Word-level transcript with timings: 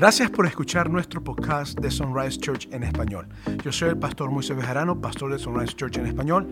Gracias 0.00 0.30
por 0.30 0.46
escuchar 0.46 0.88
nuestro 0.88 1.22
podcast 1.22 1.78
de 1.78 1.90
Sunrise 1.90 2.40
Church 2.40 2.66
en 2.72 2.84
español. 2.84 3.28
Yo 3.62 3.70
soy 3.70 3.90
el 3.90 3.98
pastor 3.98 4.30
Moisés 4.30 4.56
Bejarano, 4.56 4.98
pastor 4.98 5.30
de 5.30 5.38
Sunrise 5.38 5.76
Church 5.76 5.98
en 5.98 6.06
español. 6.06 6.48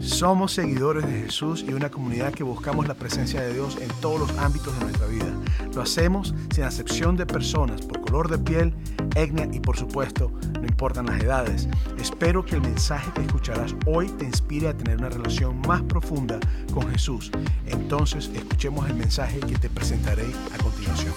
Somos 0.00 0.52
seguidores 0.52 1.06
de 1.06 1.22
Jesús 1.22 1.64
y 1.66 1.72
una 1.72 1.88
comunidad 1.88 2.34
que 2.34 2.44
buscamos 2.44 2.86
la 2.86 2.92
presencia 2.92 3.40
de 3.40 3.54
Dios 3.54 3.78
en 3.80 3.88
todos 4.02 4.20
los 4.20 4.38
ámbitos 4.38 4.78
de 4.78 4.84
nuestra 4.84 5.06
vida. 5.06 5.34
Lo 5.74 5.80
hacemos 5.80 6.34
sin 6.54 6.64
acepción 6.64 7.16
de 7.16 7.24
personas, 7.24 7.80
por 7.80 8.02
color 8.02 8.28
de 8.28 8.36
piel, 8.36 8.74
etnia 9.16 9.48
y 9.50 9.60
por 9.60 9.78
supuesto, 9.78 10.30
no 10.60 10.66
importan 10.66 11.06
las 11.06 11.22
edades. 11.22 11.70
Espero 11.98 12.44
que 12.44 12.56
el 12.56 12.60
mensaje 12.60 13.10
que 13.14 13.22
escucharás 13.22 13.74
hoy 13.86 14.08
te 14.08 14.26
inspire 14.26 14.68
a 14.68 14.76
tener 14.76 14.98
una 14.98 15.08
relación 15.08 15.58
más 15.66 15.80
profunda 15.84 16.38
con 16.74 16.86
Jesús. 16.90 17.32
Entonces, 17.64 18.30
escuchemos 18.34 18.86
el 18.90 18.96
mensaje 18.96 19.40
que 19.40 19.56
te 19.56 19.70
presentaré 19.70 20.26
a 20.52 20.62
continuación. 20.62 21.14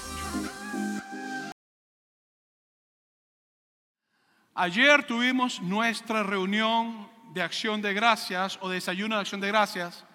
Ayer 4.64 5.04
tuvimos 5.04 5.62
nuestra 5.62 6.24
reunión 6.24 7.10
de 7.34 7.42
acción 7.42 7.82
de 7.82 7.94
gracias 7.94 8.58
o 8.62 8.70
desayuno 8.70 9.16
de 9.16 9.22
acción 9.22 9.42
de 9.42 9.50
gracias. 9.50 10.06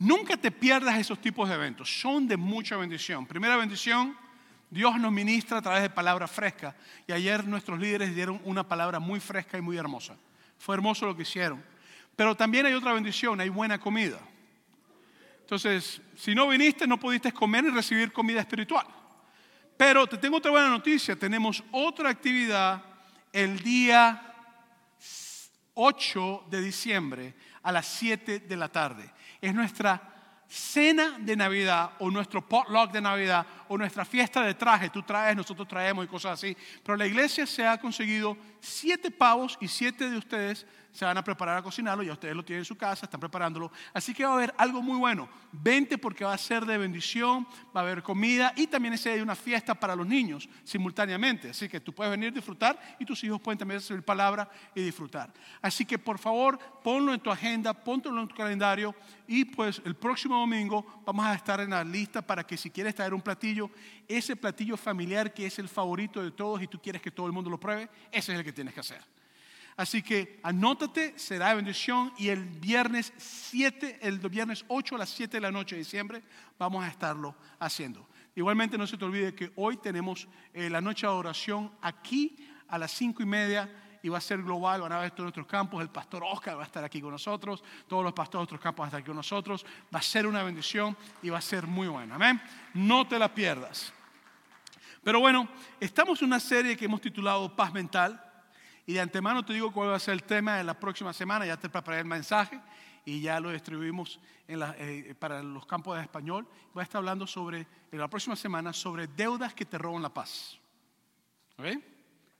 Nunca 0.00 0.36
te 0.36 0.50
pierdas 0.50 0.98
esos 0.98 1.20
tipos 1.20 1.48
de 1.48 1.54
eventos, 1.54 2.00
son 2.00 2.26
de 2.26 2.36
mucha 2.36 2.76
bendición. 2.76 3.24
Primera 3.26 3.56
bendición, 3.56 4.16
Dios 4.70 4.98
nos 4.98 5.12
ministra 5.12 5.58
a 5.58 5.62
través 5.62 5.82
de 5.82 5.90
palabra 5.90 6.26
fresca. 6.26 6.74
Y 7.06 7.12
ayer 7.12 7.46
nuestros 7.46 7.78
líderes 7.78 8.12
dieron 8.12 8.40
una 8.42 8.66
palabra 8.66 8.98
muy 8.98 9.20
fresca 9.20 9.56
y 9.56 9.60
muy 9.60 9.76
hermosa. 9.76 10.16
Fue 10.58 10.74
hermoso 10.74 11.06
lo 11.06 11.16
que 11.16 11.22
hicieron. 11.22 11.62
Pero 12.16 12.34
también 12.34 12.66
hay 12.66 12.72
otra 12.72 12.92
bendición, 12.92 13.40
hay 13.40 13.50
buena 13.50 13.78
comida. 13.78 14.18
Entonces, 15.42 16.02
si 16.16 16.34
no 16.34 16.48
viniste, 16.48 16.88
no 16.88 16.98
pudiste 16.98 17.30
comer 17.30 17.66
y 17.66 17.70
recibir 17.70 18.12
comida 18.12 18.40
espiritual. 18.40 18.88
Pero 19.76 20.08
te 20.08 20.18
tengo 20.18 20.38
otra 20.38 20.50
buena 20.50 20.70
noticia, 20.70 21.14
tenemos 21.14 21.62
otra 21.70 22.10
actividad 22.10 22.95
el 23.36 23.58
día 23.58 24.34
8 25.74 26.46
de 26.50 26.60
diciembre 26.62 27.34
a 27.62 27.70
las 27.70 27.84
7 27.84 28.38
de 28.40 28.56
la 28.56 28.68
tarde. 28.68 29.12
Es 29.42 29.54
nuestra 29.54 30.42
cena 30.48 31.18
de 31.18 31.36
Navidad 31.36 31.90
o 31.98 32.10
nuestro 32.10 32.48
potluck 32.48 32.90
de 32.92 33.02
Navidad 33.02 33.46
o 33.68 33.76
nuestra 33.76 34.06
fiesta 34.06 34.40
de 34.40 34.54
traje, 34.54 34.88
tú 34.88 35.02
traes, 35.02 35.36
nosotros 35.36 35.68
traemos 35.68 36.06
y 36.06 36.08
cosas 36.08 36.32
así. 36.32 36.56
Pero 36.82 36.96
la 36.96 37.06
iglesia 37.06 37.46
se 37.46 37.66
ha 37.66 37.78
conseguido 37.78 38.38
siete 38.58 39.10
pavos 39.10 39.58
y 39.60 39.68
siete 39.68 40.08
de 40.08 40.16
ustedes 40.16 40.66
se 40.96 41.04
van 41.04 41.18
a 41.18 41.22
preparar 41.22 41.58
a 41.58 41.62
cocinarlo, 41.62 42.02
ya 42.02 42.14
ustedes 42.14 42.34
lo 42.34 42.42
tienen 42.42 42.62
en 42.62 42.64
su 42.64 42.74
casa, 42.74 43.04
están 43.04 43.20
preparándolo. 43.20 43.70
Así 43.92 44.14
que 44.14 44.24
va 44.24 44.30
a 44.30 44.34
haber 44.36 44.54
algo 44.56 44.80
muy 44.80 44.96
bueno. 44.96 45.28
Vente 45.52 45.98
porque 45.98 46.24
va 46.24 46.32
a 46.32 46.38
ser 46.38 46.64
de 46.64 46.78
bendición, 46.78 47.46
va 47.76 47.80
a 47.80 47.84
haber 47.84 48.02
comida 48.02 48.54
y 48.56 48.66
también 48.66 48.94
ese 48.94 49.12
hay 49.12 49.20
una 49.20 49.34
fiesta 49.34 49.74
para 49.74 49.94
los 49.94 50.06
niños 50.06 50.48
simultáneamente. 50.64 51.50
Así 51.50 51.68
que 51.68 51.80
tú 51.80 51.94
puedes 51.94 52.10
venir 52.10 52.30
a 52.30 52.32
disfrutar 52.32 52.96
y 52.98 53.04
tus 53.04 53.22
hijos 53.24 53.38
pueden 53.42 53.58
también 53.58 53.78
recibir 53.78 54.02
palabra 54.02 54.48
y 54.74 54.82
disfrutar. 54.82 55.30
Así 55.60 55.84
que 55.84 55.98
por 55.98 56.18
favor, 56.18 56.58
ponlo 56.82 57.12
en 57.12 57.20
tu 57.20 57.30
agenda, 57.30 57.74
póntelo 57.74 58.22
en 58.22 58.28
tu 58.28 58.34
calendario 58.34 58.94
y 59.28 59.44
pues 59.44 59.82
el 59.84 59.96
próximo 59.96 60.40
domingo 60.40 61.02
vamos 61.04 61.26
a 61.26 61.34
estar 61.34 61.60
en 61.60 61.70
la 61.70 61.84
lista 61.84 62.22
para 62.22 62.42
que 62.46 62.56
si 62.56 62.70
quieres 62.70 62.94
traer 62.94 63.12
un 63.12 63.20
platillo, 63.20 63.70
ese 64.08 64.34
platillo 64.34 64.78
familiar 64.78 65.34
que 65.34 65.44
es 65.44 65.58
el 65.58 65.68
favorito 65.68 66.22
de 66.22 66.30
todos 66.30 66.62
y 66.62 66.68
tú 66.68 66.80
quieres 66.80 67.02
que 67.02 67.10
todo 67.10 67.26
el 67.26 67.32
mundo 67.32 67.50
lo 67.50 67.60
pruebe, 67.60 67.90
ese 68.10 68.32
es 68.32 68.38
el 68.38 68.44
que 68.46 68.54
tienes 68.54 68.72
que 68.72 68.80
hacer. 68.80 69.15
Así 69.76 70.02
que 70.02 70.40
anótate, 70.42 71.18
será 71.18 71.50
de 71.50 71.56
bendición. 71.56 72.12
Y 72.16 72.28
el 72.28 72.44
viernes 72.44 73.12
7, 73.18 73.98
el 74.00 74.18
viernes 74.18 74.64
8 74.68 74.94
a 74.94 74.98
las 74.98 75.10
7 75.10 75.36
de 75.36 75.40
la 75.40 75.50
noche 75.50 75.74
de 75.74 75.80
diciembre 75.80 76.22
vamos 76.58 76.82
a 76.84 76.88
estarlo 76.88 77.34
haciendo. 77.58 78.08
Igualmente 78.34 78.78
no 78.78 78.86
se 78.86 78.96
te 78.96 79.04
olvide 79.04 79.34
que 79.34 79.52
hoy 79.56 79.76
tenemos 79.76 80.28
eh, 80.52 80.70
la 80.70 80.80
noche 80.80 81.06
de 81.06 81.12
oración 81.12 81.72
aquí 81.82 82.36
a 82.68 82.78
las 82.78 82.90
5 82.92 83.22
y 83.22 83.26
media 83.26 83.70
y 84.02 84.08
va 84.08 84.18
a 84.18 84.20
ser 84.20 84.42
global, 84.42 84.82
van 84.82 84.92
a 84.92 84.98
ver 85.00 85.10
todos 85.10 85.24
nuestros 85.24 85.46
campos, 85.46 85.82
el 85.82 85.88
pastor 85.88 86.22
Oscar 86.24 86.56
va 86.56 86.62
a 86.62 86.66
estar 86.66 86.84
aquí 86.84 87.00
con 87.00 87.10
nosotros, 87.10 87.64
todos 87.88 88.04
los 88.04 88.12
pastores 88.12 88.42
de 88.42 88.44
otros 88.44 88.60
campos 88.60 88.82
van 88.82 88.86
a 88.86 88.88
estar 88.88 89.00
aquí 89.00 89.08
con 89.08 89.16
nosotros, 89.16 89.66
va 89.92 89.98
a 89.98 90.02
ser 90.02 90.26
una 90.26 90.42
bendición 90.42 90.96
y 91.22 91.28
va 91.28 91.38
a 91.38 91.42
ser 91.42 91.66
muy 91.66 91.88
buena, 91.88 92.14
amén. 92.14 92.40
No 92.74 93.06
te 93.08 93.18
la 93.18 93.34
pierdas. 93.34 93.92
Pero 95.02 95.18
bueno, 95.20 95.48
estamos 95.80 96.20
en 96.20 96.26
una 96.26 96.40
serie 96.40 96.76
que 96.76 96.84
hemos 96.84 97.00
titulado 97.00 97.54
Paz 97.54 97.72
Mental 97.72 98.25
y 98.86 98.92
de 98.92 99.00
antemano 99.00 99.44
te 99.44 99.52
digo 99.52 99.72
cuál 99.72 99.90
va 99.90 99.96
a 99.96 100.00
ser 100.00 100.14
el 100.14 100.22
tema 100.22 100.56
de 100.56 100.64
la 100.64 100.78
próxima 100.78 101.12
semana. 101.12 101.44
Ya 101.44 101.56
te 101.56 101.68
preparé 101.68 101.98
el 101.98 102.04
mensaje 102.06 102.60
y 103.04 103.20
ya 103.20 103.40
lo 103.40 103.50
distribuimos 103.50 104.20
eh, 104.46 105.12
para 105.18 105.42
los 105.42 105.66
campos 105.66 105.96
de 105.96 106.02
español. 106.02 106.46
Voy 106.72 106.82
a 106.82 106.84
estar 106.84 107.00
hablando 107.00 107.26
sobre, 107.26 107.66
en 107.90 107.98
la 107.98 108.06
próxima 108.06 108.36
semana, 108.36 108.72
sobre 108.72 109.08
deudas 109.08 109.54
que 109.54 109.64
te 109.64 109.76
roban 109.76 110.02
la 110.02 110.14
paz. 110.14 110.56
¿Ok? 111.58 111.66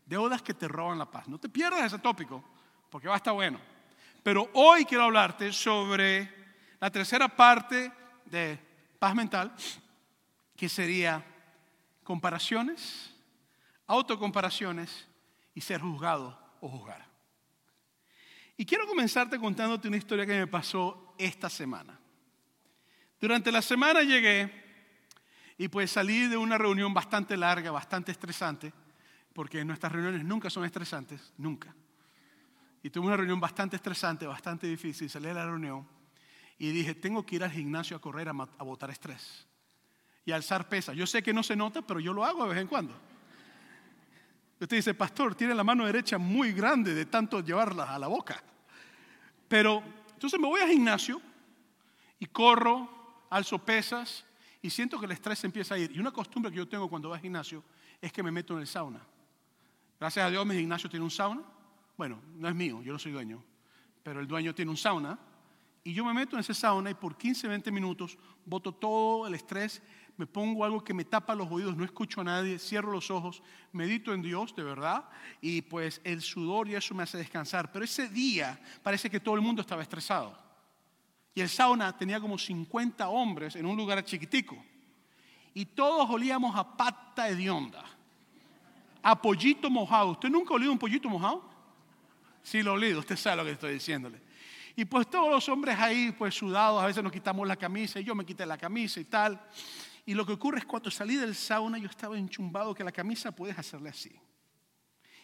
Deudas 0.04 0.40
que 0.40 0.54
te 0.54 0.68
roban 0.68 0.98
la 0.98 1.10
paz. 1.10 1.26
No 1.26 1.36
te 1.36 1.48
pierdas 1.48 1.84
ese 1.84 1.98
tópico, 1.98 2.44
porque 2.90 3.08
va 3.08 3.14
a 3.14 3.16
estar 3.16 3.34
bueno. 3.34 3.58
Pero 4.22 4.48
hoy 4.54 4.84
quiero 4.84 5.04
hablarte 5.04 5.52
sobre 5.52 6.32
la 6.78 6.90
tercera 6.90 7.28
parte 7.28 7.92
de 8.24 8.56
paz 9.00 9.16
mental, 9.16 9.52
que 10.56 10.68
sería 10.68 11.24
comparaciones, 12.04 13.12
autocomparaciones 13.88 15.08
y 15.56 15.62
ser 15.62 15.80
juzgado 15.80 16.38
o 16.60 16.68
juzgar. 16.68 17.04
Y 18.58 18.66
quiero 18.66 18.86
comenzarte 18.86 19.38
contándote 19.38 19.88
una 19.88 19.96
historia 19.96 20.26
que 20.26 20.38
me 20.38 20.46
pasó 20.46 21.14
esta 21.18 21.48
semana. 21.48 21.98
Durante 23.18 23.50
la 23.50 23.62
semana 23.62 24.02
llegué 24.02 24.52
y 25.56 25.68
pues 25.68 25.90
salí 25.90 26.28
de 26.28 26.36
una 26.36 26.58
reunión 26.58 26.92
bastante 26.92 27.38
larga, 27.38 27.70
bastante 27.70 28.12
estresante, 28.12 28.70
porque 29.32 29.64
nuestras 29.64 29.92
reuniones 29.92 30.24
nunca 30.24 30.50
son 30.50 30.66
estresantes, 30.66 31.32
nunca. 31.38 31.74
Y 32.82 32.90
tuve 32.90 33.06
una 33.06 33.16
reunión 33.16 33.40
bastante 33.40 33.76
estresante, 33.76 34.26
bastante 34.26 34.66
difícil, 34.66 35.08
salí 35.08 35.28
de 35.28 35.34
la 35.34 35.46
reunión 35.46 35.88
y 36.58 36.70
dije, 36.70 36.94
tengo 36.94 37.24
que 37.24 37.36
ir 37.36 37.44
al 37.44 37.50
gimnasio 37.50 37.96
a 37.96 38.00
correr 38.00 38.28
a, 38.28 38.32
a 38.32 38.62
botar 38.62 38.90
estrés 38.90 39.46
y 40.26 40.32
alzar 40.32 40.68
pesas. 40.68 40.94
Yo 40.94 41.06
sé 41.06 41.22
que 41.22 41.32
no 41.32 41.42
se 41.42 41.56
nota, 41.56 41.80
pero 41.80 41.98
yo 41.98 42.12
lo 42.12 42.26
hago 42.26 42.42
de 42.42 42.50
vez 42.50 42.60
en 42.60 42.68
cuando. 42.68 43.05
Usted 44.58 44.76
dice, 44.76 44.94
pastor, 44.94 45.34
tiene 45.34 45.54
la 45.54 45.62
mano 45.62 45.84
derecha 45.84 46.16
muy 46.16 46.52
grande 46.52 46.94
de 46.94 47.04
tanto 47.04 47.40
llevarla 47.40 47.94
a 47.94 47.98
la 47.98 48.06
boca. 48.06 48.42
Pero 49.48 49.82
entonces 50.14 50.40
me 50.40 50.46
voy 50.46 50.60
al 50.60 50.70
gimnasio 50.70 51.20
y 52.18 52.26
corro, 52.26 53.24
alzo 53.28 53.58
pesas 53.58 54.24
y 54.62 54.70
siento 54.70 54.98
que 54.98 55.06
el 55.06 55.12
estrés 55.12 55.44
empieza 55.44 55.74
a 55.74 55.78
ir. 55.78 55.92
Y 55.92 56.00
una 56.00 56.10
costumbre 56.10 56.50
que 56.50 56.56
yo 56.56 56.66
tengo 56.66 56.88
cuando 56.88 57.08
voy 57.08 57.16
al 57.16 57.22
gimnasio 57.22 57.62
es 58.00 58.10
que 58.10 58.22
me 58.22 58.30
meto 58.30 58.54
en 58.54 58.60
el 58.60 58.66
sauna. 58.66 59.00
Gracias 60.00 60.26
a 60.26 60.30
Dios 60.30 60.46
mi 60.46 60.56
gimnasio 60.56 60.88
tiene 60.88 61.04
un 61.04 61.10
sauna. 61.10 61.42
Bueno, 61.96 62.20
no 62.36 62.48
es 62.48 62.54
mío, 62.54 62.82
yo 62.82 62.92
no 62.92 62.98
soy 62.98 63.12
dueño, 63.12 63.42
pero 64.02 64.20
el 64.20 64.26
dueño 64.26 64.54
tiene 64.54 64.70
un 64.70 64.76
sauna. 64.76 65.18
Y 65.84 65.92
yo 65.92 66.04
me 66.04 66.14
meto 66.14 66.34
en 66.36 66.40
ese 66.40 66.54
sauna 66.54 66.90
y 66.90 66.94
por 66.94 67.16
15, 67.16 67.46
20 67.46 67.70
minutos 67.70 68.18
boto 68.44 68.72
todo 68.72 69.26
el 69.26 69.34
estrés 69.34 69.82
me 70.16 70.27
pongo 70.27 70.65
algo 70.65 70.82
que 70.82 70.94
me 70.94 71.04
tapa 71.04 71.34
los 71.34 71.50
oídos, 71.50 71.77
no 71.77 71.84
escucho 71.84 72.22
a 72.22 72.25
nadie, 72.25 72.59
cierro 72.59 72.91
los 72.91 73.10
ojos, 73.10 73.43
medito 73.72 74.15
en 74.15 74.22
Dios 74.22 74.54
de 74.56 74.62
verdad 74.62 75.04
y 75.41 75.62
pues 75.62 76.00
el 76.04 76.22
sudor 76.22 76.69
y 76.69 76.75
eso 76.75 76.94
me 76.94 77.03
hace 77.03 77.19
descansar. 77.19 77.71
Pero 77.71 77.84
ese 77.84 78.09
día 78.09 78.59
parece 78.82 79.10
que 79.10 79.21
todo 79.21 79.34
el 79.34 79.43
mundo 79.43 79.60
estaba 79.60 79.82
estresado. 79.82 80.37
Y 81.34 81.43
el 81.43 81.50
sauna 81.50 81.97
tenía 81.97 82.19
como 82.19 82.38
50 82.38 83.09
hombres 83.09 83.56
en 83.56 83.66
un 83.66 83.77
lugar 83.77 84.03
chiquitico. 84.04 84.56
Y 85.53 85.66
todos 85.66 86.09
olíamos 86.09 86.56
a 86.56 86.77
pata 86.77 87.28
hedionda, 87.28 87.84
a 89.03 89.21
pollito 89.21 89.69
mojado. 89.69 90.12
¿Usted 90.12 90.31
nunca 90.31 90.54
ha 90.54 90.56
olido 90.56 90.72
un 90.72 90.78
pollito 90.78 91.10
mojado? 91.10 91.44
Sí, 92.43 92.62
lo 92.62 92.72
olido, 92.72 93.00
usted 93.00 93.16
sabe 93.16 93.37
lo 93.37 93.44
que 93.44 93.50
estoy 93.50 93.75
diciéndole. 93.75 94.21
Y 94.77 94.84
pues 94.84 95.09
todos 95.09 95.31
los 95.31 95.48
hombres 95.48 95.78
ahí, 95.78 96.12
pues 96.12 96.34
sudados, 96.34 96.83
a 96.83 96.87
veces 96.87 97.03
nos 97.03 97.10
quitamos 97.10 97.48
la 97.48 97.56
camisa 97.56 97.98
y 97.98 98.04
yo 98.04 98.15
me 98.15 98.27
quité 98.27 98.44
la 98.44 98.59
camisa 98.59 99.00
y 99.00 99.04
tal. 99.04 99.41
Y 100.06 100.14
lo 100.14 100.24
que 100.24 100.32
ocurre 100.32 100.60
es 100.60 100.64
cuando 100.64 100.91
salí 100.91 101.16
del 101.16 101.34
sauna 101.34 101.78
yo 101.78 101.88
estaba 101.88 102.16
enchumbado 102.16 102.74
que 102.74 102.84
la 102.84 102.92
camisa 102.92 103.32
puedes 103.32 103.58
hacerle 103.58 103.91
así. 103.91 104.18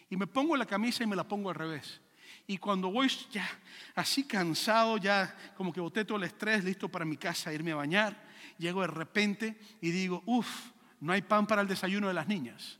Y 0.09 0.17
me 0.17 0.27
pongo 0.27 0.57
la 0.57 0.65
camisa 0.65 1.03
y 1.03 1.07
me 1.07 1.15
la 1.15 1.25
pongo 1.25 1.49
al 1.49 1.55
revés. 1.55 2.01
Y 2.45 2.57
cuando 2.57 2.91
voy 2.91 3.09
ya 3.31 3.47
así 3.95 4.25
cansado, 4.25 4.97
ya 4.97 5.33
como 5.55 5.71
que 5.71 5.79
boté 5.79 6.03
todo 6.03 6.17
el 6.17 6.25
estrés, 6.25 6.65
listo 6.65 6.89
para 6.89 7.05
mi 7.05 7.15
casa, 7.15 7.53
irme 7.53 7.71
a 7.71 7.75
bañar, 7.75 8.21
llego 8.57 8.81
de 8.81 8.87
repente 8.87 9.57
y 9.79 9.91
digo, 9.91 10.21
uff, 10.25 10.71
no 10.99 11.13
hay 11.13 11.21
pan 11.21 11.47
para 11.47 11.61
el 11.61 11.67
desayuno 11.67 12.09
de 12.09 12.13
las 12.13 12.27
niñas. 12.27 12.77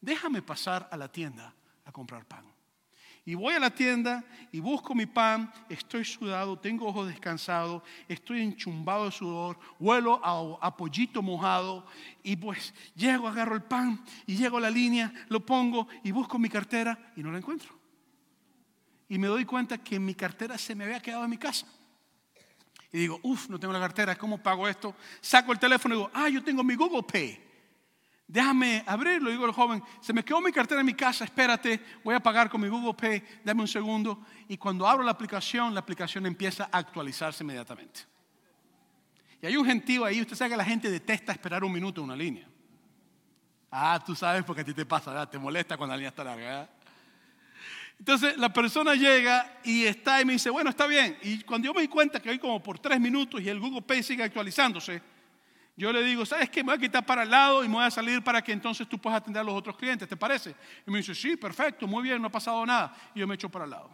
Déjame 0.00 0.42
pasar 0.42 0.88
a 0.92 0.96
la 0.98 1.10
tienda 1.10 1.54
a 1.86 1.92
comprar 1.92 2.26
pan. 2.26 2.44
Y 3.30 3.36
voy 3.36 3.54
a 3.54 3.60
la 3.60 3.70
tienda 3.70 4.24
y 4.50 4.58
busco 4.58 4.92
mi 4.92 5.06
pan, 5.06 5.52
estoy 5.68 6.04
sudado, 6.04 6.58
tengo 6.58 6.88
ojos 6.88 7.06
descansados, 7.06 7.80
estoy 8.08 8.40
enchumbado 8.40 9.04
de 9.04 9.12
sudor, 9.12 9.56
huelo 9.78 10.20
a, 10.60 10.76
pollito 10.76 11.22
mojado 11.22 11.86
y 12.24 12.34
pues 12.34 12.74
llego, 12.96 13.28
agarro 13.28 13.54
el 13.54 13.62
pan 13.62 14.04
y 14.26 14.34
llego 14.34 14.56
a 14.56 14.62
la 14.62 14.68
línea, 14.68 15.12
lo 15.28 15.46
pongo 15.46 15.86
y 16.02 16.10
busco 16.10 16.40
mi 16.40 16.48
cartera 16.48 17.12
y 17.14 17.22
no 17.22 17.30
la 17.30 17.38
encuentro. 17.38 17.72
Y 19.08 19.16
me 19.16 19.28
doy 19.28 19.44
cuenta 19.44 19.78
que 19.78 20.00
mi 20.00 20.16
cartera 20.16 20.58
se 20.58 20.74
me 20.74 20.82
había 20.82 20.98
quedado 20.98 21.22
en 21.22 21.30
mi 21.30 21.38
casa. 21.38 21.68
Y 22.90 22.98
digo, 22.98 23.20
uff, 23.22 23.48
no 23.48 23.60
tengo 23.60 23.72
la 23.72 23.78
cartera, 23.78 24.16
¿cómo 24.16 24.42
pago 24.42 24.66
esto? 24.66 24.96
Saco 25.20 25.52
el 25.52 25.60
teléfono 25.60 25.94
y 25.94 25.98
digo, 25.98 26.10
ah, 26.12 26.28
yo 26.28 26.42
tengo 26.42 26.64
mi 26.64 26.74
Google 26.74 27.04
Pay. 27.04 27.49
Déjame 28.30 28.84
abrirlo, 28.86 29.28
digo 29.28 29.44
el 29.44 29.50
joven, 29.50 29.82
se 30.00 30.12
me 30.12 30.24
quedó 30.24 30.40
mi 30.40 30.52
cartera 30.52 30.78
en 30.78 30.86
mi 30.86 30.94
casa, 30.94 31.24
espérate, 31.24 31.82
voy 32.04 32.14
a 32.14 32.20
pagar 32.20 32.48
con 32.48 32.60
mi 32.60 32.68
Google 32.68 32.94
Pay, 32.94 33.24
dame 33.42 33.62
un 33.62 33.66
segundo. 33.66 34.20
Y 34.46 34.56
cuando 34.56 34.86
abro 34.86 35.02
la 35.02 35.10
aplicación, 35.10 35.74
la 35.74 35.80
aplicación 35.80 36.24
empieza 36.26 36.68
a 36.70 36.78
actualizarse 36.78 37.42
inmediatamente. 37.42 38.02
Y 39.42 39.46
hay 39.46 39.56
un 39.56 39.66
gentío 39.66 40.04
ahí, 40.04 40.20
usted 40.20 40.36
sabe 40.36 40.50
que 40.50 40.56
la 40.56 40.64
gente 40.64 40.88
detesta 40.88 41.32
esperar 41.32 41.64
un 41.64 41.72
minuto 41.72 42.02
en 42.02 42.04
una 42.04 42.14
línea. 42.14 42.46
Ah, 43.68 44.00
tú 44.06 44.14
sabes 44.14 44.44
porque 44.44 44.62
a 44.62 44.64
ti 44.64 44.74
te 44.74 44.86
pasa, 44.86 45.10
¿verdad? 45.10 45.28
te 45.28 45.36
molesta 45.36 45.76
cuando 45.76 45.94
la 45.94 45.96
línea 45.96 46.10
está 46.10 46.22
larga. 46.22 46.70
Entonces 47.98 48.36
la 48.36 48.52
persona 48.52 48.94
llega 48.94 49.58
y 49.64 49.86
está 49.86 50.22
y 50.22 50.24
me 50.24 50.34
dice, 50.34 50.50
bueno, 50.50 50.70
está 50.70 50.86
bien. 50.86 51.18
Y 51.22 51.42
cuando 51.42 51.66
yo 51.66 51.74
me 51.74 51.80
di 51.80 51.88
cuenta 51.88 52.22
que 52.22 52.30
hay 52.30 52.38
como 52.38 52.62
por 52.62 52.78
tres 52.78 53.00
minutos 53.00 53.40
y 53.40 53.48
el 53.48 53.58
Google 53.58 53.82
Pay 53.82 54.04
sigue 54.04 54.22
actualizándose, 54.22 55.02
yo 55.80 55.94
le 55.94 56.02
digo, 56.02 56.26
¿sabes 56.26 56.50
qué? 56.50 56.62
Me 56.62 56.72
voy 56.72 56.76
a 56.76 56.78
quitar 56.78 57.06
para 57.06 57.22
el 57.22 57.30
lado 57.30 57.64
y 57.64 57.68
me 57.68 57.76
voy 57.76 57.84
a 57.84 57.90
salir 57.90 58.22
para 58.22 58.42
que 58.42 58.52
entonces 58.52 58.86
tú 58.86 58.98
puedas 58.98 59.22
atender 59.22 59.40
a 59.40 59.44
los 59.44 59.54
otros 59.54 59.78
clientes, 59.78 60.06
¿te 60.06 60.14
parece? 60.14 60.54
Y 60.86 60.90
me 60.90 60.98
dice, 60.98 61.14
sí, 61.14 61.38
perfecto, 61.38 61.86
muy 61.86 62.02
bien, 62.02 62.20
no 62.20 62.28
ha 62.28 62.30
pasado 62.30 62.66
nada. 62.66 62.94
Y 63.14 63.20
yo 63.20 63.26
me 63.26 63.34
echo 63.34 63.48
para 63.48 63.64
el 63.64 63.70
lado. 63.70 63.90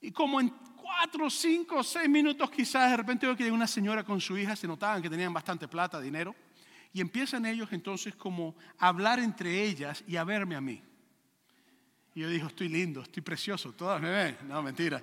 Y 0.00 0.10
como 0.10 0.40
en 0.40 0.48
cuatro, 0.48 1.28
cinco, 1.28 1.82
seis 1.82 2.08
minutos 2.08 2.50
quizás, 2.50 2.90
de 2.90 2.96
repente 2.96 3.26
veo 3.26 3.36
que 3.36 3.44
hay 3.44 3.50
una 3.50 3.66
señora 3.66 4.04
con 4.04 4.22
su 4.22 4.38
hija, 4.38 4.56
se 4.56 4.66
notaban 4.66 5.02
que 5.02 5.10
tenían 5.10 5.34
bastante 5.34 5.68
plata, 5.68 6.00
dinero, 6.00 6.34
y 6.94 7.02
empiezan 7.02 7.44
ellos 7.44 7.68
entonces 7.70 8.14
como 8.14 8.56
a 8.78 8.88
hablar 8.88 9.18
entre 9.18 9.62
ellas 9.62 10.02
y 10.08 10.16
a 10.16 10.24
verme 10.24 10.56
a 10.56 10.62
mí. 10.62 10.82
Y 12.14 12.20
yo 12.20 12.30
digo, 12.30 12.46
estoy 12.46 12.70
lindo, 12.70 13.02
estoy 13.02 13.22
precioso, 13.22 13.72
todas 13.72 14.00
me 14.00 14.08
ven. 14.08 14.38
No, 14.48 14.62
mentira. 14.62 15.02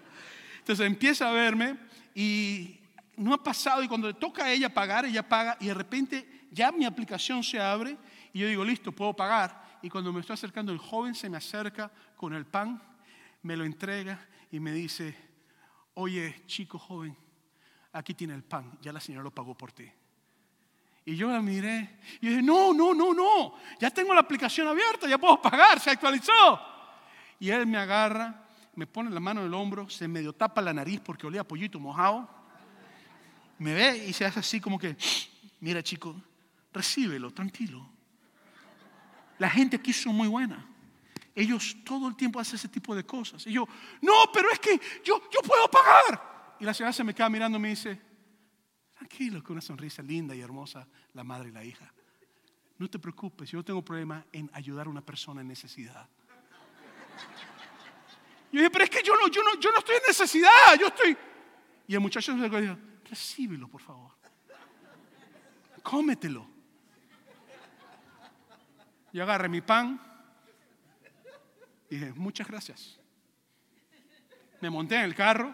Entonces 0.57 0.87
empieza 0.87 1.29
a 1.29 1.33
verme 1.33 1.77
y 2.15 2.78
no 3.19 3.33
ha 3.33 3.43
pasado 3.43 3.83
y 3.83 3.87
cuando 3.87 4.07
le 4.07 4.13
toca 4.13 4.45
a 4.45 4.51
ella 4.51 4.73
pagar, 4.73 5.05
ella 5.05 5.27
paga 5.27 5.57
y 5.59 5.67
de 5.67 5.73
repente 5.73 6.47
ya 6.51 6.71
mi 6.71 6.85
aplicación 6.85 7.43
se 7.43 7.59
abre 7.59 7.97
y 8.31 8.39
yo 8.39 8.47
digo, 8.47 8.63
listo, 8.63 8.93
puedo 8.93 9.13
pagar. 9.13 9.77
Y 9.81 9.89
cuando 9.89 10.13
me 10.13 10.21
estoy 10.21 10.35
acercando, 10.35 10.71
el 10.71 10.77
joven 10.77 11.13
se 11.13 11.29
me 11.29 11.35
acerca 11.35 11.91
con 12.15 12.33
el 12.33 12.45
pan, 12.45 12.81
me 13.41 13.57
lo 13.57 13.65
entrega 13.65 14.25
y 14.51 14.61
me 14.61 14.71
dice, 14.71 15.17
oye, 15.95 16.43
chico 16.45 16.79
joven, 16.79 17.15
aquí 17.91 18.13
tiene 18.13 18.35
el 18.35 18.43
pan, 18.43 18.77
ya 18.81 18.93
la 18.93 19.01
señora 19.01 19.23
lo 19.23 19.31
pagó 19.31 19.53
por 19.53 19.73
ti. 19.73 19.91
Y 21.03 21.17
yo 21.17 21.29
la 21.29 21.41
miré 21.41 21.99
y 22.21 22.29
dije, 22.29 22.41
no, 22.41 22.73
no, 22.73 22.93
no, 22.93 23.13
no, 23.13 23.55
ya 23.81 23.89
tengo 23.89 24.13
la 24.13 24.21
aplicación 24.21 24.65
abierta, 24.67 25.09
ya 25.09 25.17
puedo 25.17 25.41
pagar, 25.41 25.77
se 25.81 25.89
actualizó. 25.89 26.33
Y 27.37 27.49
él 27.49 27.67
me 27.67 27.77
agarra, 27.77 28.47
me 28.75 28.87
pone 28.87 29.09
la 29.09 29.19
mano 29.19 29.41
en 29.41 29.47
el 29.47 29.53
hombro, 29.53 29.89
se 29.89 30.07
medio 30.07 30.31
tapa 30.31 30.61
la 30.61 30.73
nariz 30.73 31.01
porque 31.01 31.27
olía 31.27 31.43
pollito 31.43 31.81
mojado. 31.81 32.38
Me 33.59 33.73
ve 33.73 34.05
y 34.07 34.13
se 34.13 34.25
hace 34.25 34.39
así 34.39 34.59
como 34.59 34.79
que, 34.79 34.95
mira 35.59 35.83
chico, 35.83 36.21
recíbelo, 36.73 37.31
tranquilo. 37.31 37.89
La 39.37 39.49
gente 39.49 39.77
aquí 39.77 39.93
son 39.93 40.15
muy 40.15 40.27
buena. 40.27 40.65
Ellos 41.35 41.77
todo 41.85 42.07
el 42.07 42.15
tiempo 42.15 42.39
hacen 42.39 42.55
ese 42.55 42.67
tipo 42.67 42.95
de 42.95 43.05
cosas. 43.05 43.45
Y 43.47 43.53
yo, 43.53 43.67
no, 44.01 44.13
pero 44.33 44.51
es 44.51 44.59
que 44.59 44.79
yo, 45.03 45.21
yo 45.29 45.41
puedo 45.41 45.69
pagar. 45.69 46.57
Y 46.59 46.65
la 46.65 46.73
señora 46.73 46.91
se 46.91 47.03
me 47.03 47.13
queda 47.13 47.29
mirando 47.29 47.57
y 47.57 47.61
me 47.61 47.69
dice, 47.69 48.01
tranquilo, 48.93 49.43
con 49.43 49.53
una 49.53 49.61
sonrisa 49.61 50.01
linda 50.01 50.35
y 50.35 50.41
hermosa, 50.41 50.87
la 51.13 51.23
madre 51.23 51.49
y 51.49 51.51
la 51.51 51.63
hija. 51.63 51.93
No 52.77 52.89
te 52.89 52.97
preocupes, 52.99 53.49
yo 53.49 53.59
no 53.59 53.65
tengo 53.65 53.83
problema 53.83 54.25
en 54.31 54.49
ayudar 54.53 54.87
a 54.87 54.89
una 54.89 55.01
persona 55.01 55.41
en 55.41 55.47
necesidad. 55.47 56.07
Yo 58.51 58.59
dije, 58.59 58.69
pero 58.69 58.83
es 58.85 58.89
que 58.89 59.03
yo 59.03 59.13
no, 59.15 59.27
yo 59.27 59.43
no, 59.43 59.59
yo 59.59 59.71
no 59.71 59.79
estoy 59.79 59.95
en 59.95 60.03
necesidad, 60.07 60.79
yo 60.79 60.87
estoy. 60.87 61.17
Y 61.87 61.93
el 61.93 61.99
muchacho 61.99 62.33
se 62.33 62.49
dijo, 62.49 62.77
recíbelo, 63.09 63.67
por 63.67 63.81
favor. 63.81 64.11
Cómetelo. 65.83 66.47
Yo 69.11 69.23
agarré 69.23 69.49
mi 69.49 69.61
pan 69.61 69.99
y 71.89 71.95
dije, 71.95 72.13
muchas 72.13 72.47
gracias. 72.47 72.99
Me 74.61 74.69
monté 74.69 74.95
en 74.95 75.01
el 75.01 75.15
carro 75.15 75.53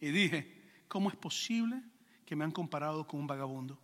y 0.00 0.10
dije, 0.10 0.84
¿cómo 0.88 1.10
es 1.10 1.16
posible 1.16 1.82
que 2.24 2.34
me 2.34 2.44
han 2.44 2.52
comparado 2.52 3.06
con 3.06 3.20
un 3.20 3.26
vagabundo? 3.26 3.78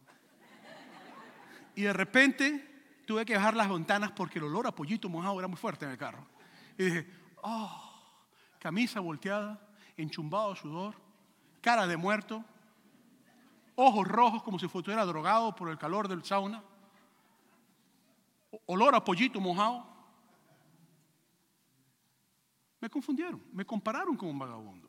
Y 1.74 1.82
de 1.82 1.92
repente 1.92 3.02
tuve 3.06 3.26
que 3.26 3.36
bajar 3.36 3.54
las 3.54 3.68
ventanas 3.68 4.12
porque 4.12 4.38
el 4.38 4.46
olor 4.46 4.66
a 4.66 4.74
pollito 4.74 5.08
mojado 5.08 5.38
era 5.38 5.48
muy 5.48 5.58
fuerte 5.58 5.84
en 5.84 5.90
el 5.90 5.98
carro. 5.98 6.26
Y 6.78 6.84
dije, 6.84 7.06
oh, 7.42 7.94
camisa 8.58 9.00
volteada, 9.00 9.60
enchumbado 9.96 10.56
sudor, 10.56 11.05
cara 11.66 11.84
de 11.88 11.96
muerto, 11.96 12.44
ojos 13.74 14.06
rojos 14.06 14.40
como 14.44 14.56
si 14.56 14.68
fuera 14.68 15.04
drogado 15.04 15.52
por 15.52 15.68
el 15.68 15.76
calor 15.76 16.06
del 16.06 16.22
sauna, 16.22 16.62
olor 18.66 18.94
a 18.94 19.02
pollito 19.02 19.40
mojado. 19.40 19.84
Me 22.80 22.88
confundieron, 22.88 23.42
me 23.52 23.66
compararon 23.66 24.16
con 24.16 24.28
un 24.28 24.38
vagabundo. 24.38 24.88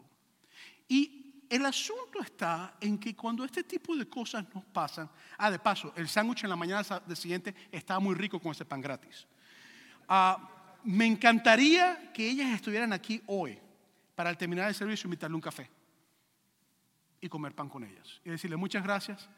Y 0.87 1.47
el 1.49 1.65
asunto 1.65 2.19
está 2.21 2.77
en 2.79 2.99
que 2.99 3.15
cuando 3.15 3.43
este 3.43 3.63
tipo 3.63 3.95
de 3.95 4.07
cosas 4.07 4.45
nos 4.53 4.63
pasan, 4.65 5.09
ah, 5.39 5.49
de 5.49 5.57
paso, 5.57 5.91
el 5.95 6.07
sándwich 6.07 6.43
en 6.43 6.51
la 6.51 6.55
mañana 6.55 6.83
del 7.07 7.17
siguiente 7.17 7.55
estaba 7.71 7.99
muy 7.99 8.13
rico 8.13 8.39
con 8.39 8.51
ese 8.51 8.65
pan 8.65 8.81
gratis. 8.81 9.25
Ah, 10.07 10.47
me 10.83 11.07
encantaría 11.07 12.13
que 12.13 12.29
ellas 12.29 12.53
estuvieran 12.53 12.93
aquí 12.93 13.19
hoy 13.25 13.57
para 14.13 14.31
terminar 14.35 14.67
el 14.67 14.75
servicio 14.75 15.07
invitarle 15.07 15.33
un 15.33 15.41
café 15.41 15.75
y 17.21 17.29
comer 17.29 17.53
pan 17.53 17.69
con 17.69 17.83
ellas. 17.83 18.21
Y 18.23 18.29
decirle 18.29 18.57
muchas 18.57 18.83
gracias 18.83 19.29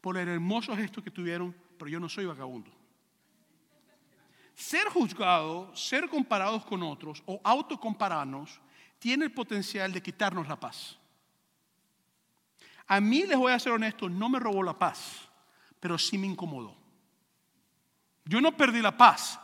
por 0.00 0.16
el 0.16 0.28
hermoso 0.28 0.76
gesto 0.76 1.02
que 1.02 1.10
tuvieron, 1.10 1.54
pero 1.78 1.88
yo 1.88 2.00
no 2.00 2.08
soy 2.08 2.26
vagabundo. 2.26 2.70
Ser 4.54 4.88
juzgado, 4.88 5.74
ser 5.74 6.08
comparados 6.08 6.64
con 6.64 6.82
otros 6.82 7.22
o 7.26 7.40
autocompararnos 7.42 8.60
tiene 8.98 9.24
el 9.24 9.32
potencial 9.32 9.92
de 9.92 10.02
quitarnos 10.02 10.46
la 10.46 10.58
paz. 10.58 10.98
A 12.86 13.00
mí 13.00 13.24
les 13.24 13.38
voy 13.38 13.52
a 13.52 13.58
ser 13.58 13.72
honesto, 13.72 14.08
no 14.08 14.28
me 14.28 14.38
robó 14.38 14.62
la 14.62 14.78
paz, 14.78 15.28
pero 15.80 15.98
sí 15.98 16.18
me 16.18 16.26
incomodó. 16.26 16.76
Yo 18.24 18.40
no 18.40 18.56
perdí 18.56 18.80
la 18.80 18.96
paz, 18.96 19.40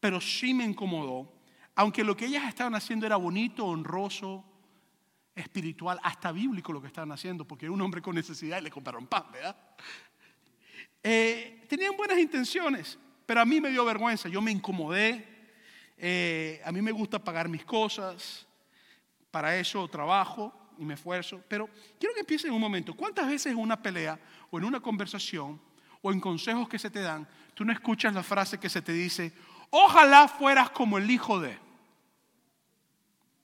pero 0.00 0.20
sí 0.20 0.54
me 0.54 0.64
incomodó, 0.64 1.32
aunque 1.74 2.04
lo 2.04 2.16
que 2.16 2.26
ellas 2.26 2.44
estaban 2.48 2.74
haciendo 2.74 3.06
era 3.06 3.16
bonito, 3.16 3.64
honroso, 3.64 4.44
espiritual, 5.38 5.98
hasta 6.02 6.32
bíblico 6.32 6.72
lo 6.72 6.80
que 6.80 6.88
estaban 6.88 7.12
haciendo, 7.12 7.44
porque 7.46 7.68
un 7.68 7.80
hombre 7.80 8.02
con 8.02 8.14
necesidad 8.14 8.58
y 8.58 8.62
le 8.62 8.70
compraron 8.70 9.06
pan, 9.06 9.24
¿verdad? 9.32 9.56
Eh, 11.02 11.64
tenían 11.68 11.96
buenas 11.96 12.18
intenciones, 12.18 12.98
pero 13.24 13.40
a 13.40 13.44
mí 13.44 13.60
me 13.60 13.70
dio 13.70 13.84
vergüenza, 13.84 14.28
yo 14.28 14.40
me 14.40 14.50
incomodé, 14.50 15.26
eh, 15.96 16.60
a 16.64 16.72
mí 16.72 16.82
me 16.82 16.92
gusta 16.92 17.22
pagar 17.22 17.48
mis 17.48 17.64
cosas, 17.64 18.46
para 19.30 19.56
eso 19.56 19.86
trabajo 19.88 20.52
y 20.78 20.84
me 20.84 20.94
esfuerzo, 20.94 21.42
pero 21.48 21.68
quiero 21.98 22.14
que 22.14 22.20
empiecen 22.20 22.52
un 22.52 22.60
momento, 22.60 22.94
¿cuántas 22.94 23.28
veces 23.28 23.52
en 23.52 23.58
una 23.58 23.80
pelea 23.80 24.18
o 24.50 24.58
en 24.58 24.64
una 24.64 24.80
conversación 24.80 25.60
o 26.02 26.12
en 26.12 26.20
consejos 26.20 26.68
que 26.68 26.78
se 26.78 26.90
te 26.90 27.00
dan, 27.00 27.28
tú 27.54 27.64
no 27.64 27.72
escuchas 27.72 28.14
la 28.14 28.22
frase 28.22 28.58
que 28.58 28.68
se 28.68 28.82
te 28.82 28.92
dice, 28.92 29.32
Ojalá 29.70 30.28
fueras 30.28 30.70
como 30.70 30.98
el 30.98 31.10
hijo 31.10 31.40
de. 31.40 31.58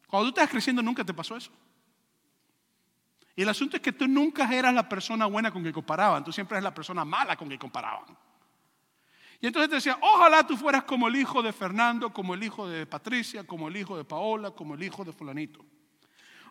Cuando 0.08 0.30
tú 0.30 0.40
estás 0.40 0.50
creciendo 0.50 0.82
nunca 0.82 1.04
te 1.04 1.12
pasó 1.12 1.36
eso. 1.36 1.50
Y 3.36 3.42
el 3.42 3.48
asunto 3.48 3.76
es 3.76 3.82
que 3.82 3.92
tú 3.92 4.06
nunca 4.06 4.52
eras 4.54 4.72
la 4.72 4.88
persona 4.88 5.26
buena 5.26 5.50
con 5.50 5.62
que 5.62 5.72
comparaban, 5.72 6.22
tú 6.22 6.32
siempre 6.32 6.56
eres 6.56 6.64
la 6.64 6.74
persona 6.74 7.04
mala 7.04 7.36
con 7.36 7.48
que 7.48 7.58
comparaban. 7.58 8.16
Y 9.40 9.46
entonces 9.48 9.68
te 9.68 9.74
decía, 9.76 9.98
ojalá 10.00 10.46
tú 10.46 10.56
fueras 10.56 10.84
como 10.84 11.08
el 11.08 11.16
hijo 11.16 11.42
de 11.42 11.52
Fernando, 11.52 12.12
como 12.12 12.34
el 12.34 12.42
hijo 12.42 12.68
de 12.68 12.86
Patricia, 12.86 13.44
como 13.44 13.68
el 13.68 13.76
hijo 13.76 13.96
de 13.96 14.04
Paola, 14.04 14.52
como 14.52 14.74
el 14.74 14.82
hijo 14.82 15.04
de 15.04 15.12
fulanito. 15.12 15.64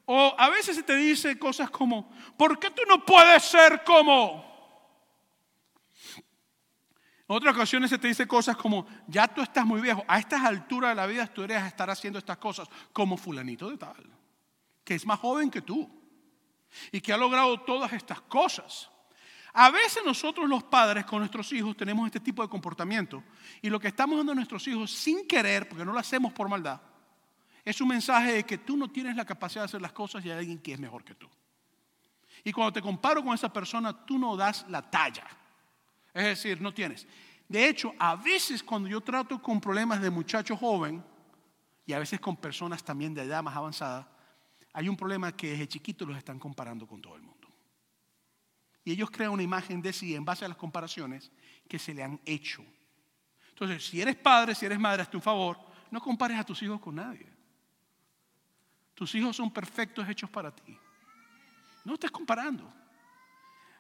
O 0.05 0.35
a 0.37 0.49
veces 0.49 0.75
se 0.75 0.83
te 0.83 0.95
dice 0.95 1.39
cosas 1.39 1.69
como, 1.69 2.11
¿por 2.37 2.59
qué 2.59 2.69
tú 2.69 2.81
no 2.87 3.03
puedes 3.05 3.43
ser 3.43 3.83
como? 3.85 4.51
En 7.29 7.37
otras 7.37 7.55
ocasiones 7.55 7.89
se 7.89 7.97
te 7.97 8.09
dice 8.09 8.27
cosas 8.27 8.57
como, 8.57 8.85
ya 9.07 9.29
tú 9.29 9.41
estás 9.41 9.65
muy 9.65 9.79
viejo, 9.79 10.03
a 10.07 10.19
estas 10.19 10.41
alturas 10.41 10.91
de 10.91 10.95
la 10.95 11.07
vida 11.07 11.25
tú 11.25 11.41
deberías 11.41 11.65
estar 11.65 11.89
haciendo 11.89 12.19
estas 12.19 12.37
cosas 12.37 12.67
como 12.91 13.15
fulanito 13.15 13.69
de 13.69 13.77
tal, 13.77 14.05
que 14.83 14.95
es 14.95 15.05
más 15.05 15.19
joven 15.19 15.49
que 15.49 15.61
tú 15.61 16.02
y 16.91 17.01
que 17.01 17.13
ha 17.13 17.17
logrado 17.17 17.59
todas 17.61 17.93
estas 17.93 18.21
cosas. 18.21 18.89
A 19.53 19.69
veces 19.69 20.03
nosotros 20.05 20.49
los 20.49 20.63
padres 20.63 21.05
con 21.05 21.19
nuestros 21.19 21.51
hijos 21.53 21.77
tenemos 21.77 22.05
este 22.07 22.19
tipo 22.19 22.41
de 22.41 22.49
comportamiento 22.49 23.23
y 23.61 23.69
lo 23.69 23.79
que 23.79 23.89
estamos 23.89 24.17
dando 24.17 24.31
a 24.31 24.35
nuestros 24.35 24.67
hijos 24.67 24.91
sin 24.91 25.27
querer, 25.27 25.69
porque 25.69 25.85
no 25.85 25.93
lo 25.93 25.99
hacemos 25.99 26.33
por 26.33 26.49
maldad, 26.49 26.81
es 27.63 27.79
un 27.79 27.87
mensaje 27.87 28.33
de 28.33 28.43
que 28.43 28.57
tú 28.57 28.75
no 28.75 28.89
tienes 28.89 29.15
la 29.15 29.25
capacidad 29.25 29.61
de 29.61 29.65
hacer 29.65 29.81
las 29.81 29.93
cosas 29.93 30.25
y 30.25 30.31
hay 30.31 30.39
alguien 30.39 30.59
que 30.59 30.73
es 30.73 30.79
mejor 30.79 31.03
que 31.03 31.15
tú. 31.15 31.29
Y 32.43 32.51
cuando 32.51 32.73
te 32.73 32.81
comparo 32.81 33.23
con 33.23 33.33
esa 33.33 33.51
persona, 33.53 34.05
tú 34.05 34.17
no 34.17 34.35
das 34.35 34.65
la 34.69 34.81
talla. 34.81 35.25
Es 36.13 36.23
decir, 36.23 36.59
no 36.59 36.73
tienes. 36.73 37.07
De 37.47 37.67
hecho, 37.69 37.93
a 37.99 38.15
veces 38.15 38.63
cuando 38.63 38.89
yo 38.89 39.01
trato 39.01 39.41
con 39.41 39.61
problemas 39.61 40.01
de 40.01 40.09
muchacho 40.09 40.57
joven, 40.57 41.03
y 41.85 41.93
a 41.93 41.99
veces 41.99 42.19
con 42.19 42.37
personas 42.37 42.83
también 42.83 43.13
de 43.13 43.23
edad 43.23 43.43
más 43.43 43.55
avanzada, 43.55 44.07
hay 44.73 44.89
un 44.89 44.97
problema 44.97 45.31
que 45.31 45.51
desde 45.51 45.67
chiquito 45.67 46.05
los 46.05 46.17
están 46.17 46.39
comparando 46.39 46.87
con 46.87 47.01
todo 47.01 47.15
el 47.15 47.21
mundo. 47.21 47.47
Y 48.83 48.91
ellos 48.91 49.09
crean 49.11 49.31
una 49.31 49.43
imagen 49.43 49.81
de 49.81 49.93
sí 49.93 50.15
en 50.15 50.25
base 50.25 50.43
a 50.43 50.47
las 50.47 50.57
comparaciones 50.57 51.31
que 51.69 51.79
se 51.79 51.93
le 51.93 52.03
han 52.03 52.19
hecho. 52.25 52.65
Entonces, 53.49 53.85
si 53.85 54.01
eres 54.01 54.15
padre, 54.15 54.55
si 54.55 54.65
eres 54.65 54.79
madre, 54.79 55.03
hazte 55.03 55.15
un 55.15 55.23
favor, 55.23 55.57
no 55.91 56.01
compares 56.01 56.37
a 56.39 56.43
tus 56.43 56.61
hijos 56.63 56.81
con 56.81 56.95
nadie. 56.95 57.31
Tus 58.95 59.13
hijos 59.15 59.35
son 59.35 59.51
perfectos 59.51 60.07
hechos 60.09 60.29
para 60.29 60.53
ti. 60.53 60.77
No 61.85 61.93
estés 61.93 62.11
comparando. 62.11 62.71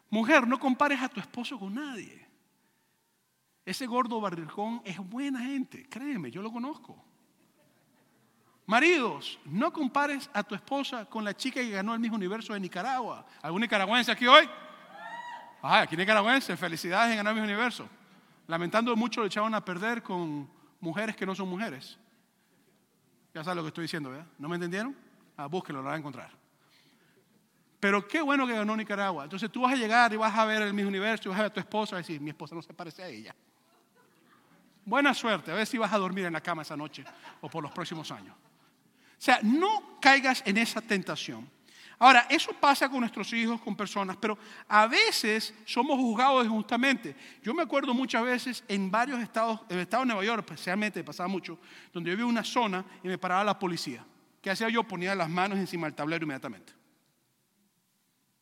Mujer, 0.09 0.47
no 0.47 0.59
compares 0.59 1.01
a 1.01 1.09
tu 1.09 1.19
esposo 1.19 1.57
con 1.59 1.73
nadie. 1.73 2.27
Ese 3.65 3.87
gordo 3.87 4.21
barricón 4.21 4.81
es 4.85 4.97
buena 4.97 5.39
gente, 5.39 5.87
créeme, 5.89 6.29
yo 6.29 6.41
lo 6.41 6.51
conozco. 6.51 7.03
Maridos, 8.65 9.39
no 9.45 9.73
compares 9.73 10.29
a 10.33 10.41
tu 10.41 10.55
esposa 10.55 11.05
con 11.05 11.23
la 11.23 11.35
chica 11.35 11.59
que 11.59 11.69
ganó 11.69 11.93
el 11.93 11.99
mismo 11.99 12.15
universo 12.15 12.53
de 12.53 12.59
Nicaragua. 12.59 13.25
¿Algún 13.41 13.61
nicaragüense 13.61 14.11
aquí 14.11 14.25
hoy? 14.25 14.49
Ah, 15.61 15.81
aquí 15.81 15.97
nicaragüense, 15.97 16.55
felicidades 16.55 17.11
en 17.11 17.17
ganar 17.17 17.31
el 17.31 17.41
mismo 17.41 17.53
universo. 17.53 17.89
Lamentando 18.47 18.95
mucho 18.95 19.21
le 19.21 19.27
echaban 19.27 19.53
a 19.53 19.63
perder 19.63 20.01
con 20.01 20.49
mujeres 20.79 21.15
que 21.15 21.25
no 21.25 21.35
son 21.35 21.49
mujeres. 21.49 21.97
Ya 23.33 23.43
sabes 23.43 23.57
lo 23.57 23.63
que 23.63 23.69
estoy 23.69 23.83
diciendo, 23.83 24.11
¿verdad? 24.11 24.27
¿No 24.37 24.47
me 24.47 24.55
entendieron? 24.55 24.95
Ah, 25.35 25.47
búsquenlo, 25.47 25.81
lo 25.81 25.87
van 25.87 25.95
a 25.95 25.99
encontrar. 25.99 26.31
Pero 27.79 28.07
qué 28.07 28.21
bueno 28.21 28.47
que 28.47 28.53
ganó 28.53 28.77
Nicaragua. 28.77 29.25
Entonces 29.25 29.51
tú 29.51 29.61
vas 29.61 29.73
a 29.73 29.75
llegar 29.75 30.13
y 30.13 30.15
vas 30.15 30.37
a 30.37 30.45
ver 30.45 30.61
el 30.61 30.73
mismo 30.73 30.87
universo 30.87 31.27
y 31.27 31.29
vas 31.29 31.39
a 31.39 31.43
ver 31.43 31.51
a 31.51 31.53
tu 31.53 31.59
esposa 31.59 31.95
y 31.95 31.97
decir, 31.97 32.21
mi 32.21 32.29
esposa 32.29 32.55
no 32.55 32.61
se 32.61 32.73
parece 32.73 33.03
a 33.03 33.07
ella. 33.07 33.35
Buena 34.85 35.13
suerte, 35.13 35.51
a 35.51 35.55
ver 35.55 35.65
si 35.65 35.77
vas 35.77 35.91
a 35.91 35.97
dormir 35.97 36.25
en 36.25 36.33
la 36.33 36.41
cama 36.41 36.61
esa 36.61 36.77
noche 36.77 37.03
o 37.41 37.49
por 37.49 37.63
los 37.63 37.71
próximos 37.71 38.09
años. 38.11 38.35
Sea, 39.23 39.39
no 39.41 39.99
caigas 40.01 40.43
en 40.45 40.57
esa 40.57 40.81
tentación. 40.81 41.49
Ahora, 41.97 42.27
eso 42.29 42.51
pasa 42.59 42.89
con 42.89 42.99
nuestros 42.99 43.31
hijos, 43.31 43.61
con 43.61 43.73
personas, 43.73 44.17
pero 44.17 44.37
a 44.67 44.85
veces 44.85 45.53
somos 45.65 45.97
juzgados 45.97 46.45
injustamente. 46.45 47.15
Yo 47.41 47.53
me 47.53 47.63
acuerdo 47.63 47.93
muchas 47.93 48.21
veces 48.21 48.65
en 48.67 48.91
varios 48.91 49.21
estados, 49.21 49.61
en 49.69 49.77
el 49.77 49.83
estado 49.83 50.03
de 50.03 50.07
Nueva 50.07 50.25
York 50.25 50.43
especialmente, 50.45 51.01
pasaba 51.05 51.29
mucho, 51.29 51.57
donde 51.93 52.11
yo 52.11 52.17
vi 52.17 52.23
una 52.23 52.43
zona 52.43 52.83
y 53.01 53.07
me 53.07 53.17
paraba 53.17 53.45
la 53.45 53.57
policía. 53.57 54.05
¿Qué 54.41 54.51
hacía 54.51 54.67
yo? 54.67 54.83
Ponía 54.83 55.15
las 55.15 55.29
manos 55.29 55.57
encima 55.57 55.87
del 55.87 55.95
tablero 55.95 56.25
inmediatamente. 56.25 56.73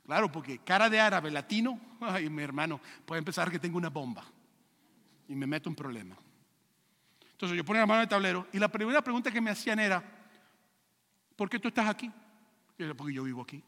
Claro, 0.03 0.31
porque 0.31 0.57
cara 0.63 0.89
de 0.89 1.00
árabe 1.00 1.29
latino, 1.29 1.79
ay, 2.01 2.27
mi 2.27 2.41
hermano, 2.41 2.81
puede 3.05 3.21
pensar 3.21 3.51
que 3.51 3.59
tengo 3.59 3.77
una 3.77 3.91
bomba 3.91 4.25
y 5.27 5.35
me 5.35 5.45
meto 5.45 5.69
en 5.69 5.75
problema. 5.75 6.17
Entonces 7.33 7.55
yo 7.55 7.63
ponía 7.63 7.81
la 7.81 7.85
mano 7.85 8.00
en 8.00 8.05
el 8.05 8.09
tablero 8.09 8.47
y 8.51 8.57
la 8.57 8.67
primera 8.67 9.03
pregunta 9.03 9.29
que 9.29 9.41
me 9.41 9.51
hacían 9.51 9.77
era, 9.77 10.20
¿por 11.41 11.50
qué 11.50 11.57
tú 11.57 11.69
estás 11.69 11.89
aquí? 11.89 12.12
Porque 12.95 13.15
yo 13.15 13.24
vivo 13.24 13.41
aquí. 13.41 13.63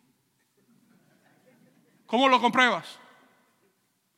¿Cómo 2.06 2.30
lo 2.30 2.39
compruebas? 2.39 3.00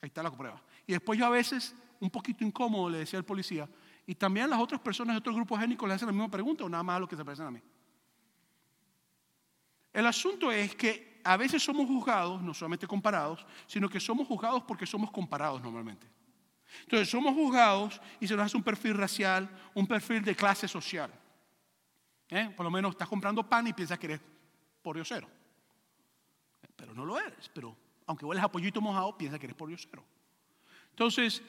Ahí 0.01 0.07
está 0.07 0.21
la 0.21 0.29
prueba. 0.29 0.61
Y 0.85 0.91
después 0.91 1.17
yo 1.17 1.25
a 1.25 1.29
veces, 1.29 1.73
un 2.01 2.09
poquito 2.09 2.43
incómodo, 2.43 2.89
le 2.89 2.97
decía 2.97 3.17
al 3.17 3.23
policía, 3.23 3.69
y 4.05 4.13
también 4.13 4.49
las 4.49 4.59
otras 4.59 4.81
personas 4.81 5.13
de 5.13 5.19
otros 5.19 5.37
grupos 5.37 5.61
étnicos 5.61 5.87
le 5.87 5.95
hacen 5.95 6.07
la 6.07 6.11
misma 6.11 6.29
pregunta 6.29 6.65
o 6.65 6.69
nada 6.69 6.83
más 6.83 6.97
a 6.97 6.99
los 6.99 7.07
que 7.07 7.15
se 7.15 7.23
parecen 7.23 7.45
a 7.45 7.51
mí. 7.51 7.61
El 9.93 10.05
asunto 10.05 10.51
es 10.51 10.75
que 10.75 11.21
a 11.23 11.37
veces 11.37 11.63
somos 11.63 11.87
juzgados, 11.87 12.41
no 12.41 12.53
solamente 12.53 12.85
comparados, 12.85 13.45
sino 13.67 13.87
que 13.87 14.01
somos 14.01 14.27
juzgados 14.27 14.63
porque 14.63 14.85
somos 14.85 15.09
comparados 15.11 15.61
normalmente. 15.61 16.05
Entonces 16.81 17.07
somos 17.07 17.33
juzgados 17.33 18.01
y 18.19 18.27
se 18.27 18.35
nos 18.35 18.47
hace 18.47 18.57
un 18.57 18.63
perfil 18.63 18.95
racial, 18.95 19.49
un 19.73 19.87
perfil 19.87 20.25
de 20.25 20.35
clase 20.35 20.67
social. 20.67 21.09
¿Eh? 22.29 22.53
Por 22.55 22.63
lo 22.63 22.71
menos 22.71 22.91
estás 22.91 23.07
comprando 23.07 23.47
pan 23.47 23.67
y 23.67 23.73
piensas 23.73 23.99
que 23.99 24.07
eres 24.07 24.21
cero. 25.03 25.27
Pero 26.75 26.93
no 26.93 27.05
lo 27.05 27.19
eres. 27.19 27.49
Pero 27.53 27.75
aunque 28.05 28.25
hueles 28.25 28.43
a 28.43 28.51
pollito 28.51 28.81
mojado, 28.81 29.17
piensas 29.17 29.39
que 29.39 29.47
eres 29.47 29.57
cero. 29.89 30.03
Entonces, 30.91 31.41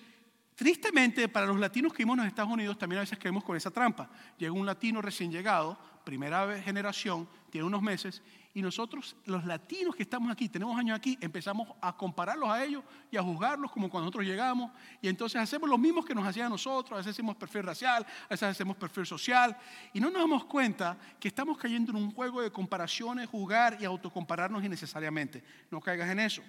tristemente, 0.55 1.29
para 1.29 1.47
los 1.47 1.59
latinos 1.59 1.93
que 1.93 1.99
vivimos 1.99 2.19
en 2.19 2.27
Estados 2.27 2.53
Unidos, 2.53 2.79
también 2.79 2.99
a 2.99 3.03
veces 3.03 3.19
caemos 3.19 3.45
con 3.45 3.57
esa 3.57 3.71
trampa. 3.71 4.11
Llega 4.39 4.53
un 4.53 4.67
latino 4.67 5.01
recién 5.01 5.31
llegado, 5.31 5.79
primera 6.07 6.63
generación, 6.63 7.29
tiene 7.51 7.67
unos 7.67 7.83
meses, 7.83 8.23
y 8.55 8.63
nosotros, 8.63 9.17
los 9.25 9.45
latinos 9.45 9.97
que 9.97 10.05
estamos 10.05 10.31
aquí, 10.31 10.49
tenemos 10.49 10.79
años 10.79 10.97
aquí, 10.97 11.19
empezamos 11.21 11.69
a 11.81 11.95
compararlos 11.97 12.49
a 12.49 12.65
ellos 12.65 12.85
y 13.11 13.17
a 13.17 13.23
juzgarlos 13.23 13.73
como 13.73 13.91
cuando 13.91 14.05
nosotros 14.05 14.25
llegamos, 14.25 14.71
y 15.03 15.09
entonces 15.09 15.43
hacemos 15.43 15.69
lo 15.69 15.77
mismo 15.77 16.05
que 16.05 16.15
nos 16.15 16.25
hacían 16.25 16.49
nosotros, 16.49 16.93
a 16.93 16.99
veces 16.99 17.11
hacemos 17.11 17.35
perfil 17.35 17.65
racial, 17.65 18.07
a 18.27 18.29
veces 18.29 18.49
hacemos 18.49 18.77
perfil 18.77 19.05
social, 19.05 19.57
y 19.93 19.99
no 19.99 20.09
nos 20.09 20.21
damos 20.21 20.45
cuenta 20.45 20.97
que 21.19 21.27
estamos 21.27 21.59
cayendo 21.59 21.91
en 21.91 21.97
un 21.97 22.13
juego 22.13 22.41
de 22.41 22.53
comparaciones, 22.53 23.29
juzgar 23.29 23.77
y 23.81 23.85
autocompararnos 23.85 24.65
innecesariamente. 24.65 25.43
No 25.73 25.81
caigas 25.81 26.09
en 26.09 26.21
eso. 26.21 26.41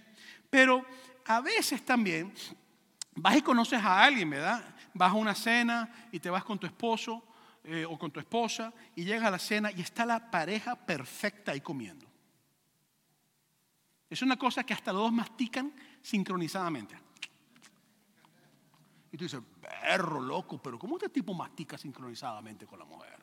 Pero 0.52 0.86
a 1.26 1.42
veces 1.42 1.84
también 1.84 2.32
vas 3.16 3.36
y 3.36 3.42
conoces 3.42 3.84
a 3.84 4.04
alguien, 4.04 4.30
¿verdad? 4.30 4.64
Vas 4.94 5.12
a 5.12 5.16
una 5.16 5.34
cena 5.34 5.90
y 6.12 6.20
te 6.20 6.30
vas 6.30 6.44
con 6.44 6.60
tu 6.60 6.68
esposo 6.68 7.24
eh, 7.70 7.84
o 7.86 8.00
con 8.00 8.12
tu 8.12 8.22
esposa 8.22 8.74
y 8.96 9.04
llegas 9.04 9.26
a 9.26 9.32
la 9.32 9.40
cena 9.40 9.70
y 9.74 9.82
está 9.82 10.06
la 10.06 10.32
pareja 10.32 10.74
perfecta 10.74 11.52
ahí 11.52 11.60
comiendo. 11.60 12.08
Es 14.10 14.22
una 14.22 14.38
cosa 14.38 14.64
que 14.64 14.74
hasta 14.74 14.94
los 14.94 15.02
dos 15.02 15.12
mastican 15.12 15.74
sincronizadamente. 16.02 16.98
Y 19.12 19.18
tú 19.18 19.26
dices, 19.26 19.42
perro 19.60 20.22
loco, 20.22 20.62
pero 20.62 20.80
¿cómo 20.80 20.96
este 20.96 21.10
tipo 21.10 21.34
mastica 21.34 21.78
sincronizadamente 21.78 22.66
con 22.66 22.80
la 22.80 22.86
mujer? 22.86 23.20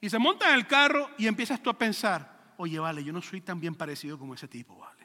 Y 0.00 0.08
se 0.08 0.18
monta 0.18 0.48
en 0.48 0.54
el 0.54 0.66
carro 0.66 1.10
y 1.18 1.26
empiezas 1.26 1.62
tú 1.62 1.68
a 1.68 1.76
pensar, 1.76 2.54
oye, 2.56 2.78
vale, 2.78 3.04
yo 3.04 3.12
no 3.12 3.20
soy 3.20 3.42
tan 3.42 3.60
bien 3.60 3.74
parecido 3.74 4.18
como 4.18 4.32
ese 4.32 4.48
tipo, 4.48 4.78
vale. 4.78 4.99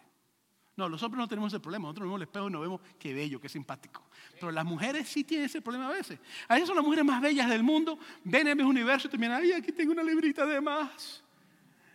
No, 0.77 0.89
los 0.89 1.01
hombres 1.03 1.19
no 1.19 1.27
tenemos 1.27 1.53
ese 1.53 1.59
problema. 1.59 1.83
Nosotros 1.83 2.07
vemos 2.07 2.17
el 2.17 2.23
espejo 2.23 2.49
y 2.49 2.51
nos 2.51 2.61
vemos 2.61 2.81
qué 2.99 3.13
bello, 3.13 3.39
qué 3.39 3.47
simpático. 3.47 4.03
Pero 4.33 4.51
las 4.51 4.65
mujeres 4.65 5.07
sí 5.07 5.23
tienen 5.23 5.45
ese 5.45 5.61
problema 5.61 5.87
a 5.87 5.93
veces. 5.93 6.19
A 6.47 6.55
veces 6.55 6.67
son 6.67 6.75
las 6.75 6.83
mujeres 6.83 7.05
más 7.05 7.21
bellas 7.21 7.49
del 7.49 7.63
mundo, 7.63 7.97
ven 8.23 8.47
en 8.47 8.57
mi 8.57 8.63
universo 8.63 9.07
y 9.07 9.11
te 9.11 9.17
miran, 9.17 9.41
ay, 9.41 9.53
aquí 9.53 9.71
tengo 9.71 9.93
una 9.93 10.03
librita 10.03 10.45
de 10.45 10.59
más. 10.59 11.23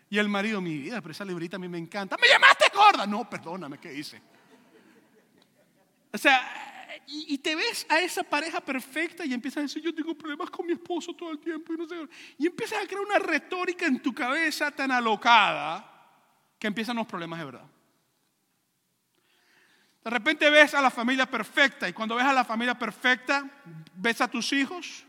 Y 0.08 0.18
el 0.18 0.28
marido, 0.28 0.60
mi 0.60 0.76
vida, 0.78 1.00
pero 1.00 1.12
esa 1.12 1.24
librita 1.24 1.56
a 1.56 1.58
mí 1.58 1.68
me 1.68 1.78
encanta. 1.78 2.16
¡Me 2.20 2.26
llamaste 2.26 2.64
gorda! 2.74 3.06
No, 3.06 3.28
perdóname, 3.28 3.78
¿qué 3.78 3.92
hice? 3.92 4.20
O 6.12 6.18
sea, 6.18 6.96
y, 7.06 7.38
te 7.38 7.54
ves 7.54 7.86
a 7.88 8.00
esa 8.00 8.22
pareja 8.22 8.60
perfecta 8.60 9.24
y 9.24 9.32
empiezas 9.34 9.58
a 9.58 9.62
decir, 9.62 9.82
yo 9.82 9.94
tengo 9.94 10.14
problemas 10.14 10.50
con 10.50 10.66
mi 10.66 10.72
esposo 10.72 11.14
todo 11.14 11.32
el 11.32 11.38
tiempo 11.38 11.74
y 11.74 11.76
no 11.76 11.86
sé. 11.86 11.96
Y 12.38 12.46
empiezas 12.46 12.82
a 12.82 12.86
crear 12.86 13.02
una 13.02 13.18
retórica 13.18 13.86
en 13.86 14.00
tu 14.00 14.14
cabeza 14.14 14.70
tan 14.70 14.90
alocada 14.90 15.86
que 16.58 16.66
empiezan 16.66 16.96
los 16.96 17.06
problemas 17.06 17.38
de 17.38 17.44
verdad. 17.44 17.64
De 20.02 20.10
repente 20.10 20.48
ves 20.48 20.74
a 20.74 20.80
la 20.80 20.90
familia 20.90 21.26
perfecta 21.26 21.88
y 21.88 21.92
cuando 21.92 22.14
ves 22.14 22.24
a 22.24 22.32
la 22.32 22.44
familia 22.44 22.78
perfecta, 22.78 23.48
ves 23.94 24.20
a 24.20 24.28
tus 24.28 24.52
hijos 24.52 25.04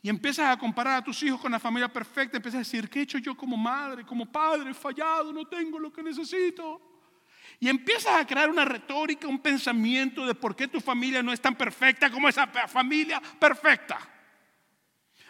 y 0.00 0.08
empiezas 0.08 0.50
a 0.50 0.56
comparar 0.56 0.98
a 0.98 1.04
tus 1.04 1.22
hijos 1.24 1.40
con 1.40 1.50
la 1.50 1.58
familia 1.58 1.92
perfecta, 1.92 2.36
empiezas 2.36 2.56
a 2.56 2.60
decir, 2.60 2.88
¿qué 2.88 3.00
he 3.00 3.02
hecho 3.02 3.18
yo 3.18 3.36
como 3.36 3.56
madre, 3.56 4.04
como 4.04 4.30
padre? 4.30 4.70
He 4.70 4.74
fallado, 4.74 5.32
no 5.32 5.44
tengo 5.46 5.78
lo 5.78 5.92
que 5.92 6.02
necesito. 6.02 6.80
Y 7.58 7.68
empiezas 7.68 8.14
a 8.14 8.24
crear 8.24 8.48
una 8.48 8.64
retórica, 8.64 9.26
un 9.26 9.40
pensamiento 9.40 10.24
de 10.24 10.34
por 10.34 10.54
qué 10.54 10.68
tu 10.68 10.80
familia 10.80 11.22
no 11.22 11.32
es 11.32 11.40
tan 11.40 11.56
perfecta 11.56 12.10
como 12.10 12.28
esa 12.28 12.46
familia 12.46 13.20
perfecta. 13.40 13.98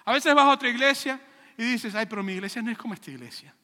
A 0.05 0.13
veces 0.13 0.35
vas 0.35 0.45
a 0.45 0.51
otra 0.51 0.69
iglesia 0.69 1.19
y 1.57 1.65
dices, 1.65 1.95
ay, 1.95 2.05
pero 2.05 2.23
mi 2.23 2.35
iglesia 2.35 2.61
no 2.61 2.71
es 2.71 2.77
como 2.77 2.93
esta 2.93 3.11
iglesia. 3.11 3.55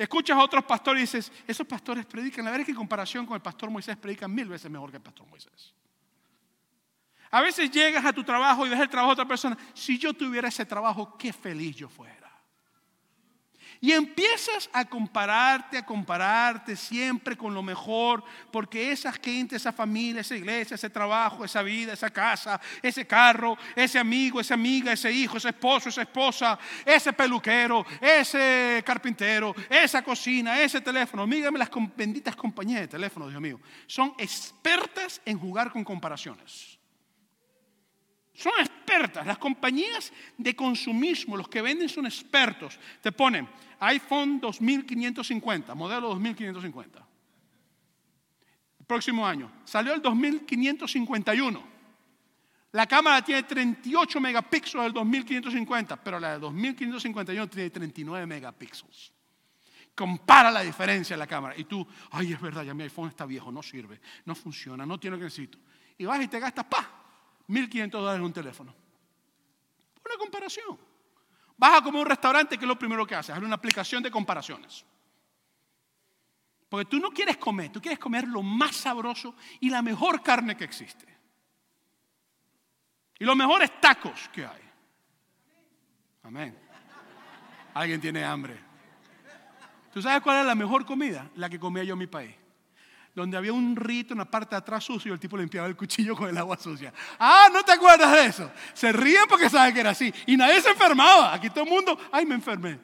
Escuchas 0.00 0.34
a 0.34 0.42
otros 0.42 0.64
pastores 0.64 0.98
y 0.98 1.02
dices, 1.02 1.30
esos 1.46 1.66
pastores 1.66 2.06
predican. 2.06 2.42
La 2.42 2.50
verdad 2.50 2.62
es 2.62 2.64
que 2.64 2.72
en 2.72 2.78
comparación 2.78 3.26
con 3.26 3.34
el 3.34 3.42
pastor 3.42 3.68
Moisés 3.68 3.98
predican 3.98 4.34
mil 4.34 4.48
veces 4.48 4.70
mejor 4.70 4.90
que 4.90 4.96
el 4.96 5.02
pastor 5.02 5.26
Moisés. 5.26 5.74
A 7.30 7.42
veces 7.42 7.70
llegas 7.70 8.02
a 8.02 8.10
tu 8.10 8.24
trabajo 8.24 8.64
y 8.66 8.70
ves 8.70 8.80
el 8.80 8.88
trabajo 8.88 9.10
de 9.10 9.12
otra 9.12 9.28
persona. 9.28 9.58
Si 9.74 9.98
yo 9.98 10.14
tuviera 10.14 10.48
ese 10.48 10.64
trabajo, 10.64 11.18
qué 11.18 11.34
feliz 11.34 11.76
yo 11.76 11.90
fuera. 11.90 12.19
Y 13.82 13.92
empiezas 13.92 14.68
a 14.74 14.84
compararte, 14.84 15.78
a 15.78 15.86
compararte 15.86 16.76
siempre 16.76 17.34
con 17.34 17.54
lo 17.54 17.62
mejor, 17.62 18.22
porque 18.52 18.92
esa 18.92 19.10
gente, 19.10 19.56
esa 19.56 19.72
familia, 19.72 20.20
esa 20.20 20.36
iglesia, 20.36 20.74
ese 20.74 20.90
trabajo, 20.90 21.46
esa 21.46 21.62
vida, 21.62 21.94
esa 21.94 22.10
casa, 22.10 22.60
ese 22.82 23.06
carro, 23.06 23.56
ese 23.74 23.98
amigo, 23.98 24.38
esa 24.38 24.52
amiga, 24.52 24.92
ese 24.92 25.10
hijo, 25.10 25.38
ese 25.38 25.48
esposo, 25.48 25.88
esa 25.88 26.02
esposa, 26.02 26.58
ese 26.84 27.14
peluquero, 27.14 27.86
ese 28.02 28.82
carpintero, 28.84 29.54
esa 29.70 30.02
cocina, 30.02 30.60
ese 30.60 30.82
teléfono. 30.82 31.26
Mígame 31.26 31.58
las 31.58 31.70
benditas 31.96 32.36
compañías 32.36 32.82
de 32.82 32.88
teléfono, 32.88 33.28
Dios 33.28 33.40
mío. 33.40 33.60
Son 33.86 34.14
expertas 34.18 35.22
en 35.24 35.38
jugar 35.38 35.72
con 35.72 35.84
comparaciones. 35.84 36.79
Son 38.40 38.52
expertas. 38.58 39.26
Las 39.26 39.36
compañías 39.36 40.10
de 40.38 40.56
consumismo, 40.56 41.36
los 41.36 41.46
que 41.46 41.60
venden 41.60 41.90
son 41.90 42.06
expertos. 42.06 42.80
Te 43.02 43.12
ponen 43.12 43.46
iPhone 43.80 44.40
2550, 44.40 45.74
modelo 45.74 46.08
2550. 46.08 47.06
El 48.78 48.86
próximo 48.86 49.26
año. 49.26 49.52
Salió 49.62 49.92
el 49.92 50.00
2551. 50.00 51.62
La 52.72 52.86
cámara 52.86 53.22
tiene 53.22 53.42
38 53.42 54.18
megapíxeles 54.18 54.84
del 54.84 54.94
2550, 54.94 56.02
pero 56.02 56.18
la 56.18 56.32
de 56.32 56.38
2551 56.38 57.46
tiene 57.46 57.68
39 57.68 58.26
megapíxeles. 58.26 59.12
Compara 59.94 60.50
la 60.50 60.62
diferencia 60.62 61.12
en 61.12 61.20
la 61.20 61.26
cámara. 61.26 61.54
Y 61.58 61.64
tú, 61.64 61.86
ay, 62.12 62.32
es 62.32 62.40
verdad, 62.40 62.62
ya 62.62 62.72
mi 62.72 62.84
iPhone 62.84 63.10
está 63.10 63.26
viejo, 63.26 63.52
no 63.52 63.62
sirve, 63.62 64.00
no 64.24 64.34
funciona, 64.34 64.86
no 64.86 64.98
tiene 64.98 65.16
lo 65.16 65.20
que 65.20 65.24
necesito. 65.24 65.58
Y 65.98 66.06
vas 66.06 66.22
y 66.22 66.28
te 66.28 66.40
gastas, 66.40 66.64
pa, 66.64 66.99
1.500 67.50 67.90
dólares 67.90 68.18
en 68.18 68.24
un 68.24 68.32
teléfono. 68.32 68.74
Una 70.04 70.16
comparación. 70.16 70.78
Vas 71.56 71.78
a 71.78 71.82
comer 71.82 72.00
un 72.00 72.06
restaurante, 72.06 72.56
que 72.56 72.64
es 72.64 72.68
lo 72.68 72.78
primero 72.78 73.06
que 73.06 73.14
haces? 73.14 73.30
Hacer 73.30 73.44
una 73.44 73.56
aplicación 73.56 74.02
de 74.02 74.10
comparaciones. 74.10 74.84
Porque 76.68 76.86
tú 76.86 76.98
no 77.00 77.10
quieres 77.10 77.36
comer, 77.36 77.70
tú 77.70 77.80
quieres 77.80 77.98
comer 77.98 78.26
lo 78.28 78.42
más 78.42 78.76
sabroso 78.76 79.34
y 79.58 79.68
la 79.68 79.82
mejor 79.82 80.22
carne 80.22 80.56
que 80.56 80.64
existe. 80.64 81.06
Y 83.18 83.24
los 83.24 83.36
mejores 83.36 83.80
tacos 83.80 84.30
que 84.32 84.46
hay. 84.46 84.62
Amén. 86.22 86.56
Alguien 87.74 88.00
tiene 88.00 88.24
hambre. 88.24 88.58
¿Tú 89.92 90.00
sabes 90.00 90.22
cuál 90.22 90.38
es 90.40 90.46
la 90.46 90.54
mejor 90.54 90.86
comida? 90.86 91.28
La 91.34 91.50
que 91.50 91.58
comía 91.58 91.82
yo 91.82 91.94
en 91.94 91.98
mi 91.98 92.06
país. 92.06 92.34
Donde 93.20 93.36
había 93.36 93.52
un 93.52 93.76
rito 93.76 94.14
en 94.14 94.18
la 94.18 94.24
parte 94.24 94.54
de 94.54 94.60
atrás 94.60 94.82
sucio 94.82 95.10
y 95.10 95.12
el 95.12 95.20
tipo 95.20 95.36
limpiaba 95.36 95.68
el 95.68 95.76
cuchillo 95.76 96.16
con 96.16 96.30
el 96.30 96.38
agua 96.38 96.56
sucia. 96.56 96.90
Ah, 97.18 97.50
¿no 97.52 97.62
te 97.62 97.72
acuerdas 97.72 98.10
de 98.12 98.24
eso? 98.24 98.50
Se 98.72 98.90
ríen 98.92 99.24
porque 99.28 99.50
saben 99.50 99.74
que 99.74 99.80
era 99.80 99.90
así. 99.90 100.10
Y 100.24 100.38
nadie 100.38 100.58
se 100.62 100.70
enfermaba. 100.70 101.34
Aquí 101.34 101.50
todo 101.50 101.64
el 101.64 101.68
mundo, 101.70 101.98
ay, 102.10 102.24
me 102.24 102.34
enfermé. 102.34 102.80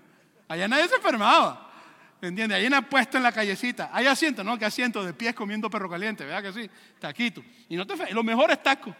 Allá 0.46 0.68
nadie 0.68 0.88
se 0.88 0.96
enfermaba. 0.96 1.72
¿Me 2.20 2.28
entiendes? 2.28 2.58
Hay 2.58 2.66
una 2.66 2.86
puesta 2.86 3.16
en 3.16 3.22
la 3.22 3.32
callecita. 3.32 3.88
Hay 3.94 4.06
asiento, 4.06 4.44
¿no? 4.44 4.58
Que 4.58 4.66
asiento 4.66 5.02
de 5.02 5.14
pies 5.14 5.34
comiendo 5.34 5.70
perro 5.70 5.88
caliente, 5.88 6.22
¿verdad 6.26 6.42
que 6.42 6.52
sí? 6.52 6.70
Taquito. 6.98 7.42
Y 7.70 7.76
no 7.76 7.86
te 7.86 8.12
Los 8.12 8.22
mejores 8.22 8.62
tacos. 8.62 8.94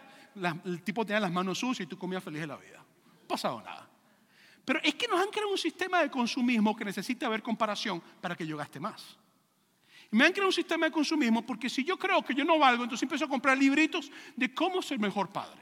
el 0.65 0.81
tipo 0.81 1.05
tenía 1.05 1.19
las 1.19 1.31
manos 1.31 1.59
sucias 1.59 1.85
y 1.85 1.87
tú 1.87 1.99
comías 1.99 2.23
feliz 2.23 2.41
de 2.41 2.47
la 2.47 2.57
vida. 2.57 2.79
No 2.79 3.27
pasaba 3.27 3.61
nada. 3.61 3.87
Pero 4.65 4.79
es 4.81 4.95
que 4.95 5.07
nos 5.07 5.21
han 5.21 5.29
creado 5.29 5.51
un 5.51 5.57
sistema 5.59 6.01
de 6.01 6.09
consumismo 6.09 6.75
que 6.75 6.83
necesita 6.83 7.27
haber 7.27 7.43
comparación 7.43 8.01
para 8.19 8.35
que 8.35 8.47
yo 8.47 8.57
gaste 8.57 8.79
más. 8.79 9.19
Me 10.11 10.25
han 10.25 10.31
creado 10.31 10.47
un 10.47 10.53
sistema 10.53 10.85
de 10.85 10.91
consumismo 10.91 11.45
porque 11.45 11.69
si 11.69 11.83
yo 11.83 11.97
creo 11.97 12.23
que 12.23 12.33
yo 12.33 12.45
no 12.45 12.59
valgo, 12.59 12.83
entonces 12.83 13.03
empiezo 13.03 13.25
a 13.25 13.29
comprar 13.29 13.57
libritos 13.57 14.11
de 14.35 14.53
cómo 14.53 14.81
ser 14.81 14.99
mejor 14.99 15.29
padre, 15.29 15.61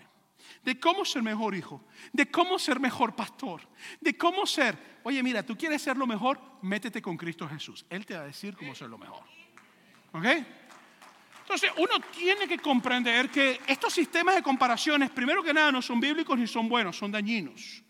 de 0.64 0.80
cómo 0.80 1.06
ser 1.06 1.24
mejor 1.24 1.56
hijo, 1.56 1.84
de 2.14 2.30
cómo 2.30 2.60
ser 2.60 2.80
mejor 2.80 3.16
pastor, 3.16 3.62
de 4.00 4.18
cómo 4.18 4.46
ser, 4.46 5.00
oye 5.04 5.22
mira, 5.24 5.44
tú 5.44 5.58
quieres 5.58 5.82
ser 5.82 5.98
lo 5.98 6.06
mejor, 6.06 6.40
métete 6.62 7.02
con 7.02 7.18
Cristo 7.18 7.48
Jesús. 7.48 7.86
Él 7.90 8.06
te 8.06 8.16
va 8.16 8.22
a 8.22 8.26
decir 8.26 8.56
cómo 8.56 8.76
ser 8.76 8.90
lo 8.90 8.98
mejor. 8.98 9.24
¿Ok? 10.12 10.26
Entonces 11.42 11.72
uno 11.78 12.00
tiene 12.12 12.48
que 12.48 12.58
comprender 12.58 13.30
que 13.30 13.62
estos 13.68 13.94
sistemas 13.94 14.36
de 14.36 14.42
comparaciones, 14.42 15.12
primero 15.12 15.44
que 15.44 15.54
nada, 15.54 15.72
no 15.72 15.82
son 15.82 16.00
bíblicos 16.00 16.38
ni 16.38 16.48
son 16.48 16.68
buenos, 16.68 16.98
son 16.98 17.12
dañinos 17.12 17.85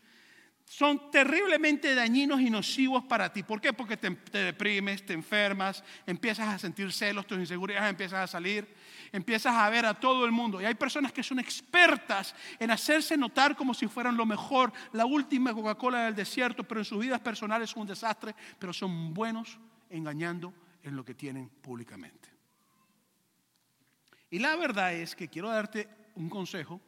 son 0.76 1.10
terriblemente 1.10 1.96
dañinos 1.96 2.42
y 2.42 2.50
nocivos 2.50 3.06
para 3.06 3.32
ti. 3.32 3.44
¿Por 3.44 3.62
qué? 3.62 3.72
Porque 3.72 3.96
te, 3.96 4.10
deprimes, 4.10 5.06
te 5.06 5.14
enfermas, 5.14 5.82
empiezas 6.06 6.50
a 6.50 6.60
sentir 6.60 6.92
celos, 6.92 7.26
tus 7.26 7.38
inseguridades 7.38 7.90
empiezan 7.90 8.24
a 8.24 8.28
salir, 8.28 8.68
empiezas 9.14 9.56
a 9.56 9.70
ver 9.70 9.86
a 9.86 9.94
todo 9.94 10.26
el 10.26 10.34
mundo. 10.34 10.62
Y 10.62 10.66
hay 10.66 10.76
personas 10.76 11.14
que 11.14 11.24
son 11.24 11.40
expertas 11.40 12.36
en 12.60 12.72
hacerse 12.72 13.16
notar 13.16 13.56
como 13.56 13.74
si 13.74 13.88
fueran 13.88 14.18
lo 14.18 14.26
mejor, 14.26 14.74
la 14.92 15.06
última 15.06 15.54
Coca-Cola 15.54 16.04
del 16.08 16.16
desierto, 16.16 16.66
pero 16.66 16.82
en 16.82 16.86
sus 16.86 17.00
vidas 17.00 17.22
personales 17.22 17.70
son 17.70 17.84
un 17.84 17.88
desastre, 17.88 18.36
pero 18.60 18.74
son 18.74 19.14
buenos 19.14 19.58
engañando 19.90 20.54
en 20.84 20.98
lo 20.98 21.06
que 21.06 21.14
tienen 21.16 21.48
públicamente. 21.48 22.28
Y 24.30 24.40
la 24.40 24.58
verdad 24.58 24.94
es 24.94 25.16
que 25.16 25.30
quiero 25.30 25.48
darte 25.48 25.88
un 26.16 26.28
consejo, 26.28 26.82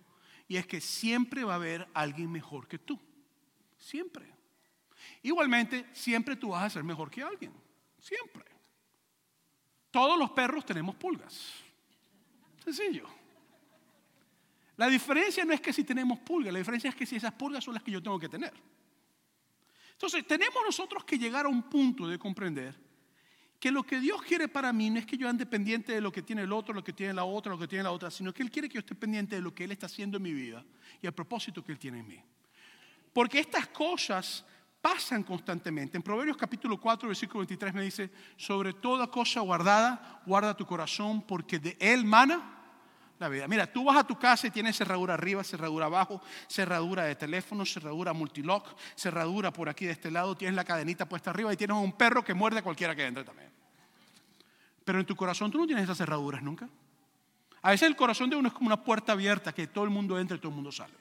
y 0.49 0.57
es 0.57 0.67
que 0.67 0.81
siempre 0.81 1.45
va 1.45 1.53
a 1.53 1.55
haber 1.55 1.87
alguien 1.93 2.29
mejor 2.29 2.67
que 2.67 2.79
tú. 2.79 3.06
Siempre. 3.87 4.25
Igualmente, 5.23 5.85
siempre 5.93 6.35
tú 6.35 6.49
vas 6.49 6.63
a 6.63 6.69
ser 6.69 6.83
mejor 6.83 7.09
que 7.09 7.23
alguien. 7.23 7.53
Siempre. 7.97 8.43
Todos 9.89 10.19
los 10.19 10.31
perros 10.31 10.65
tenemos 10.65 10.93
pulgas. 10.95 11.53
Sencillo. 12.61 13.07
La 14.75 14.87
diferencia 14.87 15.45
no 15.45 15.53
es 15.53 15.61
que 15.61 15.71
si 15.71 15.85
tenemos 15.85 16.19
pulgas, 16.19 16.51
la 16.51 16.59
diferencia 16.59 16.89
es 16.89 16.95
que 16.97 17.05
si 17.05 17.15
esas 17.15 17.31
pulgas 17.31 17.63
son 17.63 17.75
las 17.75 17.81
que 17.81 17.91
yo 17.91 18.03
tengo 18.03 18.19
que 18.19 18.27
tener. 18.27 18.51
Entonces, 19.93 20.27
tenemos 20.27 20.61
nosotros 20.65 21.05
que 21.05 21.17
llegar 21.17 21.45
a 21.45 21.49
un 21.49 21.63
punto 21.63 22.09
de 22.09 22.19
comprender 22.19 22.75
que 23.57 23.71
lo 23.71 23.83
que 23.83 24.01
Dios 24.01 24.21
quiere 24.21 24.49
para 24.49 24.73
mí 24.73 24.89
no 24.89 24.99
es 24.99 25.05
que 25.05 25.17
yo 25.17 25.29
ande 25.29 25.45
pendiente 25.45 25.93
de 25.93 26.01
lo 26.01 26.11
que 26.11 26.23
tiene 26.23 26.41
el 26.41 26.51
otro, 26.51 26.73
lo 26.73 26.83
que 26.83 26.91
tiene 26.91 27.13
la 27.13 27.23
otra, 27.23 27.53
lo 27.53 27.57
que 27.57 27.69
tiene 27.69 27.85
la 27.85 27.91
otra, 27.91 28.11
sino 28.11 28.33
que 28.33 28.43
Él 28.43 28.51
quiere 28.51 28.67
que 28.67 28.75
yo 28.75 28.79
esté 28.81 28.95
pendiente 28.95 29.37
de 29.37 29.41
lo 29.41 29.55
que 29.55 29.63
Él 29.63 29.71
está 29.71 29.85
haciendo 29.85 30.17
en 30.17 30.23
mi 30.23 30.33
vida 30.33 30.65
y 31.01 31.07
el 31.07 31.13
propósito 31.13 31.63
que 31.63 31.71
Él 31.71 31.79
tiene 31.79 31.99
en 31.99 32.07
mí. 32.07 32.21
Porque 33.13 33.39
estas 33.39 33.67
cosas 33.67 34.45
pasan 34.81 35.23
constantemente. 35.23 35.97
En 35.97 36.03
Proverbios 36.03 36.37
capítulo 36.37 36.79
4, 36.79 37.09
versículo 37.09 37.39
23 37.39 37.73
me 37.73 37.81
dice, 37.81 38.09
sobre 38.37 38.73
toda 38.73 39.07
cosa 39.07 39.41
guardada, 39.41 40.21
guarda 40.25 40.55
tu 40.55 40.65
corazón, 40.65 41.21
porque 41.21 41.59
de 41.59 41.75
él 41.79 42.05
mana 42.05 42.53
la 43.19 43.29
vida. 43.29 43.47
Mira, 43.47 43.71
tú 43.71 43.83
vas 43.83 43.97
a 43.97 44.03
tu 44.05 44.17
casa 44.17 44.47
y 44.47 44.51
tienes 44.51 44.77
cerradura 44.77 45.15
arriba, 45.15 45.43
cerradura 45.43 45.87
abajo, 45.87 46.21
cerradura 46.47 47.03
de 47.03 47.15
teléfono, 47.15 47.65
cerradura 47.65 48.13
multilock, 48.13 48.77
cerradura 48.95 49.51
por 49.51 49.69
aquí 49.69 49.85
de 49.85 49.91
este 49.91 50.11
lado, 50.11 50.35
tienes 50.35 50.55
la 50.55 50.63
cadenita 50.63 51.07
puesta 51.07 51.31
arriba 51.31 51.51
y 51.51 51.57
tienes 51.57 51.75
un 51.75 51.93
perro 51.93 52.23
que 52.23 52.33
muerde 52.33 52.59
a 52.59 52.63
cualquiera 52.63 52.95
que 52.95 53.05
entre 53.05 53.23
también. 53.23 53.51
Pero 54.85 54.99
en 54.99 55.05
tu 55.05 55.15
corazón 55.15 55.51
tú 55.51 55.57
no 55.57 55.65
tienes 55.65 55.83
esas 55.83 55.97
cerraduras 55.97 56.41
nunca. 56.41 56.69
A 57.61 57.71
veces 57.71 57.87
el 57.87 57.95
corazón 57.95 58.29
de 58.29 58.35
uno 58.35 58.47
es 58.47 58.53
como 58.53 58.67
una 58.67 58.81
puerta 58.81 59.13
abierta 59.13 59.53
que 59.53 59.67
todo 59.67 59.83
el 59.83 59.89
mundo 59.89 60.17
entra 60.19 60.37
y 60.37 60.39
todo 60.39 60.49
el 60.49 60.55
mundo 60.55 60.71
sale. 60.71 60.93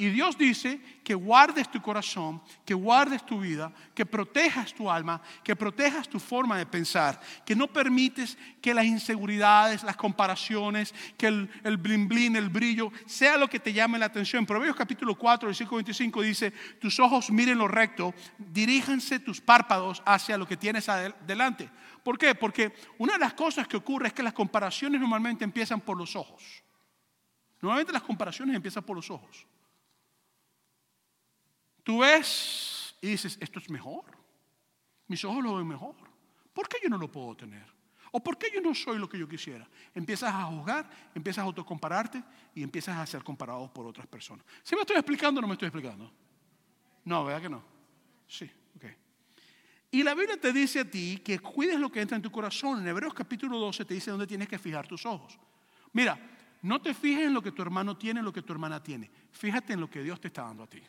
Y 0.00 0.08
Dios 0.08 0.38
dice 0.38 0.80
que 1.04 1.14
guardes 1.14 1.70
tu 1.70 1.82
corazón, 1.82 2.40
que 2.64 2.72
guardes 2.72 3.26
tu 3.26 3.38
vida, 3.38 3.70
que 3.94 4.06
protejas 4.06 4.72
tu 4.72 4.90
alma, 4.90 5.20
que 5.44 5.54
protejas 5.54 6.08
tu 6.08 6.18
forma 6.18 6.56
de 6.56 6.64
pensar, 6.64 7.20
que 7.44 7.54
no 7.54 7.66
permites 7.66 8.38
que 8.62 8.72
las 8.72 8.86
inseguridades, 8.86 9.82
las 9.82 9.98
comparaciones, 9.98 10.94
que 11.18 11.26
el, 11.26 11.50
el 11.64 11.78
el 12.34 12.48
brillo, 12.48 12.90
sea 13.04 13.36
lo 13.36 13.46
que 13.46 13.60
te 13.60 13.74
llame 13.74 13.98
la 13.98 14.06
atención. 14.06 14.46
Proverbios 14.46 14.74
capítulo 14.74 15.18
4, 15.18 15.48
versículo 15.48 15.76
25 15.76 16.22
dice, 16.22 16.50
tus 16.80 16.98
ojos 16.98 17.30
miren 17.30 17.58
lo 17.58 17.68
recto, 17.68 18.14
diríjanse 18.38 19.20
tus 19.20 19.42
párpados 19.42 20.02
hacia 20.06 20.38
lo 20.38 20.48
que 20.48 20.56
tienes 20.56 20.88
adelante. 20.88 21.68
¿Por 22.02 22.16
qué? 22.16 22.34
Porque 22.34 22.72
una 22.96 23.12
de 23.12 23.18
las 23.18 23.34
cosas 23.34 23.68
que 23.68 23.76
ocurre 23.76 24.06
es 24.06 24.14
que 24.14 24.22
las 24.22 24.32
comparaciones 24.32 24.98
normalmente 24.98 25.44
empiezan 25.44 25.82
por 25.82 25.98
los 25.98 26.16
ojos. 26.16 26.42
Normalmente 27.60 27.92
las 27.92 28.02
comparaciones 28.02 28.56
empiezan 28.56 28.82
por 28.82 28.96
los 28.96 29.10
ojos. 29.10 29.46
Tú 31.90 31.98
ves 31.98 32.94
y 33.00 33.08
dices, 33.08 33.36
esto 33.40 33.58
es 33.58 33.68
mejor. 33.68 34.04
Mis 35.08 35.24
ojos 35.24 35.42
lo 35.42 35.56
ven 35.56 35.66
mejor. 35.66 35.96
¿Por 36.52 36.68
qué 36.68 36.76
yo 36.80 36.88
no 36.88 36.96
lo 36.96 37.10
puedo 37.10 37.34
tener? 37.34 37.66
¿O 38.12 38.22
por 38.22 38.38
qué 38.38 38.46
yo 38.54 38.60
no 38.60 38.72
soy 38.76 38.96
lo 38.96 39.08
que 39.08 39.18
yo 39.18 39.28
quisiera? 39.28 39.68
Empiezas 39.92 40.32
a 40.32 40.44
juzgar, 40.44 40.88
empiezas 41.16 41.42
a 41.42 41.46
autocompararte 41.46 42.22
y 42.54 42.62
empiezas 42.62 42.96
a 42.96 43.04
ser 43.06 43.24
comparado 43.24 43.74
por 43.74 43.88
otras 43.88 44.06
personas. 44.06 44.46
¿Sí 44.62 44.76
me 44.76 44.82
estoy 44.82 44.98
explicando 44.98 45.40
o 45.40 45.42
no 45.42 45.48
me 45.48 45.54
estoy 45.54 45.66
explicando? 45.66 46.12
No, 47.06 47.24
¿verdad 47.24 47.42
que 47.42 47.48
no? 47.48 47.64
Sí, 48.28 48.48
ok. 48.76 48.84
Y 49.90 50.04
la 50.04 50.14
Biblia 50.14 50.40
te 50.40 50.52
dice 50.52 50.78
a 50.78 50.88
ti 50.88 51.20
que 51.24 51.40
cuides 51.40 51.80
lo 51.80 51.90
que 51.90 52.02
entra 52.02 52.14
en 52.14 52.22
tu 52.22 52.30
corazón. 52.30 52.82
En 52.82 52.86
Hebreos 52.86 53.14
capítulo 53.14 53.58
12 53.58 53.84
te 53.84 53.94
dice 53.94 54.12
dónde 54.12 54.28
tienes 54.28 54.46
que 54.46 54.60
fijar 54.60 54.86
tus 54.86 55.04
ojos. 55.06 55.36
Mira, 55.92 56.16
no 56.62 56.80
te 56.80 56.94
fijes 56.94 57.26
en 57.26 57.34
lo 57.34 57.42
que 57.42 57.50
tu 57.50 57.62
hermano 57.62 57.96
tiene, 57.96 58.20
en 58.20 58.26
lo 58.26 58.32
que 58.32 58.42
tu 58.42 58.52
hermana 58.52 58.80
tiene. 58.80 59.10
Fíjate 59.32 59.72
en 59.72 59.80
lo 59.80 59.90
que 59.90 60.04
Dios 60.04 60.20
te 60.20 60.28
está 60.28 60.42
dando 60.42 60.62
a 60.62 60.68
ti. 60.68 60.80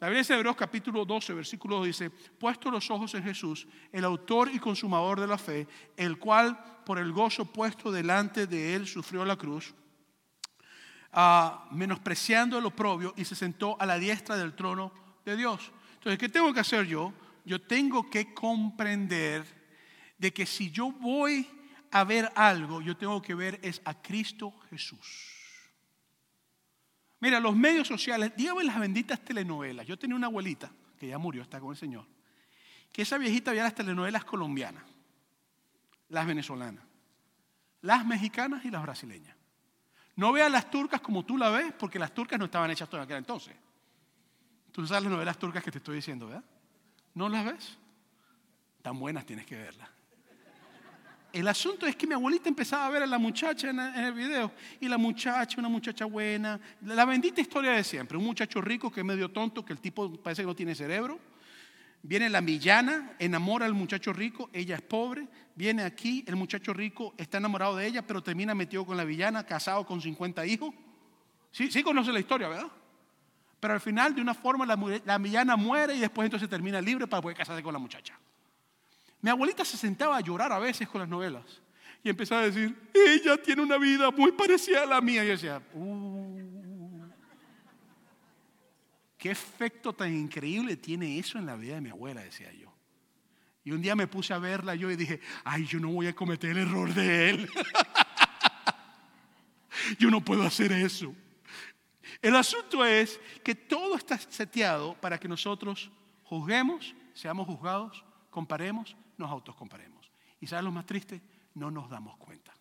La 0.00 0.08
Biblia 0.08 0.24
de 0.24 0.34
Hebreos 0.34 0.56
capítulo 0.56 1.04
12, 1.04 1.34
versículo 1.34 1.76
2 1.76 1.86
dice, 1.86 2.08
puesto 2.08 2.70
los 2.70 2.90
ojos 2.90 3.12
en 3.14 3.22
Jesús, 3.22 3.68
el 3.92 4.06
autor 4.06 4.48
y 4.50 4.58
consumador 4.58 5.20
de 5.20 5.26
la 5.26 5.36
fe, 5.36 5.68
el 5.94 6.18
cual 6.18 6.58
por 6.86 6.98
el 6.98 7.12
gozo 7.12 7.44
puesto 7.44 7.92
delante 7.92 8.46
de 8.46 8.74
él 8.74 8.86
sufrió 8.86 9.26
la 9.26 9.36
cruz, 9.36 9.74
ah, 11.12 11.68
menospreciando 11.72 12.56
el 12.56 12.64
oprobio 12.64 13.12
y 13.14 13.26
se 13.26 13.34
sentó 13.34 13.76
a 13.78 13.84
la 13.84 13.98
diestra 13.98 14.38
del 14.38 14.54
trono 14.54 14.90
de 15.22 15.36
Dios. 15.36 15.70
Entonces, 15.96 16.18
¿qué 16.18 16.30
tengo 16.30 16.54
que 16.54 16.60
hacer 16.60 16.86
yo? 16.86 17.12
Yo 17.44 17.60
tengo 17.60 18.08
que 18.08 18.32
comprender 18.32 19.44
de 20.16 20.32
que 20.32 20.46
si 20.46 20.70
yo 20.70 20.92
voy 20.92 21.46
a 21.90 22.04
ver 22.04 22.32
algo, 22.36 22.80
yo 22.80 22.96
tengo 22.96 23.20
que 23.20 23.34
ver 23.34 23.60
es 23.62 23.82
a 23.84 23.92
Cristo 24.00 24.54
Jesús. 24.70 25.39
Mira, 27.20 27.38
los 27.38 27.54
medios 27.54 27.86
sociales, 27.86 28.32
dígame 28.36 28.64
las 28.64 28.78
benditas 28.78 29.20
telenovelas. 29.20 29.86
Yo 29.86 29.98
tenía 29.98 30.16
una 30.16 30.26
abuelita, 30.26 30.70
que 30.98 31.08
ya 31.08 31.18
murió, 31.18 31.42
está 31.42 31.60
con 31.60 31.70
el 31.70 31.76
Señor, 31.76 32.06
que 32.92 33.02
esa 33.02 33.18
viejita 33.18 33.50
veía 33.50 33.62
las 33.62 33.74
telenovelas 33.74 34.24
colombianas, 34.24 34.82
las 36.08 36.26
venezolanas, 36.26 36.82
las 37.82 38.06
mexicanas 38.06 38.64
y 38.64 38.70
las 38.70 38.82
brasileñas. 38.82 39.36
No 40.16 40.32
vea 40.32 40.48
las 40.48 40.70
turcas 40.70 41.00
como 41.00 41.24
tú 41.24 41.36
la 41.36 41.50
ves, 41.50 41.72
porque 41.78 41.98
las 41.98 42.12
turcas 42.12 42.38
no 42.38 42.46
estaban 42.46 42.70
hechas 42.70 42.88
todavía 42.88 43.04
en 43.04 43.06
aquel 43.06 43.18
entonces. 43.18 43.54
Tú 44.72 44.86
sabes 44.86 45.04
las 45.04 45.12
novelas 45.12 45.38
turcas 45.38 45.62
que 45.62 45.70
te 45.70 45.78
estoy 45.78 45.96
diciendo, 45.96 46.26
¿verdad? 46.26 46.44
¿No 47.14 47.28
las 47.28 47.44
ves? 47.44 47.78
Tan 48.82 48.98
buenas 48.98 49.26
tienes 49.26 49.46
que 49.46 49.56
verlas. 49.56 49.88
El 51.32 51.46
asunto 51.48 51.86
es 51.86 51.96
que 51.96 52.06
mi 52.06 52.14
abuelita 52.14 52.48
empezaba 52.48 52.86
a 52.86 52.90
ver 52.90 53.02
a 53.02 53.06
la 53.06 53.18
muchacha 53.18 53.70
en 53.70 53.78
el 53.78 54.12
video 54.12 54.52
y 54.80 54.88
la 54.88 54.98
muchacha, 54.98 55.58
una 55.58 55.68
muchacha 55.68 56.04
buena, 56.04 56.60
la 56.82 57.04
bendita 57.04 57.40
historia 57.40 57.72
de 57.72 57.84
siempre, 57.84 58.18
un 58.18 58.24
muchacho 58.24 58.60
rico 58.60 58.90
que 58.90 59.00
es 59.00 59.06
medio 59.06 59.30
tonto, 59.30 59.64
que 59.64 59.72
el 59.72 59.80
tipo 59.80 60.12
parece 60.16 60.42
que 60.42 60.46
no 60.46 60.56
tiene 60.56 60.74
cerebro, 60.74 61.20
Viene 62.02 62.30
la 62.30 62.40
millana, 62.40 63.12
enamora 63.18 63.66
al 63.66 63.74
muchacho 63.74 64.12
rico, 64.12 64.48
ella 64.54 64.76
es 64.76 64.82
pobre, 64.82 65.28
viene 65.54 65.82
aquí, 65.82 66.24
el 66.26 66.34
muchacho 66.34 66.72
rico 66.72 67.14
está 67.18 67.38
enamorado 67.38 67.76
de 67.76 67.86
ella, 67.86 68.06
pero 68.06 68.22
termina 68.22 68.54
metido 68.54 68.86
con 68.86 68.96
la 68.96 69.04
villana, 69.04 69.44
casado 69.44 69.84
con 69.84 70.00
50 70.00 70.46
hijos. 70.46 70.74
Sí, 71.50 71.70
sí 71.70 71.82
conoce 71.82 72.10
la 72.10 72.20
historia, 72.20 72.48
¿verdad? 72.48 72.68
Pero 73.58 73.74
al 73.74 73.80
final, 73.80 74.14
de 74.14 74.22
una 74.22 74.32
forma, 74.32 74.64
la, 74.64 74.78
la 75.04 75.18
villana 75.18 75.56
muere 75.56 75.94
y 75.94 76.00
después 76.00 76.24
entonces 76.24 76.48
termina 76.48 76.80
libre 76.80 77.06
para 77.06 77.20
poder 77.20 77.36
casarse 77.36 77.62
con 77.62 77.74
la 77.74 77.78
muchacha. 77.78 78.18
Mi 79.20 79.30
abuelita 79.30 79.64
se 79.64 79.76
sentaba 79.76 80.16
a 80.16 80.20
llorar 80.20 80.52
a 80.52 80.58
veces 80.58 80.88
con 80.88 81.00
las 81.00 81.08
novelas 81.08 81.44
y 82.02 82.08
empezaba 82.08 82.42
a 82.42 82.44
decir, 82.44 82.74
ella 82.94 83.36
tiene 83.36 83.62
una 83.62 83.76
vida 83.76 84.10
muy 84.10 84.32
parecida 84.32 84.82
a 84.82 84.86
la 84.86 85.00
mía. 85.00 85.22
Y 85.22 85.26
yo 85.26 85.32
decía, 85.32 85.62
uh, 85.74 86.40
qué 89.18 89.30
efecto 89.30 89.92
tan 89.92 90.14
increíble 90.14 90.76
tiene 90.76 91.18
eso 91.18 91.38
en 91.38 91.46
la 91.46 91.56
vida 91.56 91.74
de 91.74 91.82
mi 91.82 91.90
abuela, 91.90 92.22
decía 92.22 92.52
yo. 92.52 92.72
Y 93.62 93.72
un 93.72 93.82
día 93.82 93.94
me 93.94 94.06
puse 94.06 94.32
a 94.32 94.38
verla 94.38 94.74
yo 94.74 94.90
y 94.90 94.96
dije, 94.96 95.20
ay, 95.44 95.66
yo 95.66 95.78
no 95.78 95.88
voy 95.88 96.06
a 96.06 96.14
cometer 96.14 96.52
el 96.52 96.68
error 96.68 96.92
de 96.94 97.30
él. 97.30 97.50
yo 99.98 100.10
no 100.10 100.24
puedo 100.24 100.42
hacer 100.42 100.72
eso. 100.72 101.14
El 102.22 102.36
asunto 102.36 102.84
es 102.84 103.20
que 103.44 103.54
todo 103.54 103.96
está 103.96 104.18
seteado 104.18 104.94
para 104.94 105.18
que 105.18 105.28
nosotros 105.28 105.90
juzguemos, 106.24 106.94
seamos 107.12 107.46
juzgados, 107.46 108.04
comparemos, 108.30 108.96
nos 109.18 109.30
autocomparemos. 109.30 110.10
¿Y 110.40 110.46
sabes 110.46 110.64
lo 110.64 110.72
más 110.72 110.86
triste? 110.86 111.20
No 111.54 111.70
nos 111.70 111.90
damos 111.90 112.16
cuenta. 112.16 112.54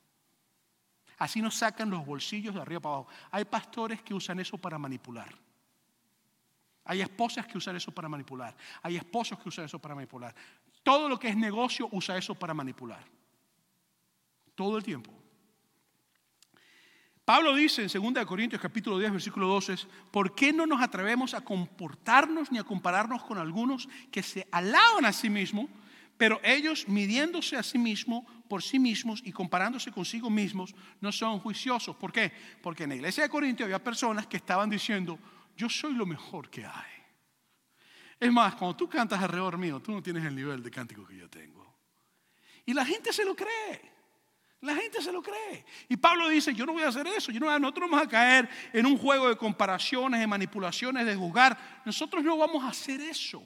Así 1.19 1.41
nos 1.41 1.55
sacan 1.55 1.89
los 1.89 2.05
bolsillos 2.05 2.55
de 2.55 2.61
arriba 2.61 2.79
para 2.79 2.95
abajo. 2.95 3.09
Hay 3.31 3.45
pastores 3.45 4.01
que 4.01 4.13
usan 4.13 4.39
eso 4.39 4.57
para 4.57 4.77
manipular. 4.77 5.33
Hay 6.85 7.01
esposas 7.01 7.45
que 7.45 7.57
usan 7.57 7.75
eso 7.75 7.91
para 7.91 8.09
manipular. 8.09 8.55
Hay 8.81 8.95
esposos 8.95 9.37
que 9.37 9.49
usan 9.49 9.65
eso 9.65 9.79
para 9.79 9.93
manipular. 9.93 10.33
Todo 10.81 11.07
lo 11.07 11.19
que 11.19 11.29
es 11.29 11.37
negocio 11.37 11.87
usa 11.91 12.17
eso 12.17 12.35
para 12.35 12.53
manipular. 12.53 13.03
Todo 14.55 14.77
el 14.77 14.83
tiempo. 14.83 15.18
Pablo 17.29 17.53
dice 17.53 17.83
en 17.83 18.13
2 18.15 18.25
Corintios 18.25 18.59
capítulo 18.59 18.97
10 18.97 19.11
versículo 19.11 19.45
12, 19.49 19.75
¿por 20.09 20.33
qué 20.33 20.51
no 20.51 20.65
nos 20.65 20.81
atrevemos 20.81 21.35
a 21.35 21.41
comportarnos 21.41 22.51
ni 22.51 22.57
a 22.57 22.63
compararnos 22.63 23.21
con 23.21 23.37
algunos 23.37 23.87
que 24.11 24.23
se 24.23 24.47
alaban 24.51 25.05
a 25.05 25.13
sí 25.13 25.29
mismos, 25.29 25.69
pero 26.17 26.41
ellos 26.43 26.87
midiéndose 26.87 27.55
a 27.55 27.61
sí 27.61 27.77
mismos 27.77 28.23
por 28.47 28.63
sí 28.63 28.79
mismos 28.79 29.21
y 29.23 29.31
comparándose 29.31 29.91
consigo 29.91 30.31
mismos 30.31 30.73
no 31.01 31.11
son 31.11 31.37
juiciosos? 31.37 31.95
¿Por 31.97 32.11
qué? 32.11 32.31
Porque 32.63 32.85
en 32.85 32.89
la 32.89 32.95
iglesia 32.95 33.21
de 33.21 33.29
Corintios 33.29 33.67
había 33.67 33.83
personas 33.83 34.25
que 34.25 34.37
estaban 34.37 34.67
diciendo, 34.67 35.19
yo 35.55 35.69
soy 35.69 35.93
lo 35.93 36.07
mejor 36.07 36.49
que 36.49 36.65
hay. 36.65 36.93
Es 38.19 38.31
más, 38.31 38.55
cuando 38.55 38.75
tú 38.75 38.89
cantas 38.89 39.21
alrededor 39.21 39.55
mío, 39.59 39.79
tú 39.79 39.91
no 39.91 40.01
tienes 40.01 40.25
el 40.25 40.35
nivel 40.35 40.63
de 40.63 40.71
cántico 40.71 41.05
que 41.05 41.17
yo 41.17 41.29
tengo. 41.29 41.77
Y 42.65 42.73
la 42.73 42.83
gente 42.83 43.13
se 43.13 43.23
lo 43.23 43.35
cree. 43.35 43.98
La 44.61 44.75
gente 44.75 45.01
se 45.01 45.11
lo 45.11 45.21
cree. 45.21 45.65
Y 45.87 45.95
Pablo 45.95 46.27
dice, 46.27 46.53
yo 46.53 46.65
no 46.65 46.73
voy 46.73 46.83
a 46.83 46.89
hacer 46.89 47.07
eso. 47.07 47.31
Yo 47.31 47.39
no, 47.39 47.59
nosotros 47.59 47.89
vamos 47.89 48.05
a 48.05 48.09
caer 48.09 48.49
en 48.73 48.85
un 48.85 48.97
juego 48.97 49.29
de 49.29 49.37
comparaciones, 49.37 50.19
de 50.19 50.27
manipulaciones, 50.27 51.05
de 51.05 51.15
juzgar. 51.15 51.81
Nosotros 51.85 52.23
no 52.23 52.37
vamos 52.37 52.63
a 52.63 52.69
hacer 52.69 52.99
eso. 52.99 53.41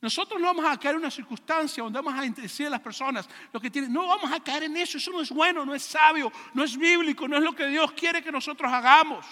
Nosotros 0.00 0.40
no 0.40 0.46
vamos 0.46 0.64
a 0.64 0.78
caer 0.78 0.94
en 0.94 1.02
una 1.02 1.10
circunstancia 1.10 1.82
donde 1.82 2.00
vamos 2.00 2.18
a 2.18 2.22
decir 2.40 2.66
a 2.66 2.70
las 2.70 2.80
personas 2.80 3.28
lo 3.52 3.60
que 3.60 3.70
tienen. 3.70 3.92
No 3.92 4.06
vamos 4.06 4.32
a 4.32 4.40
caer 4.40 4.64
en 4.64 4.76
eso. 4.78 4.96
Eso 4.96 5.12
no 5.12 5.20
es 5.20 5.30
bueno, 5.30 5.64
no 5.66 5.74
es 5.74 5.82
sabio, 5.82 6.32
no 6.54 6.64
es 6.64 6.76
bíblico, 6.76 7.28
no 7.28 7.36
es 7.36 7.42
lo 7.42 7.52
que 7.52 7.66
Dios 7.66 7.92
quiere 7.92 8.22
que 8.22 8.32
nosotros 8.32 8.72
hagamos. 8.72 9.26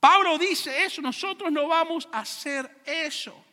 Pablo 0.00 0.38
dice 0.38 0.82
eso. 0.82 1.02
Nosotros 1.02 1.52
no 1.52 1.68
vamos 1.68 2.08
a 2.10 2.20
hacer 2.20 2.82
eso. 2.86 3.44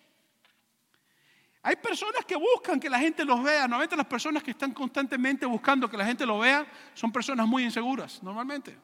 Hay 1.68 1.78
personas 1.78 2.24
que 2.26 2.36
buscan 2.36 2.80
que 2.80 2.88
la 2.88 3.00
gente 3.00 3.26
los 3.26 3.42
vea. 3.42 3.62
Normalmente 3.62 3.98
las 3.98 4.06
personas 4.06 4.44
que 4.44 4.52
están 4.52 4.72
constantemente 4.72 5.48
buscando 5.48 5.90
que 5.90 5.98
la 5.98 6.06
gente 6.06 6.24
lo 6.24 6.38
vea 6.38 6.64
son 6.94 7.12
personas 7.12 7.48
muy 7.48 7.64
inseguras, 7.64 8.22
normalmente. 8.22 8.78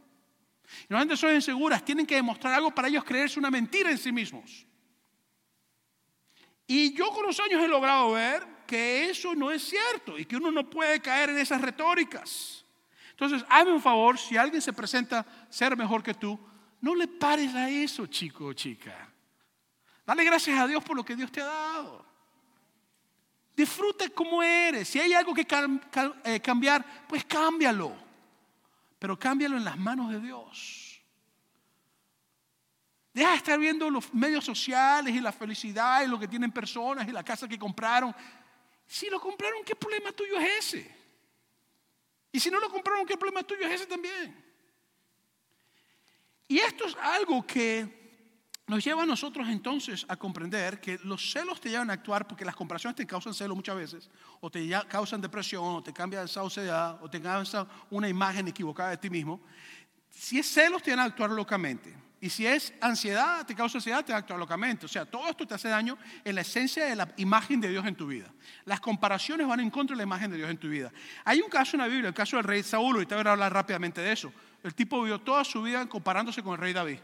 Normalmente 0.89 1.15
son 1.15 1.35
inseguras, 1.35 1.85
tienen 1.85 2.07
que 2.07 2.15
demostrar 2.15 2.55
algo 2.55 2.73
para 2.73 2.87
ellos 2.87 3.03
creerse 3.03 3.37
una 3.37 3.51
mentira 3.51 3.91
en 3.91 3.99
sí 3.99 4.11
mismos. 4.11 4.65
Y 6.65 6.91
yo 6.95 7.09
con 7.11 7.23
los 7.27 7.39
años 7.39 7.63
he 7.63 7.67
logrado 7.67 8.13
ver 8.13 8.47
que 8.65 9.11
eso 9.11 9.35
no 9.35 9.51
es 9.51 9.61
cierto 9.61 10.17
y 10.17 10.25
que 10.25 10.37
uno 10.37 10.49
no 10.49 10.67
puede 10.67 10.99
caer 10.99 11.29
en 11.29 11.37
esas 11.37 11.61
retóricas. 11.61 12.65
Entonces, 13.11 13.45
hazme 13.47 13.73
un 13.73 13.81
favor, 13.81 14.17
si 14.17 14.37
alguien 14.37 14.59
se 14.59 14.73
presenta 14.73 15.23
ser 15.51 15.77
mejor 15.77 16.01
que 16.01 16.15
tú, 16.15 16.39
no 16.79 16.95
le 16.95 17.07
pares 17.07 17.53
a 17.53 17.69
eso, 17.69 18.07
chico 18.07 18.45
o 18.45 18.53
chica. 18.53 19.07
Dale 20.03 20.23
gracias 20.23 20.59
a 20.59 20.65
Dios 20.65 20.83
por 20.83 20.95
lo 20.95 21.05
que 21.05 21.15
Dios 21.15 21.31
te 21.31 21.41
ha 21.41 21.45
dado. 21.45 22.10
Disfruta 23.55 24.09
como 24.09 24.41
eres. 24.41 24.87
Si 24.87 24.99
hay 24.99 25.13
algo 25.13 25.33
que 25.33 25.45
eh, 26.23 26.39
cambiar, 26.39 27.05
pues 27.07 27.25
cámbialo. 27.25 27.93
Pero 28.97 29.17
cámbialo 29.17 29.57
en 29.57 29.65
las 29.65 29.77
manos 29.77 30.11
de 30.11 30.19
Dios. 30.19 31.01
Deja 33.13 33.31
de 33.31 33.37
estar 33.37 33.59
viendo 33.59 33.89
los 33.89 34.13
medios 34.13 34.45
sociales 34.45 35.13
y 35.13 35.19
la 35.19 35.33
felicidad 35.33 36.03
y 36.03 36.07
lo 36.07 36.17
que 36.17 36.27
tienen 36.27 36.51
personas 36.51 37.07
y 37.07 37.11
la 37.11 37.23
casa 37.23 37.47
que 37.47 37.59
compraron. 37.59 38.15
Si 38.87 39.09
lo 39.09 39.19
compraron, 39.19 39.63
¿qué 39.65 39.75
problema 39.75 40.11
tuyo 40.11 40.39
es 40.39 40.73
ese? 40.73 40.95
Y 42.31 42.39
si 42.39 42.49
no 42.49 42.59
lo 42.59 42.69
compraron, 42.69 43.05
¿qué 43.05 43.17
problema 43.17 43.43
tuyo 43.43 43.65
es 43.67 43.73
ese 43.73 43.85
también? 43.85 44.45
Y 46.47 46.59
esto 46.59 46.85
es 46.85 46.95
algo 46.95 47.45
que 47.45 48.00
nos 48.71 48.85
lleva 48.85 49.03
a 49.03 49.05
nosotros 49.05 49.49
entonces 49.49 50.05
a 50.07 50.15
comprender 50.15 50.79
que 50.79 50.97
los 51.03 51.29
celos 51.29 51.59
te 51.59 51.69
llevan 51.69 51.89
a 51.89 51.93
actuar 51.93 52.25
porque 52.25 52.45
las 52.45 52.55
comparaciones 52.55 52.95
te 52.95 53.05
causan 53.05 53.33
celo 53.33 53.53
muchas 53.53 53.75
veces, 53.75 54.09
o 54.39 54.49
te 54.49 54.65
causan 54.87 55.19
depresión, 55.19 55.75
o 55.75 55.83
te 55.83 55.91
cambian 55.91 56.23
esa 56.23 56.39
sociedad, 56.39 56.97
o 57.03 57.09
te 57.09 57.21
causan 57.21 57.67
una 57.89 58.07
imagen 58.07 58.47
equivocada 58.47 58.91
de 58.91 58.97
ti 58.97 59.09
mismo. 59.09 59.41
Si 60.09 60.39
es 60.39 60.47
celos, 60.47 60.81
te 60.81 60.91
van 60.91 61.01
a 61.01 61.03
actuar 61.03 61.31
locamente. 61.31 61.93
Y 62.21 62.29
si 62.29 62.47
es 62.47 62.73
ansiedad, 62.79 63.45
te 63.45 63.53
causa 63.53 63.77
ansiedad, 63.77 64.05
te 64.05 64.13
va 64.13 64.19
a 64.19 64.21
actuar 64.21 64.39
locamente. 64.39 64.85
O 64.85 64.89
sea, 64.89 65.03
todo 65.05 65.27
esto 65.27 65.45
te 65.45 65.53
hace 65.53 65.67
daño 65.67 65.97
en 66.23 66.33
la 66.33 66.39
esencia 66.39 66.85
de 66.85 66.95
la 66.95 67.13
imagen 67.17 67.59
de 67.59 67.67
Dios 67.67 67.85
en 67.85 67.95
tu 67.95 68.07
vida. 68.07 68.31
Las 68.63 68.79
comparaciones 68.79 69.45
van 69.47 69.59
en 69.59 69.69
contra 69.69 69.95
de 69.95 69.97
la 69.97 70.03
imagen 70.03 70.31
de 70.31 70.37
Dios 70.37 70.49
en 70.49 70.57
tu 70.57 70.69
vida. 70.69 70.93
Hay 71.25 71.41
un 71.41 71.49
caso 71.49 71.75
en 71.75 71.81
la 71.81 71.87
Biblia, 71.87 72.07
el 72.07 72.13
caso 72.13 72.37
del 72.37 72.45
rey 72.45 72.63
Saúl, 72.63 73.01
y 73.01 73.05
te 73.05 73.15
voy 73.15 73.27
a 73.27 73.31
hablar 73.31 73.51
rápidamente 73.51 73.99
de 73.99 74.13
eso. 74.13 74.31
El 74.63 74.73
tipo 74.73 75.01
vivió 75.01 75.19
toda 75.19 75.43
su 75.43 75.61
vida 75.61 75.85
comparándose 75.89 76.41
con 76.41 76.53
el 76.53 76.59
rey 76.59 76.71
David. 76.71 76.99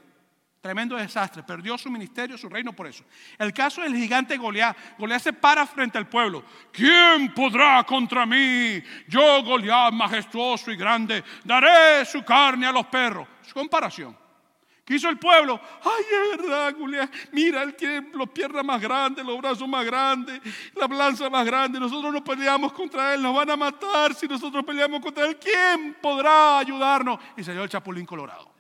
Tremendo 0.68 0.98
desastre. 0.98 1.44
Perdió 1.44 1.78
su 1.78 1.90
ministerio, 1.90 2.38
su 2.38 2.50
reino 2.50 2.74
por 2.74 2.88
eso. 2.88 3.06
El 3.38 3.54
caso 3.54 3.84
del 3.84 3.96
gigante 3.96 4.36
Goliat. 4.36 4.76
Goliat 4.98 5.22
se 5.22 5.32
para 5.32 5.66
frente 5.66 5.98
al 5.98 6.10
pueblo. 6.10 6.44
¿Quién 6.74 7.34
podrá 7.34 7.86
contra 7.86 8.26
mí? 8.26 8.84
Yo, 9.08 9.44
Goliat, 9.44 9.94
majestuoso 9.94 10.70
y 10.70 10.76
grande, 10.76 11.24
daré 11.46 12.04
su 12.04 12.22
carne 12.22 12.68
a 12.68 12.74
los 12.74 12.86
perros. 12.88 13.26
Su 13.44 13.54
comparación. 13.54 14.14
¿Qué 14.84 14.96
hizo 14.96 15.08
el 15.08 15.18
pueblo? 15.18 15.58
Ay, 15.86 16.04
es 16.34 16.38
verdad, 16.38 16.76
Goliat. 16.78 17.14
Mira, 17.32 17.64
él 17.64 17.74
tiene 17.74 18.10
los 18.14 18.28
piernas 18.28 18.66
más 18.66 18.82
grandes, 18.82 19.26
los 19.26 19.38
brazos 19.38 19.70
más 19.70 19.86
grandes, 19.86 20.42
la 20.76 20.88
lanza 20.88 21.30
más 21.30 21.46
grande. 21.46 21.80
Nosotros 21.80 22.12
no 22.12 22.22
peleamos 22.22 22.74
contra 22.74 23.14
él, 23.14 23.22
nos 23.22 23.34
van 23.34 23.52
a 23.52 23.56
matar 23.56 24.14
si 24.14 24.28
nosotros 24.28 24.66
peleamos 24.66 25.00
contra 25.00 25.28
él. 25.28 25.38
¿Quién 25.38 25.96
podrá 26.02 26.60
ayudarnos? 26.60 27.22
Y 27.38 27.44
salió 27.46 27.64
el 27.64 27.70
chapulín 27.70 28.06
colorado. 28.06 28.57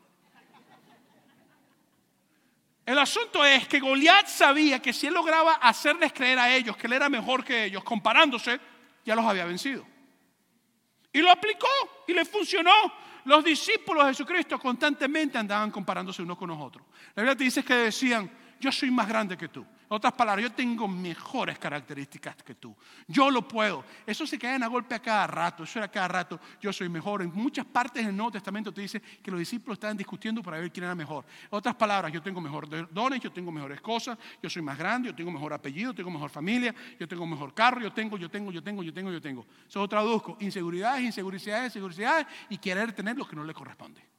El 2.87 2.97
asunto 2.99 3.43
es 3.43 3.67
que 3.67 3.81
Goliat 3.81 4.27
sabía 4.27 4.81
que 4.81 4.93
si 4.93 5.07
él 5.07 5.13
lograba 5.13 5.55
hacerles 5.55 6.13
creer 6.13 6.39
a 6.39 6.55
ellos 6.55 6.77
que 6.77 6.87
él 6.87 6.93
era 6.93 7.09
mejor 7.09 7.43
que 7.43 7.65
ellos, 7.65 7.83
comparándose, 7.83 8.57
ya 9.03 9.13
los 9.13 9.25
había 9.25 9.43
vencido. 9.43 9.85
Y 11.11 11.19
lo 11.19 11.29
aplicó 11.29 11.67
y 12.07 12.13
le 12.13 12.23
funcionó. 12.23 12.71
Los 13.25 13.43
discípulos 13.43 14.05
de 14.05 14.11
Jesucristo 14.11 14.57
constantemente 14.57 15.37
andaban 15.37 15.69
comparándose 15.69 16.21
unos 16.21 16.37
con 16.37 16.47
los 16.47 16.61
otros. 16.61 16.87
La 17.13 17.23
Biblia 17.23 17.35
te 17.35 17.43
dice 17.43 17.61
que 17.61 17.73
decían, 17.73 18.31
yo 18.57 18.71
soy 18.71 18.89
más 18.89 19.05
grande 19.05 19.37
que 19.37 19.49
tú 19.49 19.65
otras 19.89 20.13
palabras, 20.13 20.43
yo 20.43 20.51
tengo 20.51 20.87
mejores 20.87 21.57
características 21.57 22.35
que 22.43 22.55
tú. 22.55 22.75
Yo 23.07 23.31
lo 23.31 23.47
puedo. 23.47 23.85
Eso 24.05 24.27
se 24.27 24.37
cae 24.37 24.61
a 24.61 24.67
golpe 24.67 24.95
a 24.95 24.99
cada 24.99 25.27
rato. 25.27 25.63
Eso 25.63 25.79
era 25.79 25.87
cada 25.87 26.07
rato. 26.07 26.39
Yo 26.59 26.73
soy 26.73 26.89
mejor. 26.89 27.21
En 27.21 27.31
muchas 27.33 27.65
partes 27.65 28.05
del 28.05 28.15
Nuevo 28.15 28.31
Testamento 28.31 28.73
te 28.73 28.81
dice 28.81 29.01
que 29.01 29.31
los 29.31 29.39
discípulos 29.39 29.77
estaban 29.77 29.95
discutiendo 29.95 30.43
para 30.43 30.59
ver 30.59 30.71
quién 30.71 30.83
era 30.83 30.95
mejor. 30.95 31.25
otras 31.49 31.75
palabras, 31.75 32.11
yo 32.11 32.21
tengo 32.21 32.41
mejores 32.41 32.69
dones, 32.91 33.21
yo 33.21 33.31
tengo 33.31 33.51
mejores 33.51 33.79
cosas, 33.79 34.17
yo 34.43 34.49
soy 34.49 34.61
más 34.61 34.77
grande, 34.77 35.09
yo 35.09 35.15
tengo 35.15 35.31
mejor 35.31 35.53
apellido, 35.53 35.93
tengo 35.93 36.11
mejor 36.11 36.29
familia, 36.29 36.75
yo 36.99 37.07
tengo 37.07 37.25
mejor 37.25 37.53
carro, 37.53 37.79
yo 37.81 37.93
tengo, 37.93 38.17
yo 38.17 38.29
tengo, 38.29 38.51
yo 38.51 38.61
tengo, 38.61 38.83
yo 38.83 38.93
tengo, 38.93 39.11
yo 39.11 39.21
tengo. 39.21 39.45
Eso 39.67 39.87
traduzco. 39.87 40.37
Inseguridades, 40.41 41.03
inseguridades, 41.03 41.75
inseguridades 41.75 42.27
y 42.49 42.57
querer 42.57 42.91
tener 42.91 43.17
lo 43.17 43.27
que 43.27 43.35
no 43.35 43.43
le 43.43 43.53
corresponde. 43.53 44.16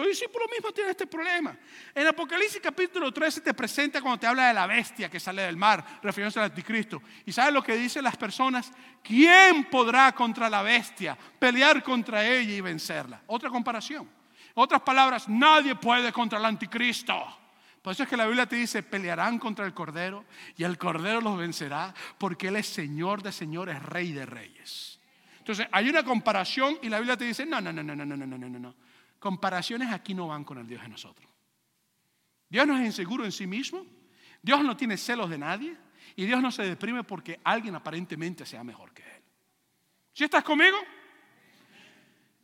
Los 0.00 0.08
discípulos 0.08 0.48
mismos 0.50 0.72
tienen 0.72 0.92
este 0.92 1.06
problema. 1.06 1.54
En 1.94 2.06
Apocalipsis 2.06 2.58
capítulo 2.62 3.12
13 3.12 3.42
te 3.42 3.52
presenta 3.52 4.00
cuando 4.00 4.18
te 4.18 4.26
habla 4.26 4.48
de 4.48 4.54
la 4.54 4.66
bestia 4.66 5.10
que 5.10 5.20
sale 5.20 5.42
del 5.42 5.58
mar, 5.58 6.00
refiriéndose 6.02 6.38
al 6.38 6.46
anticristo. 6.46 7.02
Y 7.26 7.32
sabes 7.32 7.52
lo 7.52 7.62
que 7.62 7.76
dicen 7.76 8.02
las 8.02 8.16
personas, 8.16 8.72
¿quién 9.02 9.64
podrá 9.64 10.12
contra 10.12 10.48
la 10.48 10.62
bestia 10.62 11.18
pelear 11.38 11.82
contra 11.82 12.26
ella 12.26 12.50
y 12.50 12.62
vencerla? 12.62 13.20
Otra 13.26 13.50
comparación. 13.50 14.08
Otras 14.54 14.80
palabras, 14.80 15.28
nadie 15.28 15.74
puede 15.74 16.10
contra 16.12 16.38
el 16.38 16.46
anticristo. 16.46 17.22
Por 17.82 17.92
eso 17.92 18.04
es 18.04 18.08
que 18.08 18.16
la 18.16 18.24
Biblia 18.24 18.46
te 18.46 18.56
dice, 18.56 18.82
pelearán 18.82 19.38
contra 19.38 19.66
el 19.66 19.74
Cordero 19.74 20.24
y 20.56 20.64
el 20.64 20.78
Cordero 20.78 21.20
los 21.20 21.36
vencerá 21.36 21.92
porque 22.16 22.48
Él 22.48 22.56
es 22.56 22.68
Señor 22.68 23.22
de 23.22 23.32
señores, 23.32 23.82
Rey 23.82 24.12
de 24.12 24.24
reyes. 24.24 24.98
Entonces 25.40 25.66
hay 25.70 25.90
una 25.90 26.02
comparación 26.02 26.78
y 26.80 26.88
la 26.88 27.00
Biblia 27.00 27.18
te 27.18 27.26
dice, 27.26 27.44
no, 27.44 27.60
no, 27.60 27.70
no, 27.70 27.82
no, 27.82 27.94
no, 27.94 28.06
no, 28.06 28.16
no, 28.16 28.38
no, 28.38 28.48
no. 28.48 28.89
Comparaciones 29.20 29.92
aquí 29.92 30.14
no 30.14 30.26
van 30.26 30.42
con 30.42 30.58
el 30.58 30.66
Dios 30.66 30.82
de 30.82 30.88
nosotros. 30.88 31.30
Dios 32.48 32.66
no 32.66 32.76
es 32.76 32.84
inseguro 32.84 33.24
en 33.24 33.30
sí 33.30 33.46
mismo, 33.46 33.86
Dios 34.42 34.64
no 34.64 34.76
tiene 34.76 34.96
celos 34.96 35.30
de 35.30 35.38
nadie 35.38 35.76
y 36.16 36.24
Dios 36.24 36.42
no 36.42 36.50
se 36.50 36.62
deprime 36.62 37.04
porque 37.04 37.38
alguien 37.44 37.76
aparentemente 37.76 38.44
sea 38.44 38.64
mejor 38.64 38.92
que 38.92 39.02
Él. 39.02 39.22
¿Sí 40.12 40.24
estás 40.24 40.42
conmigo? 40.42 40.76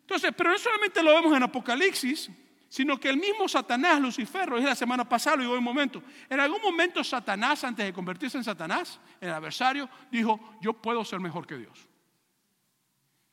Entonces, 0.02 0.32
pero 0.36 0.52
no 0.52 0.58
solamente 0.58 1.02
lo 1.02 1.12
vemos 1.14 1.36
en 1.36 1.42
Apocalipsis, 1.42 2.30
sino 2.68 3.00
que 3.00 3.08
el 3.08 3.16
mismo 3.16 3.48
Satanás, 3.48 4.00
Lucifer, 4.00 4.48
lo 4.48 4.56
dije 4.56 4.68
la 4.68 4.74
semana 4.74 5.08
pasada, 5.08 5.36
lo 5.36 5.42
digo 5.42 5.54
en 5.54 5.58
un 5.58 5.64
momento, 5.64 6.02
en 6.28 6.38
algún 6.38 6.60
momento 6.60 7.02
Satanás, 7.02 7.64
antes 7.64 7.86
de 7.86 7.92
convertirse 7.92 8.36
en 8.36 8.44
Satanás, 8.44 9.00
el 9.20 9.30
adversario, 9.30 9.88
dijo, 10.10 10.58
yo 10.60 10.74
puedo 10.74 11.04
ser 11.04 11.20
mejor 11.20 11.46
que 11.46 11.56
Dios. 11.56 11.85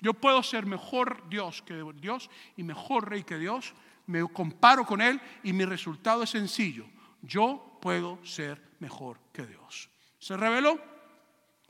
Yo 0.04 0.14
puedo 0.14 0.44
ser 0.44 0.66
mejor 0.66 1.24
Dios 1.30 1.62
que 1.62 1.82
Dios 1.96 2.30
y 2.58 2.64
mejor 2.64 3.10
rey 3.10 3.24
que 3.24 3.38
Dios. 3.38 3.74
Me 4.06 4.22
comparo 4.28 4.86
con 4.86 5.02
Él 5.02 5.22
y 5.44 5.54
mi 5.54 5.64
resultado 5.64 6.24
es 6.24 6.30
sencillo. 6.30 6.86
Yo 7.22 7.80
puedo 7.82 8.20
ser 8.26 8.62
mejor 8.80 9.18
que 9.32 9.46
Dios. 9.46 9.90
Se 10.20 10.36
reveló. 10.36 10.78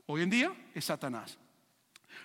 Hoy 0.06 0.22
en 0.22 0.30
día 0.30 0.52
es 0.74 0.84
Satanás. 0.84 1.38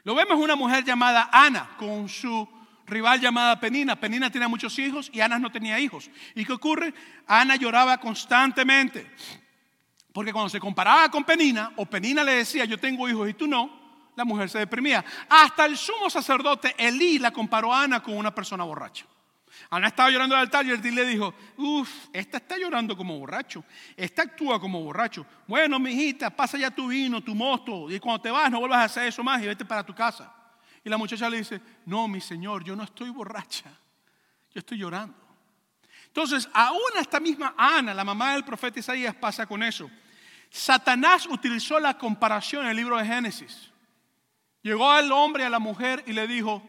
Lo 0.03 0.15
vemos 0.15 0.39
una 0.39 0.55
mujer 0.55 0.83
llamada 0.83 1.29
Ana 1.31 1.77
con 1.77 2.09
su 2.09 2.49
rival 2.87 3.21
llamada 3.21 3.59
Penina. 3.59 3.95
Penina 3.95 4.31
tenía 4.31 4.47
muchos 4.47 4.79
hijos 4.79 5.11
y 5.13 5.21
Ana 5.21 5.37
no 5.37 5.51
tenía 5.51 5.79
hijos. 5.79 6.09
¿Y 6.33 6.43
qué 6.43 6.53
ocurre? 6.53 6.91
Ana 7.27 7.55
lloraba 7.55 7.99
constantemente. 7.99 9.11
Porque 10.11 10.33
cuando 10.33 10.49
se 10.49 10.59
comparaba 10.59 11.11
con 11.11 11.23
Penina, 11.23 11.71
o 11.75 11.85
Penina 11.85 12.23
le 12.23 12.31
decía, 12.31 12.65
yo 12.65 12.79
tengo 12.79 13.07
hijos 13.07 13.29
y 13.29 13.35
tú 13.35 13.45
no, 13.45 13.78
la 14.19 14.25
mujer 14.25 14.49
se 14.49 14.59
deprimía. 14.59 15.05
Hasta 15.29 15.65
el 15.65 15.77
sumo 15.77 16.09
sacerdote 16.09 16.75
Elí 16.77 17.19
la 17.19 17.31
comparó 17.31 17.73
a 17.73 17.83
Ana 17.83 18.03
con 18.03 18.17
una 18.17 18.35
persona 18.35 18.65
borracha. 18.65 19.05
Ana 19.69 19.87
estaba 19.87 20.09
llorando 20.09 20.35
al 20.35 20.41
altar 20.41 20.65
y 20.65 20.71
el 20.71 20.81
le 20.93 21.05
dijo, 21.05 21.33
uff, 21.55 22.07
esta 22.11 22.37
está 22.37 22.57
llorando 22.57 22.97
como 22.97 23.17
borracho, 23.17 23.63
esta 23.95 24.23
actúa 24.23 24.59
como 24.59 24.83
borracho. 24.83 25.25
Bueno, 25.47 25.79
mi 25.79 25.91
hijita, 25.91 26.29
pasa 26.29 26.57
ya 26.57 26.69
tu 26.69 26.89
vino, 26.89 27.21
tu 27.21 27.33
mosto, 27.33 27.89
y 27.89 27.97
cuando 27.97 28.21
te 28.21 28.29
vas 28.29 28.51
no 28.51 28.59
vuelvas 28.59 28.79
a 28.79 28.83
hacer 28.83 29.07
eso 29.07 29.23
más 29.23 29.41
y 29.41 29.47
vete 29.47 29.63
para 29.63 29.85
tu 29.85 29.95
casa. 29.95 30.33
Y 30.83 30.89
la 30.89 30.97
muchacha 30.97 31.29
le 31.29 31.37
dice, 31.37 31.61
no, 31.85 32.09
mi 32.09 32.19
señor, 32.19 32.63
yo 32.63 32.75
no 32.75 32.83
estoy 32.83 33.09
borracha, 33.09 33.71
yo 34.53 34.59
estoy 34.59 34.79
llorando. 34.79 35.15
Entonces, 36.07 36.49
aún 36.53 36.91
esta 36.99 37.21
misma 37.21 37.53
Ana, 37.57 37.93
la 37.93 38.03
mamá 38.03 38.33
del 38.33 38.43
profeta 38.43 38.79
Isaías, 38.79 39.15
pasa 39.15 39.45
con 39.45 39.63
eso. 39.63 39.89
Satanás 40.49 41.25
utilizó 41.25 41.79
la 41.79 41.97
comparación 41.97 42.65
en 42.65 42.71
el 42.71 42.77
libro 42.77 42.97
de 42.97 43.05
Génesis. 43.05 43.69
Llegó 44.61 44.89
al 44.89 45.11
hombre 45.11 45.45
a 45.45 45.49
la 45.49 45.59
mujer 45.59 46.03
y 46.05 46.13
le 46.13 46.27
dijo, 46.27 46.61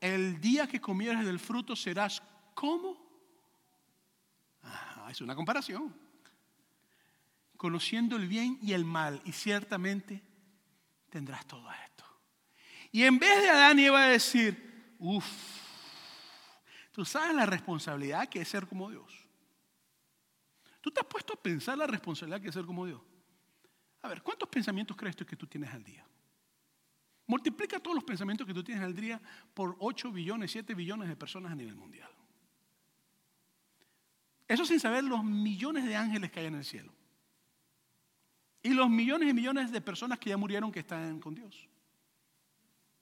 el 0.00 0.40
día 0.40 0.66
que 0.66 0.80
comieras 0.80 1.24
del 1.24 1.38
fruto 1.38 1.74
serás 1.74 2.22
como. 2.54 2.96
es 5.10 5.20
una 5.20 5.34
comparación. 5.34 5.94
Conociendo 7.56 8.16
el 8.16 8.28
bien 8.28 8.58
y 8.60 8.72
el 8.72 8.84
mal 8.84 9.22
y 9.24 9.32
ciertamente 9.32 10.22
tendrás 11.08 11.46
todo 11.46 11.70
esto. 11.72 12.04
Y 12.92 13.04
en 13.04 13.18
vez 13.18 13.42
de 13.42 13.50
Adán 13.50 13.78
iba 13.78 14.04
a 14.04 14.08
decir, 14.08 14.94
uff, 14.98 15.26
tú 16.92 17.04
sabes 17.04 17.34
la 17.34 17.46
responsabilidad 17.46 18.28
que 18.28 18.40
es 18.40 18.48
ser 18.48 18.68
como 18.68 18.90
Dios. 18.90 19.12
¿Tú 20.80 20.90
te 20.90 21.00
has 21.00 21.06
puesto 21.06 21.32
a 21.32 21.42
pensar 21.42 21.78
la 21.78 21.86
responsabilidad 21.86 22.40
que 22.40 22.48
es 22.48 22.54
ser 22.54 22.66
como 22.66 22.84
Dios? 22.84 23.00
A 24.02 24.08
ver, 24.08 24.22
¿cuántos 24.22 24.48
pensamientos 24.48 24.96
crees 24.96 25.16
tú 25.16 25.24
que 25.24 25.34
tú 25.34 25.46
tienes 25.46 25.72
al 25.72 25.82
día? 25.82 26.06
Multiplica 27.26 27.80
todos 27.80 27.94
los 27.94 28.04
pensamientos 28.04 28.46
que 28.46 28.52
tú 28.52 28.62
tienes 28.62 28.84
al 28.84 28.94
día 28.94 29.20
por 29.54 29.76
8 29.78 30.12
billones, 30.12 30.50
7 30.50 30.74
billones 30.74 31.08
de 31.08 31.16
personas 31.16 31.52
a 31.52 31.54
nivel 31.54 31.74
mundial. 31.74 32.10
Eso 34.46 34.64
sin 34.66 34.78
saber 34.78 35.04
los 35.04 35.24
millones 35.24 35.86
de 35.86 35.96
ángeles 35.96 36.30
que 36.30 36.40
hay 36.40 36.46
en 36.46 36.56
el 36.56 36.64
cielo. 36.64 36.92
Y 38.62 38.70
los 38.70 38.90
millones 38.90 39.28
y 39.28 39.34
millones 39.34 39.70
de 39.72 39.80
personas 39.80 40.18
que 40.18 40.30
ya 40.30 40.36
murieron 40.36 40.70
que 40.70 40.80
están 40.80 41.20
con 41.20 41.34
Dios. 41.34 41.68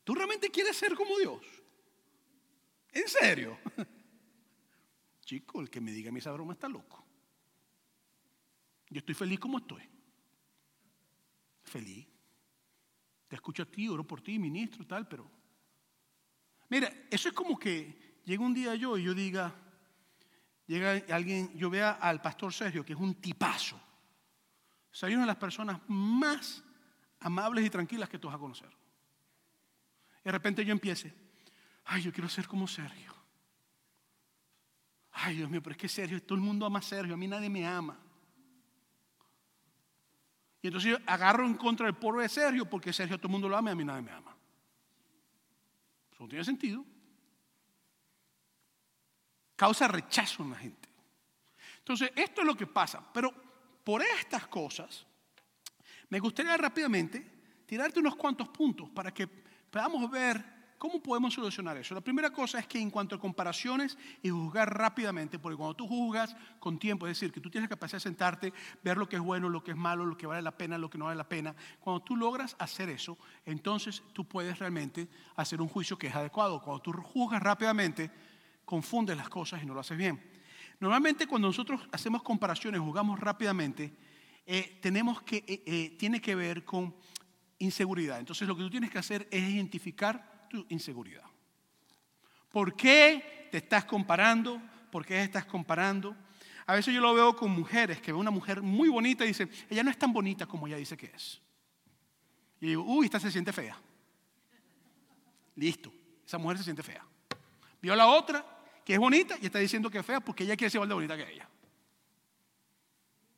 ¿Tú 0.04 0.14
realmente 0.14 0.50
quieres 0.50 0.76
ser 0.76 0.94
como 0.94 1.18
Dios? 1.18 1.40
¿En 2.92 3.08
serio? 3.08 3.58
Chico, 5.24 5.60
el 5.60 5.70
que 5.70 5.80
me 5.80 5.92
diga 5.92 6.16
esa 6.16 6.32
broma 6.32 6.52
está 6.52 6.68
loco. 6.68 7.04
Yo 8.90 8.98
estoy 8.98 9.14
feliz 9.14 9.40
como 9.40 9.58
estoy. 9.58 9.82
Feliz. 11.62 12.06
Te 13.32 13.36
escucho 13.36 13.62
a 13.62 13.64
ti, 13.64 13.88
oro 13.88 14.06
por 14.06 14.20
ti, 14.20 14.38
ministro, 14.38 14.86
tal, 14.86 15.08
pero... 15.08 15.26
Mira, 16.68 16.92
eso 17.10 17.30
es 17.30 17.34
como 17.34 17.58
que 17.58 18.20
llega 18.26 18.44
un 18.44 18.52
día 18.52 18.74
yo 18.74 18.98
y 18.98 19.04
yo 19.04 19.14
diga, 19.14 19.54
llega 20.66 21.02
alguien, 21.08 21.50
yo 21.56 21.70
vea 21.70 21.92
al 21.92 22.20
pastor 22.20 22.52
Sergio, 22.52 22.84
que 22.84 22.92
es 22.92 22.98
un 22.98 23.14
tipazo. 23.14 23.76
O 23.76 25.06
una 25.06 25.20
de 25.20 25.26
las 25.26 25.36
personas 25.36 25.80
más 25.88 26.62
amables 27.20 27.64
y 27.64 27.70
tranquilas 27.70 28.10
que 28.10 28.18
tú 28.18 28.26
vas 28.26 28.36
a 28.36 28.38
conocer. 28.38 28.68
Y 30.20 30.24
de 30.24 30.32
repente 30.32 30.62
yo 30.62 30.72
empiece, 30.72 31.14
ay, 31.86 32.02
yo 32.02 32.12
quiero 32.12 32.28
ser 32.28 32.46
como 32.46 32.68
Sergio. 32.68 33.14
Ay, 35.10 35.36
Dios 35.36 35.48
mío, 35.48 35.62
pero 35.62 35.72
es 35.72 35.78
que 35.78 35.88
Sergio, 35.88 36.22
todo 36.22 36.34
el 36.34 36.44
mundo 36.44 36.66
ama 36.66 36.80
a 36.80 36.82
Sergio, 36.82 37.14
a 37.14 37.16
mí 37.16 37.26
nadie 37.26 37.48
me 37.48 37.66
ama. 37.66 37.98
Y 40.62 40.68
entonces 40.68 40.92
yo 40.92 40.98
agarro 41.06 41.44
en 41.44 41.54
contra 41.54 41.86
del 41.86 41.96
pueblo 41.96 42.22
de 42.22 42.28
Sergio 42.28 42.64
porque 42.64 42.92
Sergio 42.92 43.18
todo 43.18 43.26
el 43.26 43.32
mundo 43.32 43.48
lo 43.48 43.56
ama 43.56 43.70
y 43.70 43.72
a 43.72 43.76
mí 43.76 43.84
nadie 43.84 44.02
me 44.02 44.12
ama. 44.12 44.36
Eso 46.12 46.22
no 46.22 46.28
tiene 46.28 46.44
sentido. 46.44 46.84
Causa 49.56 49.88
rechazo 49.88 50.44
en 50.44 50.50
la 50.50 50.56
gente. 50.56 50.88
Entonces, 51.78 52.12
esto 52.14 52.42
es 52.42 52.46
lo 52.46 52.54
que 52.54 52.68
pasa. 52.68 53.02
Pero 53.12 53.32
por 53.82 54.02
estas 54.02 54.46
cosas, 54.46 55.04
me 56.08 56.20
gustaría 56.20 56.56
rápidamente 56.56 57.64
tirarte 57.66 57.98
unos 57.98 58.14
cuantos 58.14 58.48
puntos 58.48 58.88
para 58.90 59.12
que 59.12 59.26
podamos 59.26 60.08
ver 60.10 60.61
¿Cómo 60.82 61.00
podemos 61.00 61.32
solucionar 61.32 61.76
eso? 61.76 61.94
La 61.94 62.00
primera 62.00 62.30
cosa 62.30 62.58
es 62.58 62.66
que 62.66 62.80
en 62.80 62.90
cuanto 62.90 63.14
a 63.14 63.20
comparaciones 63.20 63.96
y 64.20 64.30
juzgar 64.30 64.76
rápidamente, 64.76 65.38
porque 65.38 65.56
cuando 65.56 65.76
tú 65.76 65.86
juzgas 65.86 66.34
con 66.58 66.76
tiempo, 66.76 67.06
es 67.06 67.10
decir, 67.10 67.32
que 67.32 67.40
tú 67.40 67.48
tienes 67.48 67.70
la 67.70 67.76
capacidad 67.76 67.98
de 67.98 68.02
sentarte, 68.02 68.52
ver 68.82 68.96
lo 68.96 69.08
que 69.08 69.14
es 69.14 69.22
bueno, 69.22 69.48
lo 69.48 69.62
que 69.62 69.70
es 69.70 69.76
malo, 69.76 70.04
lo 70.04 70.16
que 70.16 70.26
vale 70.26 70.42
la 70.42 70.50
pena, 70.50 70.76
lo 70.78 70.90
que 70.90 70.98
no 70.98 71.04
vale 71.04 71.18
la 71.18 71.28
pena, 71.28 71.54
cuando 71.78 72.02
tú 72.02 72.16
logras 72.16 72.56
hacer 72.58 72.88
eso, 72.88 73.16
entonces 73.46 74.02
tú 74.12 74.24
puedes 74.24 74.58
realmente 74.58 75.06
hacer 75.36 75.62
un 75.62 75.68
juicio 75.68 75.96
que 75.96 76.08
es 76.08 76.16
adecuado. 76.16 76.60
Cuando 76.60 76.82
tú 76.82 76.92
juzgas 76.94 77.40
rápidamente, 77.40 78.10
confundes 78.64 79.16
las 79.16 79.28
cosas 79.28 79.62
y 79.62 79.66
no 79.66 79.74
lo 79.74 79.80
haces 79.82 79.96
bien. 79.96 80.20
Normalmente 80.80 81.28
cuando 81.28 81.46
nosotros 81.46 81.80
hacemos 81.92 82.24
comparaciones, 82.24 82.80
juzgamos 82.80 83.20
rápidamente, 83.20 83.94
eh, 84.44 84.80
tenemos 84.82 85.22
que, 85.22 85.44
eh, 85.46 85.62
eh, 85.64 85.96
tiene 85.96 86.20
que 86.20 86.34
ver 86.34 86.64
con 86.64 86.92
inseguridad. 87.60 88.18
Entonces 88.18 88.48
lo 88.48 88.56
que 88.56 88.64
tú 88.64 88.70
tienes 88.70 88.90
que 88.90 88.98
hacer 88.98 89.28
es 89.30 89.48
identificar 89.48 90.31
inseguridad. 90.68 91.24
¿Por 92.50 92.76
qué 92.76 93.48
te 93.50 93.58
estás 93.58 93.84
comparando? 93.84 94.60
¿Por 94.90 95.06
qué 95.06 95.22
estás 95.22 95.46
comparando? 95.46 96.14
A 96.66 96.74
veces 96.74 96.94
yo 96.94 97.00
lo 97.00 97.14
veo 97.14 97.34
con 97.34 97.50
mujeres, 97.50 98.00
que 98.00 98.12
ve 98.12 98.18
una 98.18 98.30
mujer 98.30 98.62
muy 98.62 98.88
bonita 98.88 99.24
y 99.24 99.28
dice, 99.28 99.48
ella 99.68 99.82
no 99.82 99.90
es 99.90 99.98
tan 99.98 100.12
bonita 100.12 100.46
como 100.46 100.66
ella 100.66 100.76
dice 100.76 100.96
que 100.96 101.06
es. 101.06 101.40
Y 102.60 102.68
digo, 102.68 102.82
uy, 102.82 103.06
esta 103.06 103.18
se 103.18 103.30
siente 103.30 103.52
fea. 103.52 103.76
Listo, 105.56 105.92
esa 106.24 106.38
mujer 106.38 106.58
se 106.58 106.64
siente 106.64 106.82
fea. 106.82 107.04
Vio 107.80 107.92
a 107.92 107.96
la 107.96 108.06
otra, 108.06 108.44
que 108.84 108.94
es 108.94 108.98
bonita, 108.98 109.36
y 109.40 109.46
está 109.46 109.58
diciendo 109.58 109.90
que 109.90 109.98
es 109.98 110.06
fea 110.06 110.20
porque 110.20 110.44
ella 110.44 110.56
quiere 110.56 110.70
ser 110.70 110.78
igual 110.78 110.88
de 110.88 110.94
bonita 110.94 111.16
que 111.16 111.32
ella. 111.32 111.48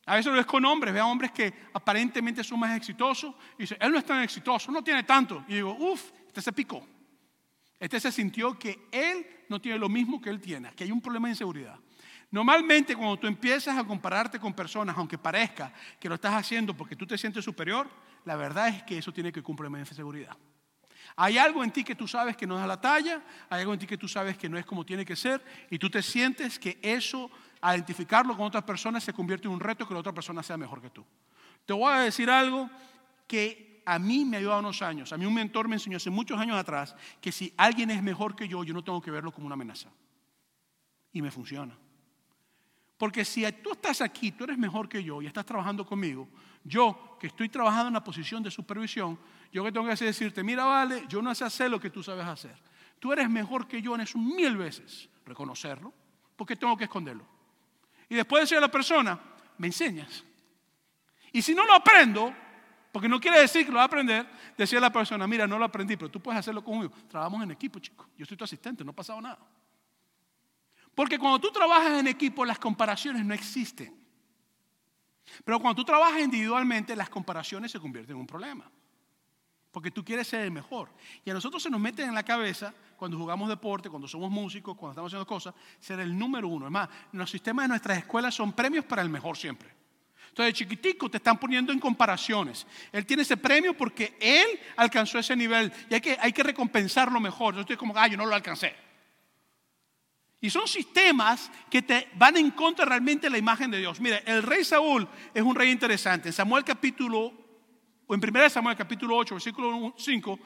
A 0.05 0.15
veces 0.15 0.27
lo 0.27 0.37
ves 0.37 0.45
con 0.45 0.63
hombres, 0.65 0.93
ve 0.93 0.99
a 0.99 1.07
hombres 1.07 1.31
que 1.31 1.51
aparentemente 1.73 2.43
son 2.43 2.59
más 2.59 2.77
exitosos 2.77 3.33
y 3.57 3.63
dice, 3.63 3.75
él 3.79 3.91
no 3.91 3.97
es 3.97 4.05
tan 4.05 4.21
exitoso, 4.21 4.71
no 4.71 4.83
tiene 4.83 5.03
tanto. 5.03 5.43
Y 5.47 5.55
digo, 5.55 5.75
uff, 5.79 6.11
este 6.27 6.41
se 6.41 6.53
picó. 6.53 6.85
Este 7.79 7.99
se 7.99 8.11
sintió 8.11 8.57
que 8.57 8.87
él 8.91 9.25
no 9.49 9.59
tiene 9.59 9.77
lo 9.77 9.89
mismo 9.89 10.21
que 10.21 10.29
él 10.29 10.39
tiene, 10.39 10.71
que 10.73 10.83
hay 10.83 10.91
un 10.91 11.01
problema 11.01 11.27
de 11.27 11.33
inseguridad. 11.33 11.77
Normalmente 12.31 12.95
cuando 12.95 13.17
tú 13.17 13.27
empiezas 13.27 13.77
a 13.77 13.83
compararte 13.83 14.39
con 14.39 14.53
personas, 14.53 14.97
aunque 14.97 15.17
parezca 15.17 15.71
que 15.99 16.09
lo 16.09 16.15
estás 16.15 16.33
haciendo 16.33 16.75
porque 16.75 16.95
tú 16.95 17.05
te 17.05 17.17
sientes 17.17 17.45
superior, 17.45 17.89
la 18.25 18.35
verdad 18.35 18.69
es 18.69 18.83
que 18.83 18.97
eso 18.97 19.13
tiene 19.13 19.31
que 19.31 19.41
cumplir 19.41 19.69
de 19.71 19.85
seguridad. 19.85 20.35
Hay 21.15 21.37
algo 21.37 21.63
en 21.63 21.71
ti 21.71 21.83
que 21.83 21.95
tú 21.95 22.07
sabes 22.07 22.35
que 22.35 22.47
no 22.47 22.57
da 22.57 22.67
la 22.67 22.81
talla, 22.81 23.21
hay 23.49 23.61
algo 23.61 23.73
en 23.73 23.79
ti 23.79 23.87
que 23.87 23.97
tú 23.97 24.07
sabes 24.07 24.37
que 24.37 24.49
no 24.49 24.57
es 24.57 24.65
como 24.65 24.85
tiene 24.85 25.05
que 25.05 25.15
ser, 25.15 25.41
y 25.69 25.77
tú 25.77 25.89
te 25.89 26.01
sientes 26.01 26.59
que 26.59 26.79
eso, 26.81 27.29
identificarlo 27.63 28.35
con 28.35 28.47
otras 28.47 28.63
personas, 28.63 29.03
se 29.03 29.13
convierte 29.13 29.47
en 29.47 29.53
un 29.53 29.59
reto 29.59 29.87
que 29.87 29.93
la 29.93 29.99
otra 29.99 30.13
persona 30.13 30.43
sea 30.43 30.57
mejor 30.57 30.81
que 30.81 30.89
tú. 30.89 31.05
Te 31.65 31.73
voy 31.73 31.93
a 31.93 31.99
decir 31.99 32.29
algo 32.29 32.69
que 33.27 33.74
a 33.85 33.99
mí 33.99 34.25
me 34.25 34.37
ha 34.37 34.39
ayudado 34.39 34.59
unos 34.59 34.81
años. 34.81 35.13
A 35.13 35.17
mí 35.17 35.25
un 35.25 35.33
mentor 35.33 35.67
me 35.67 35.75
enseñó 35.75 35.97
hace 35.97 36.09
muchos 36.09 36.39
años 36.39 36.57
atrás 36.57 36.95
que 37.21 37.31
si 37.31 37.53
alguien 37.55 37.91
es 37.91 38.01
mejor 38.01 38.35
que 38.35 38.47
yo, 38.47 38.63
yo 38.63 38.73
no 38.73 38.83
tengo 38.83 39.01
que 39.01 39.11
verlo 39.11 39.31
como 39.31 39.45
una 39.45 39.53
amenaza. 39.53 39.89
Y 41.13 41.21
me 41.21 41.31
funciona. 41.31 41.77
Porque 42.97 43.25
si 43.25 43.49
tú 43.61 43.71
estás 43.73 44.01
aquí, 44.01 44.31
tú 44.31 44.45
eres 44.45 44.57
mejor 44.57 44.87
que 44.87 45.03
yo 45.03 45.21
y 45.21 45.27
estás 45.27 45.45
trabajando 45.45 45.85
conmigo, 45.85 46.27
yo 46.63 47.17
que 47.19 47.27
estoy 47.27 47.49
trabajando 47.49 47.87
en 47.87 47.93
una 47.93 48.03
posición 48.03 48.41
de 48.41 48.49
supervisión, 48.49 49.19
yo 49.51 49.63
que 49.63 49.71
tengo 49.71 49.87
que 49.87 49.95
decirte, 49.95 50.43
mira, 50.43 50.65
vale, 50.65 51.05
yo 51.07 51.21
no 51.21 51.33
sé 51.35 51.43
hacer 51.43 51.69
lo 51.69 51.79
que 51.79 51.89
tú 51.89 52.01
sabes 52.01 52.25
hacer. 52.25 52.55
Tú 52.99 53.11
eres 53.13 53.29
mejor 53.29 53.67
que 53.67 53.81
yo 53.81 53.95
en 53.95 54.01
eso 54.01 54.17
mil 54.17 54.57
veces. 54.57 55.09
Reconocerlo, 55.25 55.93
porque 56.35 56.55
tengo 56.55 56.77
que 56.77 56.85
esconderlo. 56.85 57.25
Y 58.09 58.15
después 58.15 58.43
decir 58.43 58.57
a 58.57 58.61
la 58.61 58.71
persona, 58.71 59.19
me 59.57 59.67
enseñas. 59.67 60.23
Y 61.31 61.41
si 61.41 61.53
no 61.53 61.65
lo 61.65 61.73
aprendo, 61.73 62.33
porque 62.95 63.09
no 63.09 63.19
quiere 63.19 63.41
decir 63.41 63.65
que 63.65 63.73
lo 63.73 63.75
va 63.75 63.81
a 63.81 63.87
aprender, 63.87 64.25
decía 64.57 64.79
la 64.79 64.89
persona, 64.89 65.27
mira, 65.27 65.45
no 65.45 65.59
lo 65.59 65.65
aprendí, 65.65 65.97
pero 65.97 66.09
tú 66.09 66.21
puedes 66.21 66.39
hacerlo 66.39 66.63
conmigo. 66.63 66.93
Trabajamos 67.09 67.43
en 67.43 67.51
equipo, 67.51 67.77
chico. 67.77 68.07
Yo 68.17 68.25
soy 68.25 68.37
tu 68.37 68.45
asistente, 68.45 68.85
no 68.85 68.91
ha 68.91 68.95
pasado 68.95 69.19
nada. 69.19 69.37
Porque 70.95 71.19
cuando 71.19 71.41
tú 71.41 71.51
trabajas 71.51 71.99
en 71.99 72.07
equipo, 72.07 72.45
las 72.45 72.57
comparaciones 72.57 73.25
no 73.25 73.33
existen. 73.33 73.93
Pero 75.43 75.59
cuando 75.59 75.75
tú 75.75 75.83
trabajas 75.83 76.21
individualmente, 76.21 76.95
las 76.95 77.09
comparaciones 77.09 77.69
se 77.69 77.81
convierten 77.81 78.15
en 78.15 78.21
un 78.21 78.27
problema. 78.27 78.71
Porque 79.73 79.91
tú 79.91 80.01
quieres 80.01 80.29
ser 80.29 80.45
el 80.45 80.51
mejor. 80.51 80.87
Y 81.25 81.29
a 81.31 81.33
nosotros 81.33 81.61
se 81.61 81.69
nos 81.69 81.81
mete 81.81 82.01
en 82.01 82.15
la 82.15 82.23
cabeza, 82.23 82.73
cuando 82.95 83.17
jugamos 83.17 83.49
deporte, 83.49 83.89
cuando 83.89 84.07
somos 84.07 84.31
músicos, 84.31 84.77
cuando 84.77 84.91
estamos 84.91 85.09
haciendo 85.09 85.27
cosas, 85.27 85.53
ser 85.81 85.99
el 85.99 86.17
número 86.17 86.47
uno. 86.47 86.67
Es 86.67 86.71
más, 86.71 86.87
los 87.11 87.29
sistemas 87.29 87.65
de 87.65 87.67
nuestras 87.67 87.97
escuelas 87.97 88.33
son 88.33 88.53
premios 88.53 88.85
para 88.85 89.01
el 89.01 89.09
mejor 89.09 89.35
siempre. 89.35 89.84
Entonces, 90.35 90.55
chiquitico, 90.55 91.09
te 91.09 91.15
están 91.15 91.39
poniendo 91.39 91.71
en 91.71 91.79
comparaciones. 91.79 92.67
Él 92.91 93.05
tiene 93.05 93.23
ese 93.23 93.37
premio 93.37 93.73
porque 93.73 94.17
él 94.19 94.59
alcanzó 94.75 95.17
ese 95.17 95.33
nivel 95.33 95.71
y 95.89 95.93
hay 95.93 96.01
que, 96.01 96.17
hay 96.19 96.33
que 96.33 96.43
recompensarlo 96.43 97.21
mejor. 97.21 97.55
Yo 97.55 97.61
estoy 97.61 97.77
como, 97.77 97.97
ah, 97.97 98.05
yo 98.05 98.17
no 98.17 98.25
lo 98.25 98.35
alcancé. 98.35 98.75
Y 100.41 100.49
son 100.49 100.67
sistemas 100.67 101.49
que 101.69 101.83
te 101.83 102.09
van 102.15 102.35
en 102.35 102.51
contra 102.51 102.83
realmente 102.83 103.27
de 103.27 103.29
la 103.29 103.37
imagen 103.37 103.71
de 103.71 103.77
Dios. 103.77 104.01
Mire, 104.01 104.23
el 104.25 104.43
rey 104.43 104.65
Saúl 104.65 105.07
es 105.33 105.41
un 105.41 105.55
rey 105.55 105.71
interesante. 105.71 106.27
En 106.27 106.33
Samuel 106.33 106.65
capítulo, 106.65 107.31
o 108.05 108.13
en 108.13 108.21
1 108.21 108.49
Samuel 108.49 108.75
capítulo 108.75 109.15
8, 109.15 109.35
versículo 109.35 109.95
5, 109.97 110.39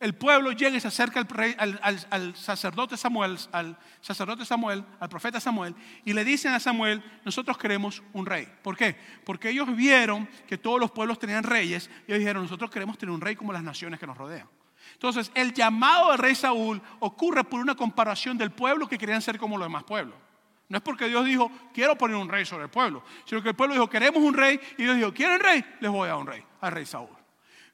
el 0.00 0.14
pueblo 0.14 0.52
llega 0.52 0.76
y 0.76 0.80
se 0.80 0.88
acerca 0.88 1.20
al, 1.20 1.28
rey, 1.28 1.54
al, 1.58 2.36
sacerdote 2.36 2.96
Samuel, 2.96 3.38
al 3.52 3.78
sacerdote 4.00 4.44
Samuel, 4.44 4.84
al 5.00 5.08
profeta 5.08 5.40
Samuel, 5.40 5.74
y 6.04 6.12
le 6.12 6.24
dicen 6.24 6.52
a 6.52 6.60
Samuel, 6.60 7.02
nosotros 7.24 7.56
queremos 7.56 8.02
un 8.12 8.26
rey. 8.26 8.48
¿Por 8.62 8.76
qué? 8.76 8.96
Porque 9.24 9.50
ellos 9.50 9.74
vieron 9.74 10.28
que 10.46 10.58
todos 10.58 10.80
los 10.80 10.90
pueblos 10.90 11.18
tenían 11.18 11.44
reyes, 11.44 11.88
y 12.06 12.12
ellos 12.12 12.18
dijeron, 12.18 12.42
nosotros 12.42 12.70
queremos 12.70 12.98
tener 12.98 13.14
un 13.14 13.20
rey 13.20 13.36
como 13.36 13.52
las 13.52 13.62
naciones 13.62 13.98
que 13.98 14.06
nos 14.06 14.16
rodean. 14.16 14.48
Entonces, 14.92 15.30
el 15.34 15.52
llamado 15.54 16.10
del 16.10 16.18
rey 16.18 16.34
Saúl 16.34 16.82
ocurre 17.00 17.44
por 17.44 17.60
una 17.60 17.74
comparación 17.74 18.36
del 18.36 18.50
pueblo 18.50 18.86
que 18.86 18.98
querían 18.98 19.22
ser 19.22 19.38
como 19.38 19.56
los 19.56 19.66
demás 19.66 19.84
pueblos. 19.84 20.16
No 20.68 20.78
es 20.78 20.82
porque 20.82 21.06
Dios 21.06 21.24
dijo, 21.24 21.50
quiero 21.72 21.96
poner 21.96 22.16
un 22.16 22.28
rey 22.28 22.44
sobre 22.44 22.64
el 22.64 22.70
pueblo, 22.70 23.02
sino 23.24 23.42
que 23.42 23.50
el 23.50 23.54
pueblo 23.54 23.74
dijo, 23.74 23.88
queremos 23.88 24.22
un 24.22 24.34
rey, 24.34 24.60
y 24.76 24.84
Dios 24.84 24.96
dijo, 24.96 25.12
¿quieren 25.12 25.40
rey? 25.40 25.64
Les 25.80 25.90
voy 25.90 26.08
a 26.08 26.16
un 26.16 26.26
rey, 26.26 26.42
al 26.60 26.72
rey 26.72 26.86
Saúl. 26.86 27.23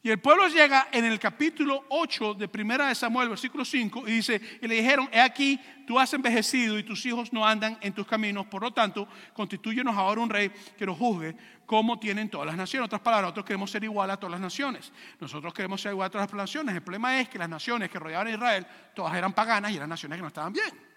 Y 0.02 0.08
el 0.08 0.18
pueblo 0.18 0.48
llega 0.48 0.88
en 0.92 1.04
el 1.04 1.18
capítulo 1.18 1.84
8 1.90 2.32
de 2.32 2.48
Primera 2.48 2.88
de 2.88 2.94
Samuel, 2.94 3.28
versículo 3.28 3.66
5, 3.66 4.08
y 4.08 4.12
dice, 4.12 4.40
y 4.62 4.66
le 4.66 4.76
dijeron, 4.76 5.10
he 5.12 5.20
aquí, 5.20 5.60
tú 5.86 5.98
has 5.98 6.14
envejecido 6.14 6.78
y 6.78 6.82
tus 6.84 7.04
hijos 7.04 7.34
no 7.34 7.46
andan 7.46 7.76
en 7.82 7.92
tus 7.92 8.06
caminos, 8.06 8.46
por 8.46 8.62
lo 8.62 8.72
tanto, 8.72 9.06
constituyenos 9.34 9.94
ahora 9.94 10.22
un 10.22 10.30
rey 10.30 10.50
que 10.78 10.86
nos 10.86 10.96
juzgue 10.96 11.36
como 11.66 11.98
tienen 11.98 12.30
todas 12.30 12.46
las 12.46 12.56
naciones. 12.56 12.84
En 12.84 12.86
otras 12.86 13.02
palabras, 13.02 13.26
nosotros 13.26 13.44
queremos 13.44 13.70
ser 13.70 13.84
igual 13.84 14.10
a 14.10 14.16
todas 14.16 14.32
las 14.32 14.40
naciones. 14.40 14.90
Nosotros 15.20 15.52
queremos 15.52 15.82
ser 15.82 15.92
igual 15.92 16.06
a 16.06 16.10
todas 16.10 16.32
las 16.32 16.34
naciones. 16.34 16.74
El 16.74 16.82
problema 16.82 17.20
es 17.20 17.28
que 17.28 17.38
las 17.38 17.48
naciones 17.48 17.90
que 17.90 17.98
rodeaban 17.98 18.26
a 18.26 18.30
Israel, 18.30 18.66
todas 18.94 19.14
eran 19.14 19.34
paganas 19.34 19.70
y 19.70 19.76
eran 19.76 19.90
naciones 19.90 20.16
que 20.16 20.22
no 20.22 20.28
estaban 20.28 20.52
bien. 20.52 20.89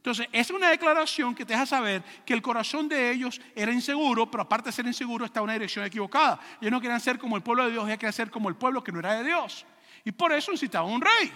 Entonces, 0.00 0.28
es 0.32 0.50
una 0.50 0.70
declaración 0.70 1.34
que 1.34 1.44
te 1.44 1.52
deja 1.52 1.66
saber 1.66 2.02
que 2.24 2.32
el 2.32 2.40
corazón 2.40 2.88
de 2.88 3.10
ellos 3.10 3.38
era 3.54 3.70
inseguro, 3.70 4.30
pero 4.30 4.44
aparte 4.44 4.70
de 4.70 4.72
ser 4.72 4.86
inseguro, 4.86 5.26
está 5.26 5.40
en 5.40 5.44
una 5.44 5.52
dirección 5.52 5.84
equivocada. 5.84 6.40
Ellos 6.58 6.72
no 6.72 6.80
querían 6.80 7.00
ser 7.00 7.18
como 7.18 7.36
el 7.36 7.42
pueblo 7.42 7.64
de 7.64 7.72
Dios, 7.72 7.84
ellos 7.84 7.98
querían 7.98 8.14
ser 8.14 8.30
como 8.30 8.48
el 8.48 8.56
pueblo 8.56 8.82
que 8.82 8.92
no 8.92 9.00
era 9.00 9.16
de 9.16 9.24
Dios. 9.24 9.66
Y 10.02 10.12
por 10.12 10.32
eso 10.32 10.52
necesitaban 10.52 10.90
un 10.90 11.02
rey. 11.02 11.30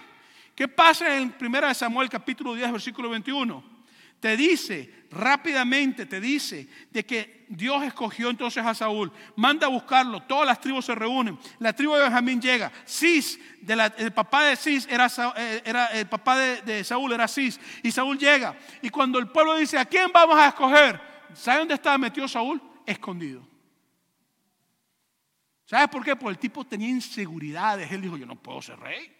¿Qué 0.55 0.67
pasa 0.67 1.15
en 1.15 1.35
1 1.39 1.75
Samuel 1.75 2.09
capítulo 2.09 2.55
10, 2.55 2.73
versículo 2.73 3.11
21? 3.11 3.74
Te 4.25 4.39
dice 4.39 5.05
rápidamente, 5.11 6.07
te 6.07 6.19
dice 6.19 6.67
de 6.91 7.05
que 7.05 7.45
Dios 7.51 7.83
escogió 7.83 8.31
entonces 8.31 8.65
a 8.65 8.73
Saúl, 8.73 9.13
manda 9.37 9.67
a 9.67 9.69
buscarlo, 9.69 10.23
todas 10.23 10.47
las 10.47 10.59
tribus 10.63 10.87
se 10.87 10.95
reúnen, 10.95 11.39
la 11.59 11.75
tribu 11.75 11.95
de 11.95 12.05
Benjamín 12.05 12.41
llega, 12.41 12.73
Cis, 12.87 13.39
el 13.69 14.13
papá 14.15 14.45
de 14.45 14.57
Cis 14.57 14.89
era, 14.91 15.09
eh, 15.37 15.61
era 15.67 15.89
el 15.89 16.09
papá 16.09 16.39
de, 16.39 16.83
Saúl 16.85 17.13
era 17.13 17.29
Cis, 17.29 17.61
y 17.83 17.91
Saúl 17.91 18.17
llega, 18.17 18.57
y 18.81 18.89
cuando 18.89 19.19
el 19.19 19.29
pueblo 19.29 19.57
dice, 19.57 19.77
¿a 19.77 19.85
quién 19.85 20.11
vamos 20.11 20.39
a 20.39 20.49
escoger? 20.49 20.99
¿Sabe 21.35 21.59
dónde 21.59 21.75
estaba 21.75 21.99
metido 21.99 22.27
Saúl? 22.27 22.63
Escondido. 22.87 23.47
¿Sabes 25.67 25.89
por 25.89 26.03
qué? 26.03 26.17
Porque 26.17 26.31
el 26.33 26.39
tipo 26.39 26.65
tenía 26.65 26.89
inseguridades. 26.89 27.93
Él 27.93 28.01
dijo, 28.01 28.17
yo 28.17 28.25
no 28.25 28.37
puedo 28.37 28.63
ser 28.63 28.79
rey. 28.79 29.15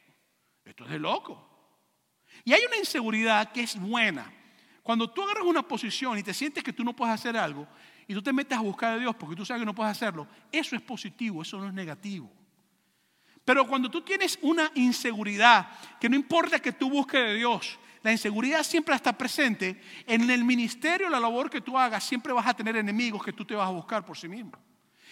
Esto 0.65 0.85
es 0.85 0.91
de 0.91 0.99
loco. 0.99 1.47
Y 2.45 2.55
hay 2.55 2.65
una 2.67 2.79
inseguridad 2.79 3.53
que 3.53 3.63
es 3.63 3.79
buena. 3.79 4.33
Cuando 4.85 5.09
tú 5.09 5.23
agarras 5.23 5.45
una 5.45 5.63
posición 5.63 6.19
y 6.19 6.23
te 6.23 6.35
sientes 6.35 6.63
que 6.63 6.75
tú 6.75 6.85
no 6.85 6.95
puedes 6.95 7.15
hacer 7.15 7.39
algo 7.39 7.67
y 8.07 8.13
tú 8.13 8.23
te 8.23 8.35
metes 8.35 8.57
a 8.57 8.61
buscar 8.61 8.93
a 8.93 8.99
Dios 8.99 9.17
porque 9.17 9.35
tú 9.35 9.43
sabes 9.43 9.63
que 9.63 9.67
no 9.67 9.75
puedes 9.75 9.91
hacerlo, 9.91 10.29
eso 10.53 10.77
es 10.77 10.83
positivo, 10.83 11.41
eso 11.41 11.57
no 11.57 11.69
es 11.69 11.73
negativo. 11.73 12.31
Pero 13.47 13.67
cuando 13.67 13.91
tú 13.91 14.03
tienes 14.03 14.39
una 14.43 14.71
inseguridad, 14.75 15.69
que 15.99 16.11
no 16.11 16.17
importa 16.17 16.59
que 16.59 16.73
tú 16.73 16.91
busques 16.91 17.19
de 17.19 17.35
Dios, 17.35 17.79
la 18.03 18.13
inseguridad 18.13 18.63
siempre 18.63 18.95
está 18.95 19.17
presente, 19.17 19.81
en 20.07 20.29
el 20.29 20.45
ministerio, 20.45 21.09
la 21.09 21.19
labor 21.19 21.49
que 21.49 21.63
tú 21.63 21.79
hagas, 21.79 22.05
siempre 22.05 22.35
vas 22.35 22.47
a 22.47 22.53
tener 22.53 22.77
enemigos 22.77 23.25
que 23.25 23.33
tú 23.33 23.43
te 23.47 23.55
vas 23.55 23.67
a 23.67 23.73
buscar 23.73 24.05
por 24.05 24.19
sí 24.19 24.29
mismo. 24.29 24.53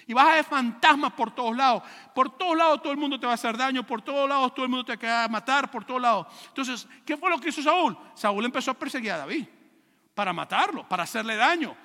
Y 0.07 0.13
vas 0.13 0.27
a 0.27 0.35
ver 0.35 0.45
fantasmas 0.45 1.15
por 1.15 1.35
todos 1.35 1.57
lados. 1.57 1.83
Por 2.15 2.37
todos 2.37 2.59
lados 2.59 2.83
todo 2.83 2.93
el 2.93 2.99
mundo 2.99 3.19
te 3.19 3.25
va 3.25 3.33
a 3.33 3.37
hacer 3.37 3.57
daño, 3.57 3.87
por 3.87 4.03
todos 4.03 4.29
lados 4.29 4.53
todo 4.53 4.67
el 4.67 4.71
mundo 4.71 4.85
te 4.85 5.07
va 5.07 5.25
a 5.25 5.29
matar, 5.29 5.71
por 5.71 5.83
todos 5.87 6.03
lados. 6.03 6.27
Entonces, 6.49 6.87
¿qué 7.07 7.17
fue 7.17 7.31
lo 7.31 7.41
que 7.41 7.49
hizo 7.49 7.63
Saúl? 7.63 7.97
Saúl 8.15 8.45
empezó 8.45 8.73
a 8.73 8.75
perseguir 8.75 9.13
a 9.13 9.17
David 9.17 9.47
para 10.15 10.33
matarlo, 10.33 10.89
para 10.89 11.05
hacerle 11.05 11.37
daño. 11.37 11.77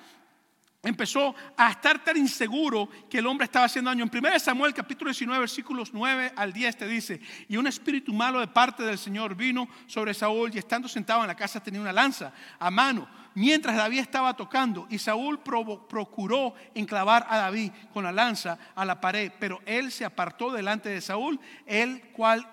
Empezó 0.80 1.34
a 1.56 1.72
estar 1.72 2.04
tan 2.04 2.16
inseguro 2.16 2.88
que 3.10 3.18
el 3.18 3.26
hombre 3.26 3.46
estaba 3.46 3.66
haciendo 3.66 3.90
daño. 3.90 4.04
En 4.04 4.16
1 4.16 4.38
Samuel 4.38 4.72
capítulo 4.72 5.10
19 5.10 5.40
versículos 5.40 5.90
9 5.92 6.34
al 6.36 6.52
10 6.52 6.76
te 6.76 6.86
dice, 6.86 7.20
y 7.48 7.56
un 7.56 7.66
espíritu 7.66 8.12
malo 8.12 8.38
de 8.38 8.46
parte 8.46 8.84
del 8.84 8.96
Señor 8.96 9.34
vino 9.34 9.68
sobre 9.88 10.14
Saúl 10.14 10.54
y 10.54 10.58
estando 10.58 10.86
sentado 10.86 11.22
en 11.22 11.26
la 11.26 11.34
casa 11.34 11.60
tenía 11.60 11.80
una 11.80 11.92
lanza 11.92 12.32
a 12.60 12.70
mano, 12.70 13.08
mientras 13.34 13.76
David 13.76 13.98
estaba 13.98 14.34
tocando 14.34 14.86
y 14.88 14.98
Saúl 14.98 15.40
procuró 15.40 16.54
enclavar 16.74 17.26
a 17.28 17.38
David 17.38 17.72
con 17.92 18.04
la 18.04 18.12
lanza 18.12 18.56
a 18.76 18.84
la 18.84 19.00
pared, 19.00 19.32
pero 19.40 19.60
él 19.66 19.90
se 19.90 20.04
apartó 20.04 20.52
delante 20.52 20.90
de 20.90 21.00
Saúl, 21.00 21.40
el 21.66 22.02
cual 22.12 22.48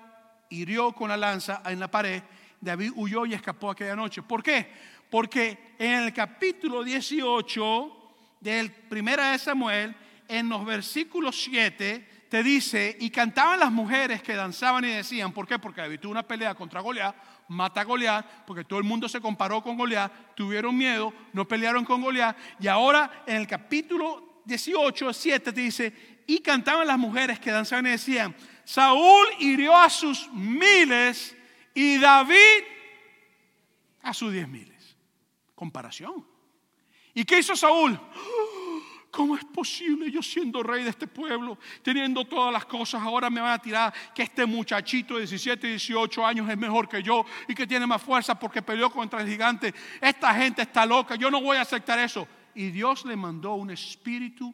hirió 0.50 0.94
con 0.94 1.10
la 1.10 1.18
lanza 1.18 1.62
en 1.66 1.80
la 1.80 1.92
pared. 1.92 2.24
David 2.60 2.94
huyó 2.96 3.28
y 3.28 3.36
escapó 3.36 3.70
aquella 3.70 3.96
noche. 3.96 4.24
¿Por 4.24 4.42
qué? 4.42 4.95
Porque 5.10 5.76
en 5.78 6.04
el 6.04 6.14
capítulo 6.14 6.84
18 6.84 7.96
del 8.40 8.72
primera 8.72 9.32
de 9.32 9.40
Samuel, 9.40 9.96
en 10.28 10.50
los 10.50 10.66
versículos 10.66 11.42
7, 11.44 12.26
te 12.30 12.44
dice, 12.44 12.98
y 13.00 13.10
cantaban 13.12 13.60
las 13.60 13.72
mujeres 13.72 14.22
que 14.22 14.36
danzaban 14.36 14.84
y 14.86 14.90
decían, 14.90 15.32
¿por 15.32 15.48
qué? 15.48 15.60
Porque 15.60 15.98
tuvo 15.98 16.12
una 16.12 16.28
pelea 16.28 16.56
contra 16.56 16.82
Goliat, 16.82 17.16
mata 17.48 17.82
a 17.82 17.84
Goliat, 17.84 18.46
porque 18.46 18.64
todo 18.64 18.80
el 18.80 18.86
mundo 18.86 19.08
se 19.08 19.22
comparó 19.22 19.62
con 19.62 19.78
Goliat, 19.78 20.36
tuvieron 20.36 20.76
miedo, 20.76 21.14
no 21.34 21.48
pelearon 21.48 21.86
con 21.86 22.02
Goliat, 22.02 22.36
y 22.60 22.68
ahora 22.68 23.24
en 23.28 23.38
el 23.38 23.48
capítulo 23.48 24.42
18, 24.46 25.14
7 25.14 25.54
te 25.54 25.62
dice, 25.62 25.94
y 26.28 26.40
cantaban 26.40 26.88
las 26.88 26.98
mujeres 26.98 27.40
que 27.40 27.52
danzaban 27.52 27.88
y 27.88 27.92
decían, 27.92 28.36
Saúl 28.64 29.28
hirió 29.40 29.76
a 29.76 29.90
sus 29.90 30.32
miles 30.34 31.36
y 31.74 32.00
David 32.00 32.64
a 34.02 34.14
sus 34.14 34.34
diez 34.34 34.48
miles. 34.48 34.75
Comparación. 35.56 36.26
¿Y 37.14 37.24
qué 37.24 37.40
hizo 37.40 37.56
Saúl? 37.56 38.00
¿Cómo 39.10 39.38
es 39.38 39.46
posible 39.46 40.12
yo 40.12 40.22
siendo 40.22 40.62
rey 40.62 40.84
de 40.84 40.90
este 40.90 41.08
pueblo, 41.08 41.58
teniendo 41.82 42.26
todas 42.26 42.52
las 42.52 42.66
cosas, 42.66 43.02
ahora 43.02 43.30
me 43.30 43.40
van 43.40 43.54
a 43.54 43.60
tirar 43.60 43.94
que 44.14 44.24
este 44.24 44.46
muchachito 44.46 45.14
de 45.14 45.22
17, 45.22 45.68
18 45.68 46.26
años 46.26 46.50
es 46.50 46.58
mejor 46.58 46.90
que 46.90 47.02
yo 47.02 47.26
y 47.48 47.56
que 47.56 47.66
tiene 47.66 47.88
más 47.88 48.02
fuerza 48.02 48.38
porque 48.38 48.62
peleó 48.62 48.90
contra 48.90 49.22
el 49.22 49.30
gigante? 49.30 49.74
Esta 50.02 50.34
gente 50.34 50.64
está 50.64 50.86
loca, 50.86 51.16
yo 51.16 51.32
no 51.32 51.40
voy 51.40 51.56
a 51.56 51.62
aceptar 51.62 51.98
eso. 51.98 52.28
Y 52.54 52.72
Dios 52.72 53.06
le 53.06 53.16
mandó 53.16 53.54
un 53.54 53.72
espíritu 53.72 54.54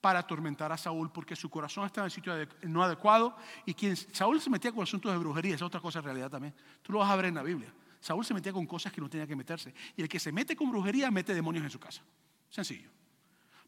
para 0.00 0.18
atormentar 0.18 0.72
a 0.72 0.76
Saúl 0.76 1.12
porque 1.12 1.36
su 1.36 1.48
corazón 1.48 1.86
estaba 1.86 2.06
en 2.06 2.10
el 2.10 2.12
sitio 2.12 2.34
no 2.62 2.82
adecuado 2.82 3.36
y 3.64 3.74
quien 3.74 3.96
Saúl 3.96 4.40
se 4.40 4.50
metía 4.50 4.72
con 4.72 4.82
asuntos 4.82 5.12
de 5.12 5.18
brujería, 5.18 5.54
es 5.54 5.62
otra 5.62 5.80
cosa 5.80 6.00
en 6.00 6.06
realidad 6.06 6.28
también. 6.28 6.54
Tú 6.82 6.92
lo 6.92 6.98
vas 6.98 7.10
a 7.10 7.14
ver 7.14 7.26
en 7.26 7.36
la 7.36 7.42
Biblia. 7.44 7.72
Saúl 8.00 8.24
se 8.24 8.34
metía 8.34 8.52
con 8.52 8.66
cosas 8.66 8.92
que 8.92 9.00
no 9.00 9.08
tenía 9.08 9.26
que 9.26 9.36
meterse. 9.36 9.74
Y 9.96 10.02
el 10.02 10.08
que 10.08 10.18
se 10.18 10.32
mete 10.32 10.54
con 10.54 10.70
brujería 10.70 11.10
mete 11.10 11.34
demonios 11.34 11.64
en 11.64 11.70
su 11.70 11.80
casa. 11.80 12.02
Sencillo. 12.48 12.90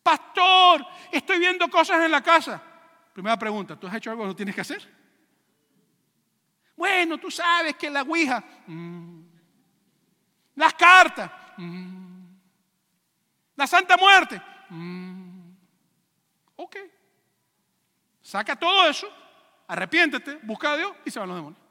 Pastor, 0.02 0.86
estoy 1.12 1.38
viendo 1.38 1.68
cosas 1.68 2.04
en 2.04 2.10
la 2.10 2.22
casa. 2.22 2.62
Primera 3.12 3.38
pregunta, 3.38 3.78
¿tú 3.78 3.86
has 3.86 3.94
hecho 3.94 4.10
algo 4.10 4.22
que 4.22 4.28
no 4.28 4.36
tienes 4.36 4.54
que 4.54 4.60
hacer? 4.60 4.98
Bueno, 6.76 7.18
tú 7.18 7.30
sabes 7.30 7.74
que 7.74 7.90
la 7.90 8.02
Ouija, 8.02 8.44
mm. 8.66 9.20
las 10.54 10.74
cartas, 10.74 11.30
mm. 11.56 12.08
La 13.56 13.66
Santa 13.66 13.96
Muerte. 13.96 14.40
Mm, 14.70 15.50
ok. 16.54 16.76
Saca 18.22 18.54
todo 18.54 18.88
eso, 18.88 19.08
arrepiéntete, 19.66 20.38
busca 20.44 20.72
a 20.72 20.76
Dios 20.76 20.92
y 21.04 21.10
se 21.10 21.18
van 21.18 21.28
los 21.28 21.38
demonios. 21.38 21.67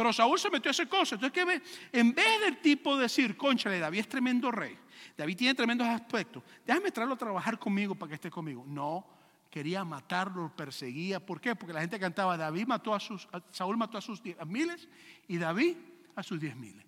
Pero 0.00 0.14
Saúl 0.14 0.38
se 0.38 0.48
metió 0.48 0.70
a 0.70 0.72
esa 0.72 0.86
cosa. 0.86 1.16
Entonces. 1.16 1.60
En 1.92 2.14
vez 2.14 2.40
del 2.40 2.56
tipo 2.62 2.96
decir, 2.96 3.36
conchale, 3.36 3.78
David 3.78 3.98
es 3.98 4.08
tremendo 4.08 4.50
rey, 4.50 4.74
David 5.14 5.36
tiene 5.36 5.54
tremendos 5.54 5.86
aspectos, 5.86 6.42
déjame 6.66 6.90
traerlo 6.90 7.16
a 7.16 7.18
trabajar 7.18 7.58
conmigo 7.58 7.94
para 7.94 8.08
que 8.08 8.14
esté 8.14 8.30
conmigo. 8.30 8.64
No, 8.66 9.06
quería 9.50 9.84
matarlo, 9.84 10.44
lo 10.44 10.56
perseguía. 10.56 11.20
¿Por 11.20 11.38
qué? 11.38 11.54
Porque 11.54 11.74
la 11.74 11.82
gente 11.82 12.00
cantaba, 12.00 12.38
David 12.38 12.66
mató 12.66 12.94
a 12.94 12.98
sus, 12.98 13.28
Saúl 13.50 13.76
mató 13.76 13.98
a 13.98 14.00
sus 14.00 14.22
diez 14.22 14.38
miles 14.46 14.88
y 15.28 15.36
David 15.36 15.76
a 16.16 16.22
sus 16.22 16.40
diez 16.40 16.56
miles. 16.56 16.86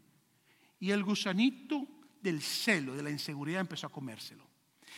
Y 0.81 0.91
el 0.91 1.05
gusanito 1.05 1.87
del 2.23 2.41
celo, 2.41 2.95
de 2.95 3.03
la 3.03 3.11
inseguridad 3.11 3.61
empezó 3.61 3.89
a 3.89 3.91
comérselo. 3.91 4.47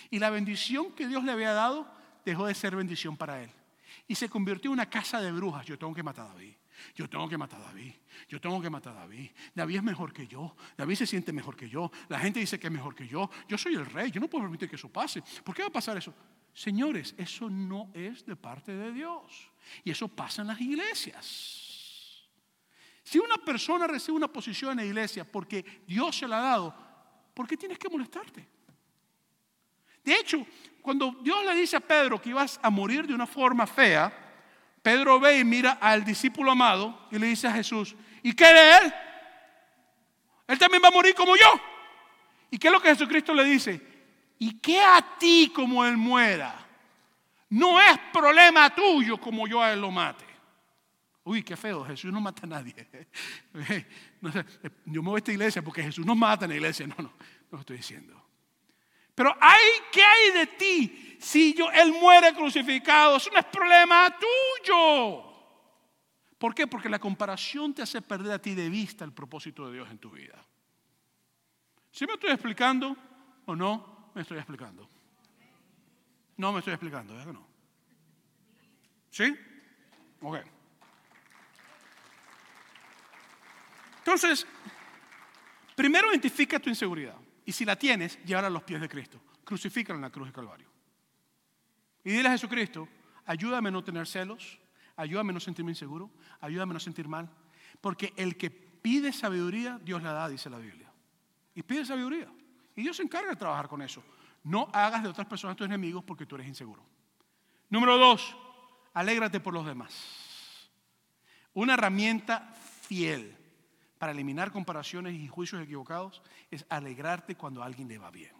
Y 0.08 0.20
la 0.20 0.30
bendición 0.30 0.92
que 0.92 1.08
Dios 1.08 1.24
le 1.24 1.32
había 1.32 1.52
dado 1.52 1.90
dejó 2.24 2.46
de 2.46 2.54
ser 2.54 2.76
bendición 2.76 3.16
para 3.16 3.42
él. 3.42 3.50
Y 4.06 4.14
se 4.14 4.28
convirtió 4.28 4.68
en 4.68 4.74
una 4.74 4.88
casa 4.88 5.20
de 5.20 5.32
brujas. 5.32 5.66
Yo 5.66 5.76
tengo 5.76 5.92
que 5.92 6.04
matar 6.04 6.26
a 6.26 6.28
David. 6.28 6.54
Yo 6.94 7.08
tengo 7.08 7.28
que 7.28 7.38
matar 7.38 7.60
a 7.60 7.64
David. 7.64 7.94
Yo 8.28 8.40
tengo 8.40 8.60
que 8.60 8.70
matar 8.70 8.96
a 8.96 9.00
David. 9.00 9.30
David 9.54 9.76
es 9.76 9.82
mejor 9.82 10.12
que 10.12 10.26
yo. 10.26 10.56
David 10.76 10.94
se 10.96 11.06
siente 11.06 11.32
mejor 11.32 11.56
que 11.56 11.68
yo. 11.68 11.90
La 12.08 12.18
gente 12.18 12.40
dice 12.40 12.58
que 12.58 12.66
es 12.66 12.72
mejor 12.72 12.94
que 12.94 13.06
yo. 13.06 13.30
Yo 13.48 13.58
soy 13.58 13.74
el 13.74 13.86
rey. 13.86 14.10
Yo 14.10 14.20
no 14.20 14.28
puedo 14.28 14.44
permitir 14.44 14.68
que 14.68 14.76
eso 14.76 14.88
pase. 14.88 15.22
¿Por 15.42 15.54
qué 15.54 15.62
va 15.62 15.68
a 15.68 15.72
pasar 15.72 15.96
eso? 15.96 16.14
Señores, 16.52 17.14
eso 17.18 17.50
no 17.50 17.90
es 17.94 18.24
de 18.24 18.36
parte 18.36 18.72
de 18.72 18.92
Dios. 18.92 19.50
Y 19.82 19.90
eso 19.90 20.08
pasa 20.08 20.42
en 20.42 20.48
las 20.48 20.60
iglesias. 20.60 22.28
Si 23.02 23.18
una 23.18 23.36
persona 23.36 23.86
recibe 23.86 24.16
una 24.16 24.32
posición 24.32 24.72
en 24.72 24.76
la 24.78 24.84
iglesia 24.84 25.30
porque 25.30 25.82
Dios 25.86 26.16
se 26.16 26.26
la 26.26 26.38
ha 26.38 26.42
dado, 26.42 26.74
¿por 27.34 27.46
qué 27.46 27.56
tienes 27.56 27.78
que 27.78 27.88
molestarte? 27.88 28.48
De 30.02 30.14
hecho, 30.14 30.46
cuando 30.80 31.16
Dios 31.22 31.44
le 31.44 31.54
dice 31.54 31.76
a 31.76 31.80
Pedro 31.80 32.20
que 32.20 32.30
ibas 32.30 32.58
a 32.62 32.70
morir 32.70 33.06
de 33.06 33.14
una 33.14 33.26
forma 33.26 33.66
fea, 33.66 34.23
Pedro 34.84 35.18
ve 35.18 35.38
y 35.38 35.44
mira 35.44 35.78
al 35.80 36.04
discípulo 36.04 36.50
amado 36.50 37.08
y 37.10 37.18
le 37.18 37.28
dice 37.28 37.48
a 37.48 37.52
Jesús, 37.52 37.96
¿y 38.22 38.34
qué 38.34 38.44
de 38.44 38.76
él? 38.76 38.94
Él 40.46 40.58
también 40.58 40.82
va 40.84 40.88
a 40.88 40.90
morir 40.90 41.14
como 41.14 41.34
yo. 41.36 41.58
¿Y 42.50 42.58
qué 42.58 42.66
es 42.68 42.72
lo 42.72 42.82
que 42.82 42.90
Jesucristo 42.90 43.32
le 43.32 43.44
dice? 43.44 43.80
¿Y 44.38 44.58
qué 44.58 44.82
a 44.82 45.16
ti 45.18 45.50
como 45.54 45.86
él 45.86 45.96
muera? 45.96 46.54
No 47.48 47.80
es 47.80 47.98
problema 48.12 48.74
tuyo 48.74 49.18
como 49.18 49.48
yo 49.48 49.62
a 49.62 49.72
él 49.72 49.80
lo 49.80 49.90
mate. 49.90 50.26
Uy, 51.24 51.42
qué 51.42 51.56
feo, 51.56 51.82
Jesús 51.86 52.12
no 52.12 52.20
mata 52.20 52.42
a 52.44 52.48
nadie. 52.50 52.74
yo 54.84 55.02
me 55.02 55.08
voy 55.08 55.16
a 55.16 55.18
esta 55.18 55.32
iglesia 55.32 55.62
porque 55.62 55.82
Jesús 55.82 56.04
no 56.04 56.14
mata 56.14 56.44
en 56.44 56.50
la 56.50 56.56
iglesia. 56.56 56.86
No, 56.86 56.96
no, 56.98 57.04
no 57.04 57.12
lo 57.52 57.60
estoy 57.60 57.78
diciendo. 57.78 58.22
Pero 59.14 59.34
hay, 59.40 59.62
¿qué 59.92 60.02
hay 60.02 60.32
de 60.32 60.46
ti 60.46 61.16
si 61.20 61.54
yo, 61.54 61.70
Él 61.70 61.92
muere 61.92 62.34
crucificado? 62.34 63.16
Eso 63.16 63.30
no 63.30 63.38
es 63.38 63.46
problema 63.46 64.14
tuyo. 64.18 65.22
¿Por 66.38 66.54
qué? 66.54 66.66
Porque 66.66 66.88
la 66.88 66.98
comparación 66.98 67.72
te 67.72 67.82
hace 67.82 68.02
perder 68.02 68.32
a 68.32 68.38
ti 68.38 68.54
de 68.54 68.68
vista 68.68 69.04
el 69.04 69.12
propósito 69.12 69.66
de 69.66 69.74
Dios 69.74 69.90
en 69.90 69.98
tu 69.98 70.10
vida. 70.10 70.44
¿Sí 71.90 72.06
me 72.06 72.14
estoy 72.14 72.30
explicando 72.30 72.96
o 73.46 73.54
no 73.54 74.10
me 74.14 74.22
estoy 74.22 74.38
explicando? 74.38 74.88
No 76.36 76.52
me 76.52 76.58
estoy 76.58 76.74
explicando, 76.74 77.14
¿verdad 77.14 77.28
que 77.28 77.32
no? 77.32 77.46
¿Sí? 79.10 79.36
Ok. 80.20 80.38
Entonces, 83.98 84.46
primero 85.76 86.10
identifica 86.10 86.58
tu 86.58 86.68
inseguridad. 86.68 87.16
Y 87.44 87.52
si 87.52 87.64
la 87.64 87.76
tienes, 87.76 88.22
llévala 88.24 88.48
a 88.48 88.50
los 88.50 88.62
pies 88.62 88.80
de 88.80 88.88
Cristo. 88.88 89.20
Crucifícala 89.44 89.96
en 89.96 90.02
la 90.02 90.10
cruz 90.10 90.28
de 90.28 90.32
Calvario. 90.32 90.68
Y 92.02 92.10
dile 92.10 92.28
a 92.28 92.32
Jesucristo, 92.32 92.88
ayúdame 93.26 93.68
a 93.68 93.72
no 93.72 93.84
tener 93.84 94.06
celos, 94.06 94.58
ayúdame 94.96 95.30
a 95.30 95.34
no 95.34 95.40
sentirme 95.40 95.72
inseguro, 95.72 96.10
ayúdame 96.40 96.72
a 96.72 96.74
no 96.74 96.80
sentir 96.80 97.08
mal. 97.08 97.28
Porque 97.80 98.12
el 98.16 98.36
que 98.36 98.50
pide 98.50 99.12
sabiduría, 99.12 99.78
Dios 99.82 100.02
la 100.02 100.12
da, 100.12 100.28
dice 100.28 100.48
la 100.50 100.58
Biblia. 100.58 100.90
Y 101.54 101.62
pide 101.62 101.84
sabiduría. 101.84 102.28
Y 102.76 102.82
Dios 102.82 102.96
se 102.96 103.02
encarga 103.02 103.30
de 103.30 103.36
trabajar 103.36 103.68
con 103.68 103.82
eso. 103.82 104.02
No 104.42 104.68
hagas 104.72 105.02
de 105.02 105.08
otras 105.08 105.26
personas 105.26 105.56
tus 105.56 105.66
enemigos 105.66 106.04
porque 106.04 106.26
tú 106.26 106.34
eres 106.34 106.46
inseguro. 106.46 106.82
Número 107.70 107.96
dos, 107.96 108.36
alégrate 108.92 109.40
por 109.40 109.54
los 109.54 109.64
demás. 109.64 110.70
Una 111.54 111.74
herramienta 111.74 112.52
fiel 112.82 113.36
para 113.98 114.12
eliminar 114.12 114.52
comparaciones 114.52 115.14
y 115.14 115.28
juicios 115.28 115.62
equivocados 115.62 116.22
es 116.50 116.66
alegrarte 116.68 117.36
cuando 117.36 117.62
a 117.62 117.66
alguien 117.66 117.88
le 117.88 117.98
va 117.98 118.10
bien. 118.10 118.32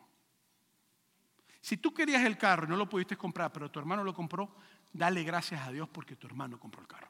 Si 1.61 1.79
tú 1.79 1.95
querías 1.95 2.23
el 2.25 2.37
carro 2.37 2.67
y 2.67 2.69
no 2.69 2.77
lo 2.77 2.89
pudiste 2.89 3.17
comprar, 3.17 3.51
pero 3.53 3.71
tu 3.71 3.79
hermano 3.79 4.05
lo 4.05 4.13
compró, 4.13 4.55
dale 4.93 5.25
gracias 5.25 5.67
a 5.67 5.73
Dios 5.73 5.89
porque 5.89 6.17
tu 6.17 6.27
hermano 6.27 6.61
compró 6.61 6.83
el 6.83 6.89
carro. 6.89 7.09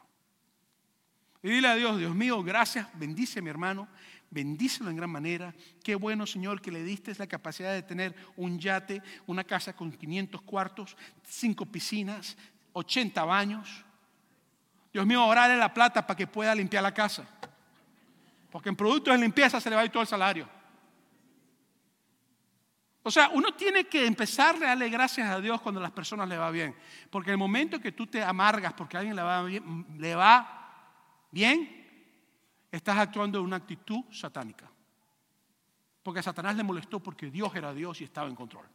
Y 1.42 1.50
dile 1.50 1.68
a 1.68 1.74
Dios, 1.74 1.98
Dios 1.98 2.14
mío, 2.14 2.42
gracias, 2.42 2.88
bendice 2.94 3.40
a 3.40 3.42
mi 3.42 3.50
hermano, 3.50 3.88
bendícelo 4.30 4.88
en 4.90 4.96
gran 4.96 5.10
manera. 5.10 5.54
Qué 5.82 5.94
bueno, 5.94 6.26
Señor, 6.26 6.62
que 6.62 6.70
le 6.70 6.82
diste 6.82 7.14
la 7.18 7.26
capacidad 7.26 7.72
de 7.72 7.82
tener 7.82 8.14
un 8.36 8.58
yate, 8.58 9.02
una 9.26 9.44
casa 9.44 9.74
con 9.74 9.92
500 9.92 10.40
cuartos, 10.42 10.96
cinco 11.22 11.66
piscinas, 11.66 12.36
80 12.72 13.24
baños. 13.24 13.84
Dios 14.92 15.04
mío, 15.04 15.26
orale 15.26 15.56
la 15.56 15.74
plata 15.74 16.06
para 16.06 16.16
que 16.16 16.26
pueda 16.26 16.54
limpiar 16.54 16.82
la 16.82 16.94
casa. 16.94 17.28
Porque 18.54 18.68
en 18.68 18.76
productos 18.76 19.12
de 19.12 19.18
limpieza 19.18 19.60
se 19.60 19.68
le 19.68 19.74
va 19.74 19.82
a 19.82 19.84
ir 19.84 19.90
todo 19.90 20.02
el 20.04 20.08
salario. 20.08 20.48
O 23.02 23.10
sea, 23.10 23.30
uno 23.30 23.52
tiene 23.54 23.88
que 23.88 24.06
empezar 24.06 24.54
a 24.54 24.68
darle 24.68 24.88
gracias 24.90 25.28
a 25.28 25.40
Dios 25.40 25.60
cuando 25.60 25.80
a 25.80 25.82
las 25.82 25.90
personas 25.90 26.28
le 26.28 26.38
va 26.38 26.52
bien. 26.52 26.72
Porque 27.10 27.32
el 27.32 27.36
momento 27.36 27.80
que 27.80 27.90
tú 27.90 28.06
te 28.06 28.22
amargas 28.22 28.72
porque 28.74 28.96
a 28.96 29.00
alguien 29.00 29.16
le 29.16 29.22
va 29.22 29.42
bien, 29.42 29.86
le 29.98 30.14
va 30.14 31.26
bien 31.32 31.84
estás 32.70 32.96
actuando 32.98 33.40
en 33.40 33.44
una 33.44 33.56
actitud 33.56 34.04
satánica. 34.12 34.70
Porque 36.04 36.20
a 36.20 36.22
Satanás 36.22 36.54
le 36.54 36.62
molestó 36.62 37.00
porque 37.00 37.32
Dios 37.32 37.52
era 37.56 37.74
Dios 37.74 38.00
y 38.02 38.04
estaba 38.04 38.28
en 38.28 38.36
control. 38.36 38.68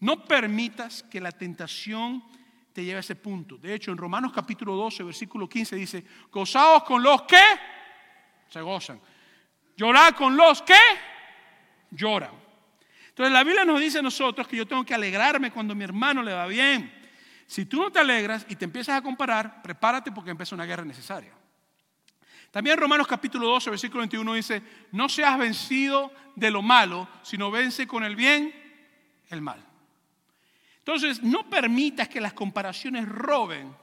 No 0.00 0.24
permitas 0.24 1.04
que 1.04 1.20
la 1.20 1.30
tentación 1.30 2.24
te 2.72 2.84
lleve 2.84 2.96
a 2.96 3.00
ese 3.00 3.14
punto. 3.14 3.58
De 3.58 3.72
hecho, 3.72 3.92
en 3.92 3.96
Romanos 3.96 4.32
capítulo 4.34 4.74
12, 4.74 5.04
versículo 5.04 5.48
15 5.48 5.76
dice, 5.76 6.04
gozaos 6.32 6.82
con 6.82 7.00
los 7.00 7.22
que 7.22 7.38
se 8.52 8.60
gozan. 8.60 9.00
Llorar 9.76 10.14
con 10.14 10.36
los 10.36 10.60
que 10.62 10.78
lloran. 11.90 12.30
Entonces 13.08 13.32
la 13.32 13.42
Biblia 13.42 13.64
nos 13.64 13.80
dice 13.80 13.98
a 13.98 14.02
nosotros 14.02 14.46
que 14.46 14.56
yo 14.56 14.66
tengo 14.66 14.84
que 14.84 14.94
alegrarme 14.94 15.50
cuando 15.50 15.74
mi 15.74 15.84
hermano 15.84 16.22
le 16.22 16.32
va 16.32 16.46
bien. 16.46 16.92
Si 17.46 17.64
tú 17.64 17.82
no 17.82 17.90
te 17.90 17.98
alegras 17.98 18.44
y 18.48 18.56
te 18.56 18.64
empiezas 18.64 18.96
a 18.96 19.02
comparar, 19.02 19.62
prepárate 19.62 20.12
porque 20.12 20.30
empieza 20.30 20.54
una 20.54 20.66
guerra 20.66 20.84
necesaria. 20.84 21.32
También 22.50 22.76
Romanos 22.76 23.06
capítulo 23.06 23.48
12, 23.48 23.70
versículo 23.70 24.00
21 24.00 24.34
dice, 24.34 24.62
no 24.92 25.08
seas 25.08 25.38
vencido 25.38 26.12
de 26.36 26.50
lo 26.50 26.60
malo, 26.60 27.08
sino 27.22 27.50
vence 27.50 27.86
con 27.86 28.04
el 28.04 28.14
bien 28.14 28.54
el 29.30 29.40
mal. 29.40 29.64
Entonces, 30.78 31.22
no 31.22 31.48
permitas 31.48 32.08
que 32.08 32.20
las 32.20 32.34
comparaciones 32.34 33.08
roben 33.08 33.74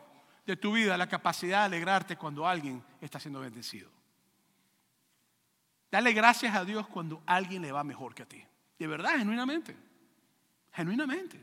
de 0.46 0.58
tu 0.58 0.74
vida 0.74 0.98
la 0.98 1.08
capacidad 1.08 1.62
de 1.62 1.66
alegrarte 1.66 2.18
cuando 2.18 2.48
alguien 2.48 2.84
está 3.02 3.20
siendo 3.20 3.40
bendecido. 3.40 3.90
Dale 5.92 6.14
gracias 6.14 6.56
a 6.56 6.64
Dios 6.64 6.88
cuando 6.88 7.24
alguien 7.26 7.62
le 7.62 7.72
va 7.72 7.84
mejor 7.84 8.14
que 8.14 8.24
a 8.24 8.28
ti. 8.28 8.44
De 8.78 8.88
verdad, 8.88 9.18
genuinamente. 9.18 9.76
Genuinamente. 10.72 11.40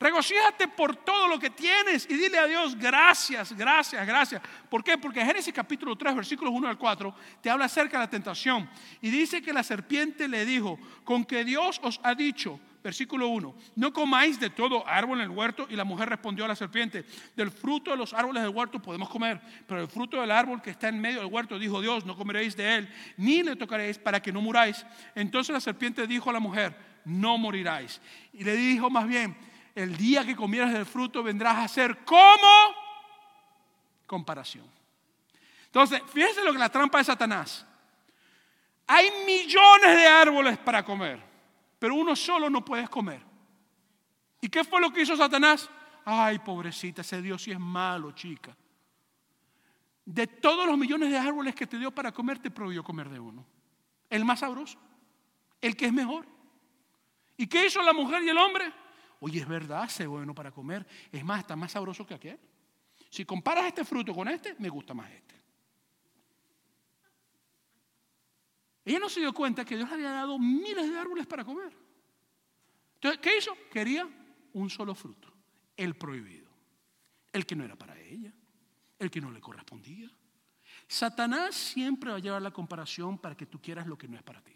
Regocíjate 0.00 0.66
por 0.66 0.96
todo 0.96 1.28
lo 1.28 1.38
que 1.38 1.50
tienes 1.50 2.08
y 2.08 2.14
dile 2.14 2.38
a 2.38 2.46
Dios 2.46 2.74
gracias, 2.74 3.52
gracias, 3.52 4.06
gracias. 4.06 4.40
¿Por 4.70 4.82
qué? 4.82 4.96
Porque 4.96 5.22
Génesis 5.22 5.52
capítulo 5.52 5.94
3, 5.94 6.16
versículos 6.16 6.54
1 6.54 6.68
al 6.68 6.78
4, 6.78 7.14
te 7.42 7.50
habla 7.50 7.66
acerca 7.66 7.98
de 7.98 8.04
la 8.04 8.10
tentación. 8.10 8.66
Y 9.02 9.10
dice 9.10 9.42
que 9.42 9.52
la 9.52 9.62
serpiente 9.62 10.26
le 10.26 10.46
dijo, 10.46 10.78
con 11.04 11.26
que 11.26 11.44
Dios 11.44 11.78
os 11.82 12.00
ha 12.02 12.14
dicho, 12.14 12.58
versículo 12.82 13.28
1, 13.28 13.54
no 13.76 13.92
comáis 13.92 14.40
de 14.40 14.48
todo 14.48 14.88
árbol 14.88 15.18
en 15.18 15.24
el 15.24 15.36
huerto. 15.36 15.66
Y 15.68 15.76
la 15.76 15.84
mujer 15.84 16.08
respondió 16.08 16.46
a 16.46 16.48
la 16.48 16.56
serpiente, 16.56 17.04
del 17.36 17.50
fruto 17.50 17.90
de 17.90 17.98
los 17.98 18.14
árboles 18.14 18.42
del 18.42 18.56
huerto 18.56 18.80
podemos 18.80 19.10
comer, 19.10 19.38
pero 19.66 19.82
el 19.82 19.88
fruto 19.88 20.18
del 20.18 20.30
árbol 20.30 20.62
que 20.62 20.70
está 20.70 20.88
en 20.88 20.98
medio 20.98 21.18
del 21.18 21.30
huerto, 21.30 21.58
dijo 21.58 21.82
Dios, 21.82 22.06
no 22.06 22.16
comeréis 22.16 22.56
de 22.56 22.76
él, 22.76 22.88
ni 23.18 23.42
le 23.42 23.54
tocaréis 23.54 23.98
para 23.98 24.22
que 24.22 24.32
no 24.32 24.40
muráis. 24.40 24.86
Entonces 25.14 25.52
la 25.52 25.60
serpiente 25.60 26.06
dijo 26.06 26.30
a 26.30 26.32
la 26.32 26.40
mujer, 26.40 26.74
no 27.04 27.36
moriráis. 27.36 28.00
Y 28.32 28.44
le 28.44 28.56
dijo 28.56 28.88
más 28.88 29.06
bien, 29.06 29.36
el 29.80 29.96
día 29.96 30.24
que 30.24 30.36
comieras 30.36 30.72
del 30.72 30.86
fruto 30.86 31.22
vendrás 31.22 31.58
a 31.58 31.68
ser 31.68 32.04
como 32.04 32.74
comparación. 34.06 34.66
Entonces, 35.66 36.02
fíjense 36.12 36.42
lo 36.42 36.52
que 36.52 36.58
la 36.58 36.68
trampa 36.68 36.98
de 36.98 37.04
Satanás. 37.04 37.66
Hay 38.86 39.08
millones 39.24 39.96
de 39.96 40.06
árboles 40.06 40.58
para 40.58 40.84
comer, 40.84 41.22
pero 41.78 41.94
uno 41.94 42.16
solo 42.16 42.50
no 42.50 42.64
puedes 42.64 42.88
comer. 42.88 43.22
¿Y 44.40 44.48
qué 44.48 44.64
fue 44.64 44.80
lo 44.80 44.92
que 44.92 45.02
hizo 45.02 45.16
Satanás? 45.16 45.70
Ay, 46.04 46.40
pobrecita, 46.40 47.02
ese 47.02 47.22
Dios 47.22 47.42
sí 47.42 47.52
es 47.52 47.60
malo, 47.60 48.10
chica. 48.12 48.56
De 50.04 50.26
todos 50.26 50.66
los 50.66 50.76
millones 50.76 51.10
de 51.10 51.18
árboles 51.18 51.54
que 51.54 51.68
te 51.68 51.78
dio 51.78 51.92
para 51.92 52.10
comer, 52.10 52.38
te 52.40 52.50
prohibió 52.50 52.82
comer 52.82 53.08
de 53.08 53.20
uno. 53.20 53.46
El 54.08 54.24
más 54.24 54.40
sabroso, 54.40 54.78
el 55.60 55.76
que 55.76 55.86
es 55.86 55.92
mejor. 55.92 56.26
¿Y 57.36 57.46
qué 57.46 57.66
hizo 57.66 57.80
la 57.82 57.92
mujer 57.92 58.24
y 58.24 58.28
el 58.28 58.38
hombre? 58.38 58.72
Oye, 59.20 59.40
es 59.40 59.48
verdad, 59.48 59.88
se 59.88 60.06
bueno 60.06 60.34
para 60.34 60.50
comer. 60.50 60.86
Es 61.12 61.24
más, 61.24 61.40
está 61.40 61.54
más 61.54 61.72
sabroso 61.72 62.06
que 62.06 62.14
aquel. 62.14 62.40
Si 63.10 63.24
comparas 63.24 63.66
este 63.66 63.84
fruto 63.84 64.14
con 64.14 64.28
este, 64.28 64.56
me 64.58 64.68
gusta 64.68 64.94
más 64.94 65.10
este. 65.10 65.40
Ella 68.84 68.98
no 68.98 69.08
se 69.08 69.20
dio 69.20 69.32
cuenta 69.32 69.64
que 69.64 69.76
Dios 69.76 69.88
le 69.90 69.94
había 69.96 70.10
dado 70.10 70.38
miles 70.38 70.90
de 70.90 70.98
árboles 70.98 71.26
para 71.26 71.44
comer. 71.44 71.72
Entonces, 72.94 73.20
¿qué 73.20 73.36
hizo? 73.36 73.56
Quería 73.70 74.08
un 74.54 74.70
solo 74.70 74.94
fruto, 74.94 75.32
el 75.76 75.94
prohibido, 75.96 76.50
el 77.32 77.46
que 77.46 77.56
no 77.56 77.64
era 77.64 77.76
para 77.76 77.98
ella, 77.98 78.32
el 78.98 79.10
que 79.10 79.20
no 79.20 79.30
le 79.30 79.40
correspondía. 79.40 80.10
Satanás 80.88 81.54
siempre 81.54 82.10
va 82.10 82.16
a 82.16 82.20
llevar 82.20 82.42
la 82.42 82.50
comparación 82.50 83.18
para 83.18 83.36
que 83.36 83.46
tú 83.46 83.60
quieras 83.60 83.86
lo 83.86 83.96
que 83.96 84.08
no 84.08 84.16
es 84.16 84.22
para 84.22 84.42
ti. 84.42 84.54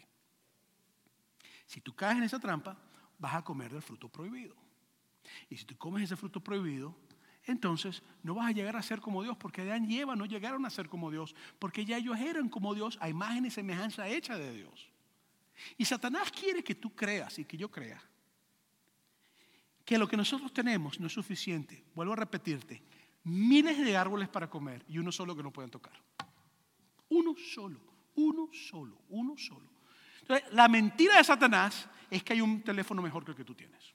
Si 1.65 1.81
tú 1.81 1.95
caes 1.95 2.17
en 2.17 2.23
esa 2.23 2.39
trampa, 2.39 2.77
vas 3.19 3.35
a 3.35 3.43
comer 3.43 3.71
del 3.71 3.81
fruto 3.81 4.09
prohibido. 4.09 4.55
Y 5.49 5.57
si 5.57 5.65
tú 5.65 5.75
comes 5.77 6.03
ese 6.03 6.15
fruto 6.15 6.39
prohibido, 6.39 6.95
entonces 7.45 8.01
no 8.23 8.35
vas 8.35 8.47
a 8.47 8.51
llegar 8.51 8.75
a 8.75 8.81
ser 8.81 9.01
como 9.01 9.23
Dios, 9.23 9.37
porque 9.37 9.61
Adán 9.61 9.89
y 9.89 9.99
Eva 9.99 10.15
no 10.15 10.25
llegaron 10.25 10.65
a 10.65 10.69
ser 10.69 10.89
como 10.89 11.11
Dios, 11.11 11.35
porque 11.59 11.85
ya 11.85 11.97
ellos 11.97 12.17
eran 12.19 12.49
como 12.49 12.73
Dios, 12.73 12.97
a 13.01 13.09
imagen 13.09 13.45
y 13.45 13.51
semejanza 13.51 14.07
hecha 14.07 14.37
de 14.37 14.51
Dios. 14.51 14.89
Y 15.77 15.85
Satanás 15.85 16.31
quiere 16.31 16.63
que 16.63 16.75
tú 16.75 16.93
creas 16.95 17.39
y 17.39 17.45
que 17.45 17.57
yo 17.57 17.69
crea 17.69 18.01
que 19.85 19.97
lo 19.99 20.07
que 20.07 20.17
nosotros 20.17 20.51
tenemos 20.51 20.99
no 20.99 21.07
es 21.07 21.13
suficiente. 21.13 21.85
Vuelvo 21.93 22.13
a 22.13 22.17
repetirte, 22.17 22.81
miles 23.23 23.77
de 23.77 23.95
árboles 23.95 24.27
para 24.27 24.49
comer 24.49 24.83
y 24.87 24.97
uno 24.97 25.11
solo 25.11 25.35
que 25.35 25.43
no 25.43 25.53
pueden 25.53 25.69
tocar. 25.69 25.93
Uno 27.09 27.35
solo, 27.37 27.79
uno 28.15 28.49
solo, 28.51 28.97
uno 29.09 29.37
solo. 29.37 29.74
Entonces, 30.27 30.51
la 30.53 30.67
mentira 30.67 31.17
de 31.17 31.23
Satanás 31.23 31.87
es 32.09 32.23
que 32.23 32.33
hay 32.33 32.41
un 32.41 32.61
teléfono 32.63 33.01
mejor 33.01 33.23
que 33.23 33.31
el 33.31 33.37
que 33.37 33.43
tú 33.43 33.53
tienes, 33.53 33.93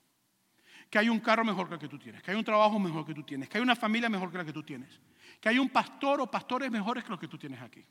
que 0.89 0.99
hay 0.99 1.09
un 1.09 1.19
carro 1.19 1.45
mejor 1.45 1.67
que 1.67 1.75
el 1.75 1.81
que 1.81 1.89
tú 1.89 1.99
tienes, 1.99 2.23
que 2.23 2.31
hay 2.31 2.37
un 2.37 2.45
trabajo 2.45 2.79
mejor 2.79 3.05
que 3.05 3.15
tú 3.15 3.25
tienes, 3.25 3.49
que 3.49 3.59
hay 3.59 3.63
una 3.63 3.75
familia 3.75 4.09
mejor 4.09 4.31
que 4.31 4.39
la 4.39 4.45
que 4.45 4.53
tú 4.53 4.63
tienes, 4.63 5.01
que 5.41 5.49
hay 5.49 5.59
un 5.59 5.69
pastor 5.69 6.21
o 6.21 6.31
pastores 6.31 6.71
mejores 6.71 7.03
que 7.03 7.11
los 7.11 7.19
que 7.19 7.27
tú 7.27 7.37
tienes 7.37 7.61
aquí, 7.61 7.85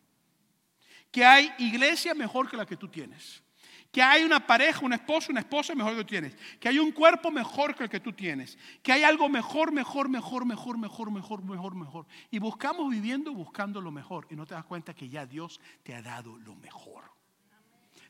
que 1.11 1.25
hay 1.25 1.51
iglesia 1.57 2.13
mejor 2.13 2.49
que 2.49 2.55
la 2.55 2.65
que 2.65 2.77
tú 2.77 2.87
tienes, 2.87 3.43
que 3.91 4.01
hay 4.01 4.23
una 4.23 4.45
pareja, 4.45 4.85
un 4.85 4.93
esposo, 4.93 5.33
una 5.33 5.41
esposa 5.41 5.75
mejor 5.75 5.97
que 5.97 6.03
tú 6.03 6.07
tienes, 6.07 6.35
que 6.61 6.69
hay 6.69 6.79
un 6.79 6.93
cuerpo 6.93 7.31
mejor 7.31 7.75
que 7.75 7.83
el 7.83 7.89
que 7.89 7.99
tú 7.99 8.13
tienes, 8.13 8.57
que 8.81 8.93
hay 8.93 9.03
algo 9.03 9.27
mejor, 9.27 9.73
mejor, 9.73 10.07
mejor, 10.07 10.47
mejor, 10.47 10.77
mejor, 10.77 11.11
mejor, 11.11 11.43
mejor, 11.43 11.75
mejor. 11.75 12.07
Y 12.31 12.39
buscamos 12.39 12.89
viviendo 12.89 13.33
buscando 13.33 13.81
lo 13.81 13.91
mejor 13.91 14.27
y 14.29 14.37
no 14.37 14.45
te 14.45 14.53
das 14.53 14.63
cuenta 14.63 14.93
que 14.93 15.09
ya 15.09 15.25
Dios 15.25 15.59
te 15.83 15.93
ha 15.93 16.01
dado 16.01 16.37
lo 16.37 16.55
mejor 16.55 17.18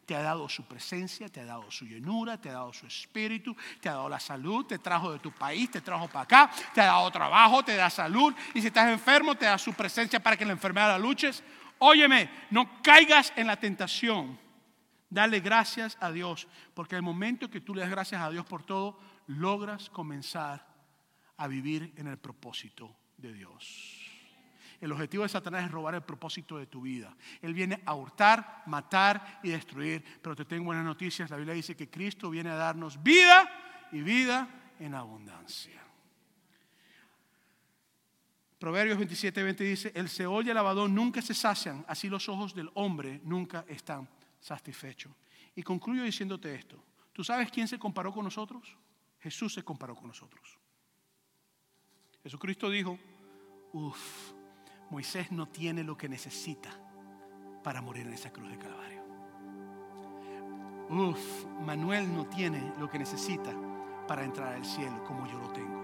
te 0.09 0.15
ha 0.15 0.23
dado 0.23 0.49
su 0.49 0.63
presencia, 0.63 1.29
te 1.29 1.39
ha 1.39 1.45
dado 1.45 1.69
su 1.69 1.85
llenura, 1.85 2.35
te 2.35 2.49
ha 2.49 2.53
dado 2.53 2.73
su 2.73 2.87
espíritu, 2.87 3.55
te 3.79 3.89
ha 3.89 3.93
dado 3.93 4.09
la 4.09 4.19
salud, 4.19 4.65
te 4.65 4.79
trajo 4.79 5.11
de 5.11 5.19
tu 5.19 5.31
país, 5.31 5.69
te 5.69 5.81
trajo 5.81 6.07
para 6.07 6.23
acá, 6.23 6.51
te 6.73 6.81
ha 6.81 6.85
dado 6.85 7.11
trabajo, 7.11 7.63
te 7.63 7.75
da 7.75 7.91
salud. 7.91 8.33
Y 8.55 8.59
si 8.59 8.67
estás 8.67 8.91
enfermo, 8.91 9.35
te 9.35 9.45
da 9.45 9.59
su 9.59 9.71
presencia 9.75 10.19
para 10.19 10.35
que 10.35 10.45
la 10.45 10.53
enfermedad 10.53 10.87
la 10.87 10.97
luches. 10.97 11.43
Óyeme, 11.77 12.27
no 12.49 12.81
caigas 12.81 13.31
en 13.35 13.45
la 13.45 13.57
tentación. 13.57 14.39
Dale 15.11 15.41
gracias 15.41 15.95
a 16.01 16.11
Dios, 16.11 16.47
porque 16.73 16.95
el 16.95 17.03
momento 17.03 17.47
que 17.47 17.61
tú 17.61 17.75
le 17.75 17.81
das 17.81 17.91
gracias 17.91 18.19
a 18.19 18.31
Dios 18.31 18.47
por 18.47 18.63
todo, 18.63 18.99
logras 19.27 19.91
comenzar 19.91 20.65
a 21.37 21.47
vivir 21.47 21.93
en 21.97 22.07
el 22.07 22.17
propósito 22.17 22.97
de 23.15 23.31
Dios. 23.31 23.98
El 24.81 24.91
objetivo 24.91 25.23
de 25.23 25.29
Satanás 25.29 25.65
es 25.65 25.71
robar 25.71 25.95
el 25.95 26.01
propósito 26.01 26.57
de 26.57 26.67
tu 26.67 26.81
vida. 26.81 27.15
Él 27.41 27.53
viene 27.53 27.81
a 27.85 27.93
hurtar, 27.95 28.63
matar 28.65 29.39
y 29.43 29.49
destruir. 29.49 30.03
Pero 30.21 30.35
te 30.35 30.45
tengo 30.45 30.65
buenas 30.65 30.85
noticias. 30.85 31.29
La 31.29 31.37
Biblia 31.37 31.53
dice 31.53 31.75
que 31.75 31.89
Cristo 31.89 32.29
viene 32.29 32.49
a 32.49 32.55
darnos 32.55 33.01
vida 33.03 33.49
y 33.91 34.01
vida 34.01 34.73
en 34.79 34.95
abundancia. 34.95 35.81
Proverbios 38.57 38.97
27, 38.97 39.41
20 39.41 39.63
dice, 39.63 39.91
el 39.95 40.09
Seol 40.09 40.45
y 40.45 40.49
el 40.49 40.57
Abadón 40.57 40.93
nunca 40.93 41.21
se 41.21 41.33
sacian, 41.33 41.85
así 41.87 42.09
los 42.09 42.27
ojos 42.27 42.53
del 42.53 42.69
hombre 42.73 43.21
nunca 43.23 43.63
están 43.69 44.07
satisfechos. 44.41 45.13
Y 45.55 45.63
concluyo 45.63 46.03
diciéndote 46.03 46.53
esto. 46.53 46.81
¿Tú 47.13 47.23
sabes 47.23 47.49
quién 47.51 47.67
se 47.67 47.79
comparó 47.79 48.13
con 48.13 48.25
nosotros? 48.25 48.75
Jesús 49.19 49.53
se 49.53 49.63
comparó 49.63 49.95
con 49.95 50.07
nosotros. 50.07 50.57
Jesucristo 52.23 52.69
dijo, 52.69 52.99
uff, 53.71 54.31
Moisés 54.89 55.31
no 55.31 55.47
tiene 55.47 55.83
lo 55.83 55.95
que 55.97 56.09
necesita 56.09 56.69
para 57.63 57.81
morir 57.81 58.07
en 58.07 58.13
esa 58.13 58.31
cruz 58.31 58.49
de 58.49 58.57
Calvario. 58.57 59.03
Uf, 60.89 61.45
Manuel 61.63 62.13
no 62.13 62.25
tiene 62.25 62.73
lo 62.79 62.89
que 62.89 62.97
necesita 62.97 63.51
para 64.07 64.23
entrar 64.23 64.55
al 64.55 64.65
cielo 64.65 65.03
como 65.03 65.27
yo 65.27 65.37
lo 65.37 65.49
tengo. 65.49 65.83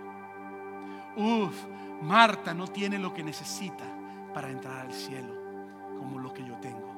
Uf, 1.17 1.55
Marta 2.01 2.53
no 2.53 2.67
tiene 2.67 2.97
lo 2.97 3.13
que 3.13 3.23
necesita 3.23 3.85
para 4.33 4.49
entrar 4.49 4.87
al 4.87 4.93
cielo 4.93 5.33
como 5.99 6.19
lo 6.19 6.33
que 6.33 6.43
yo 6.43 6.55
tengo. 6.55 6.91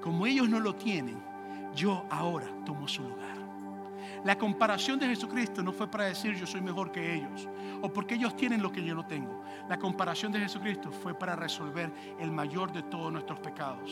Como 0.00 0.26
ellos 0.26 0.48
no 0.48 0.60
lo 0.60 0.74
tienen, 0.74 1.22
yo 1.74 2.06
ahora 2.10 2.46
tomo 2.64 2.88
su 2.88 3.02
lugar. 3.02 3.41
La 4.24 4.38
comparación 4.38 5.00
de 5.00 5.08
Jesucristo 5.08 5.62
no 5.62 5.72
fue 5.72 5.90
para 5.90 6.04
decir 6.04 6.36
yo 6.36 6.46
soy 6.46 6.60
mejor 6.60 6.92
que 6.92 7.14
ellos 7.14 7.48
o 7.80 7.92
porque 7.92 8.14
ellos 8.14 8.36
tienen 8.36 8.62
lo 8.62 8.70
que 8.70 8.84
yo 8.84 8.94
no 8.94 9.04
tengo. 9.04 9.42
La 9.68 9.78
comparación 9.78 10.30
de 10.30 10.38
Jesucristo 10.38 10.92
fue 10.92 11.12
para 11.12 11.34
resolver 11.34 11.92
el 12.20 12.30
mayor 12.30 12.72
de 12.72 12.84
todos 12.84 13.12
nuestros 13.12 13.40
pecados, 13.40 13.90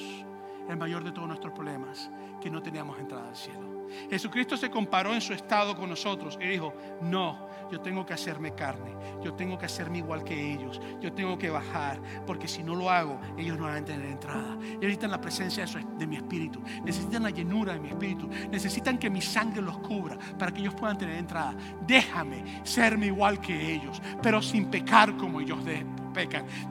el 0.68 0.76
mayor 0.76 1.04
de 1.04 1.12
todos 1.12 1.28
nuestros 1.28 1.52
problemas, 1.52 2.10
que 2.40 2.50
no 2.50 2.62
teníamos 2.62 2.98
entrada 2.98 3.28
al 3.28 3.36
cielo. 3.36 3.80
Jesucristo 4.08 4.56
se 4.56 4.70
comparó 4.70 5.12
en 5.14 5.20
su 5.20 5.32
estado 5.32 5.76
con 5.76 5.90
nosotros 5.90 6.38
y 6.40 6.46
dijo, 6.46 6.74
no, 7.00 7.48
yo 7.70 7.80
tengo 7.80 8.04
que 8.04 8.14
hacerme 8.14 8.54
carne, 8.54 8.94
yo 9.22 9.34
tengo 9.34 9.58
que 9.58 9.66
hacerme 9.66 9.98
igual 9.98 10.24
que 10.24 10.52
ellos, 10.52 10.80
yo 11.00 11.12
tengo 11.12 11.38
que 11.38 11.50
bajar, 11.50 12.00
porque 12.26 12.48
si 12.48 12.62
no 12.62 12.74
lo 12.74 12.90
hago, 12.90 13.20
ellos 13.36 13.58
no 13.58 13.64
van 13.64 13.82
a 13.82 13.84
tener 13.84 14.06
entrada. 14.06 14.56
Ellos 14.60 14.80
necesitan 14.80 15.10
la 15.10 15.20
presencia 15.20 15.64
de, 15.64 15.86
de 15.98 16.06
mi 16.06 16.16
espíritu, 16.16 16.62
necesitan 16.84 17.22
la 17.22 17.30
llenura 17.30 17.74
de 17.74 17.80
mi 17.80 17.88
espíritu, 17.88 18.28
necesitan 18.50 18.98
que 18.98 19.10
mi 19.10 19.20
sangre 19.20 19.62
los 19.62 19.78
cubra 19.78 20.18
para 20.38 20.52
que 20.52 20.60
ellos 20.60 20.74
puedan 20.74 20.98
tener 20.98 21.16
entrada. 21.16 21.54
Déjame 21.86 22.60
serme 22.64 23.06
igual 23.06 23.40
que 23.40 23.74
ellos, 23.74 24.00
pero 24.22 24.42
sin 24.42 24.66
pecar 24.66 25.16
como 25.16 25.40
ellos 25.40 25.64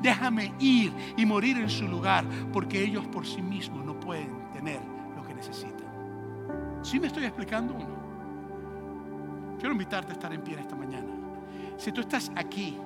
Déjame 0.01 0.53
ir 0.59 0.93
y 1.17 1.25
morir 1.25 1.57
en 1.57 1.69
su 1.69 1.87
lugar, 1.87 2.25
porque 2.51 2.83
ellos 2.83 3.05
por 3.07 3.25
sí 3.25 3.41
mismos 3.41 3.85
no 3.85 3.99
pueden 3.99 4.51
tener 4.53 4.81
lo 5.15 5.23
que 5.23 5.33
necesitan. 5.33 5.87
¿Sí 6.81 6.99
me 6.99 7.07
estoy 7.07 7.25
explicando 7.25 7.73
uno? 7.73 7.99
Quiero 9.59 9.73
invitarte 9.73 10.11
a 10.11 10.13
estar 10.13 10.33
en 10.33 10.41
pie 10.41 10.57
esta 10.59 10.75
mañana. 10.75 11.07
Si 11.77 11.91
tú 11.91 12.01
estás 12.01 12.31
aquí 12.35 12.77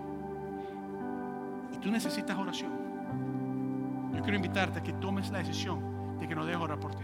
y 1.72 1.78
tú 1.78 1.92
necesitas 1.92 2.38
oración, 2.38 2.72
yo 4.14 4.22
quiero 4.22 4.36
invitarte 4.36 4.80
a 4.80 4.84
que 4.84 4.94
tomes 4.94 5.30
la 5.32 5.40
decisión 5.40 6.20
de 6.20 6.28
que 6.28 6.36
no 6.36 6.46
dejes 6.46 6.62
orar 6.62 6.80
por 6.80 6.96
ti. 6.96 7.04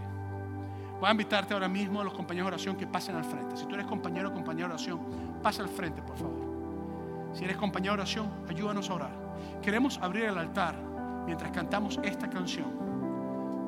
Voy 1.00 1.08
a 1.08 1.12
invitarte 1.12 1.54
ahora 1.54 1.68
mismo 1.68 2.00
a 2.00 2.04
los 2.04 2.12
compañeros 2.12 2.50
de 2.50 2.54
oración 2.54 2.76
que 2.76 2.86
pasen 2.86 3.16
al 3.16 3.24
frente. 3.24 3.56
Si 3.56 3.64
tú 3.66 3.74
eres 3.74 3.86
compañero 3.86 4.28
o 4.28 4.32
compañera 4.32 4.68
de 4.68 4.74
oración, 4.74 5.00
pasa 5.42 5.62
al 5.62 5.68
frente, 5.68 6.02
por 6.02 6.16
favor. 6.16 7.30
Si 7.32 7.44
eres 7.44 7.56
compañero 7.56 7.94
de 7.94 8.00
oración, 8.02 8.30
ayúdanos 8.48 8.90
a 8.90 8.94
orar. 8.94 9.19
Queremos 9.62 9.98
abrir 9.98 10.24
el 10.24 10.38
altar 10.38 10.76
mientras 11.26 11.50
cantamos 11.50 11.98
esta 12.02 12.28
canción 12.28 12.90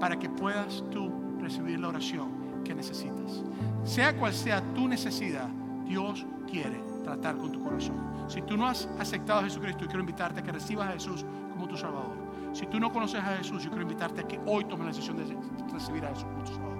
para 0.01 0.19
que 0.19 0.29
puedas 0.29 0.83
tú 0.91 1.13
recibir 1.41 1.79
la 1.79 1.89
oración 1.89 2.63
que 2.65 2.75
necesitas. 2.75 3.45
Sea 3.85 4.17
cual 4.17 4.33
sea 4.33 4.61
tu 4.75 4.89
necesidad, 4.89 5.49
Dios 5.87 6.27
quiere 6.51 6.81
tratar 7.05 7.37
con 7.37 7.53
tu 7.53 7.63
corazón. 7.63 7.97
Si 8.29 8.43
tú 8.43 8.57
no 8.57 8.67
has 8.67 8.89
aceptado 8.99 9.41
a 9.41 9.45
Jesucristo, 9.45 9.83
yo 9.83 9.87
quiero 9.87 10.01
invitarte 10.01 10.41
a 10.41 10.43
que 10.43 10.53
recibas 10.53 10.89
a 10.89 10.93
Jesús 10.93 11.25
como 11.53 11.69
tu 11.69 11.77
Salvador. 11.77 12.17
Si 12.53 12.67
tú 12.67 12.79
no 12.79 12.93
conoces 12.93 13.21
a 13.21 13.37
Jesús, 13.37 13.63
yo 13.63 13.71
quiero 13.71 13.83
invitarte 13.83 14.21
a 14.21 14.29
que 14.29 14.41
hoy 14.47 14.65
tomes 14.65 14.87
la 14.87 14.93
decisión 14.93 15.17
de 15.17 15.37
recibir 15.73 16.05
a 16.05 16.09
Jesús 16.09 16.25
como 16.25 16.45
tu 16.45 16.53
Salvador. 16.53 16.73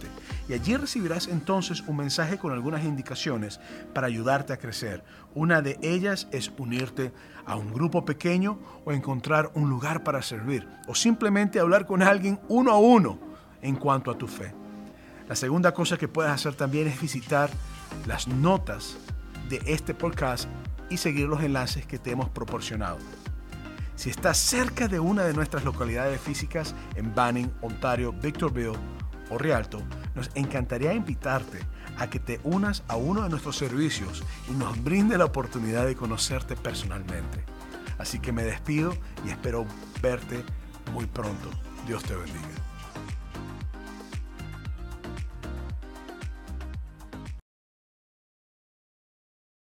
Y 0.48 0.54
allí 0.54 0.78
recibirás 0.78 1.28
entonces 1.28 1.82
un 1.82 1.98
mensaje 1.98 2.38
con 2.38 2.54
algunas 2.54 2.86
indicaciones 2.86 3.60
para 3.94 4.08
ayudarte 4.08 4.54
a 4.54 4.58
crecer. 4.58 5.04
Una 5.36 5.62
de 5.62 5.78
ellas 5.82 6.28
es 6.32 6.52
unirte 6.58 7.12
a 7.46 7.56
un 7.56 7.72
grupo 7.74 8.06
pequeño 8.06 8.60
o 8.86 8.92
encontrar 8.92 9.52
un 9.56 9.70
lugar 9.70 10.04
para 10.04 10.22
servir 10.22 10.68
o 10.88 10.96
simplemente 10.96 11.60
hablar 11.60 11.86
con 11.86 12.02
alguien 12.02 12.40
uno 12.48 12.72
a 12.72 12.80
uno 12.80 13.20
en 13.62 13.76
cuanto 13.76 14.12
a 14.12 14.18
tu 14.18 14.28
fe. 14.28 14.54
La 15.28 15.36
segunda 15.36 15.74
cosa 15.74 15.98
que 15.98 16.08
puedes 16.08 16.32
hacer 16.32 16.56
también 16.56 16.88
es 16.88 17.00
visitar 17.00 17.50
las 18.08 18.28
notas 18.28 18.98
de 19.50 19.62
este 19.66 19.94
podcast 19.94 20.48
y 20.90 20.98
seguir 20.98 21.28
los 21.28 21.42
enlaces 21.42 21.86
que 21.86 22.00
te 22.00 22.12
hemos 22.12 22.30
proporcionado. 22.30 23.00
Si 23.96 24.10
estás 24.10 24.38
cerca 24.38 24.88
de 24.88 25.00
una 25.00 25.24
de 25.24 25.34
nuestras 25.34 25.66
localidades 25.66 26.22
físicas 26.22 26.74
en 26.96 27.14
Banning, 27.14 27.52
Ontario, 27.62 28.14
Victorville 28.14 28.78
o 29.30 29.38
Rialto, 29.38 29.82
nos 30.16 30.30
encantaría 30.36 30.94
invitarte 30.94 31.60
a 31.98 32.10
que 32.10 32.20
te 32.20 32.40
unas 32.44 32.84
a 32.88 32.96
uno 32.96 33.24
de 33.24 33.30
nuestros 33.30 33.58
servicios 33.58 34.24
y 34.50 34.54
nos 34.54 34.82
brinde 34.84 35.18
la 35.18 35.26
oportunidad 35.26 35.86
de 35.86 35.96
conocerte 35.96 36.56
personalmente. 36.56 37.44
Así 37.98 38.20
que 38.20 38.32
me 38.32 38.44
despido 38.44 38.96
y 39.26 39.30
espero 39.30 39.66
verte 40.02 40.44
muy 40.94 41.06
pronto. 41.06 41.50
Dios 41.86 42.04
te 42.04 42.16
bendiga. 42.16 42.59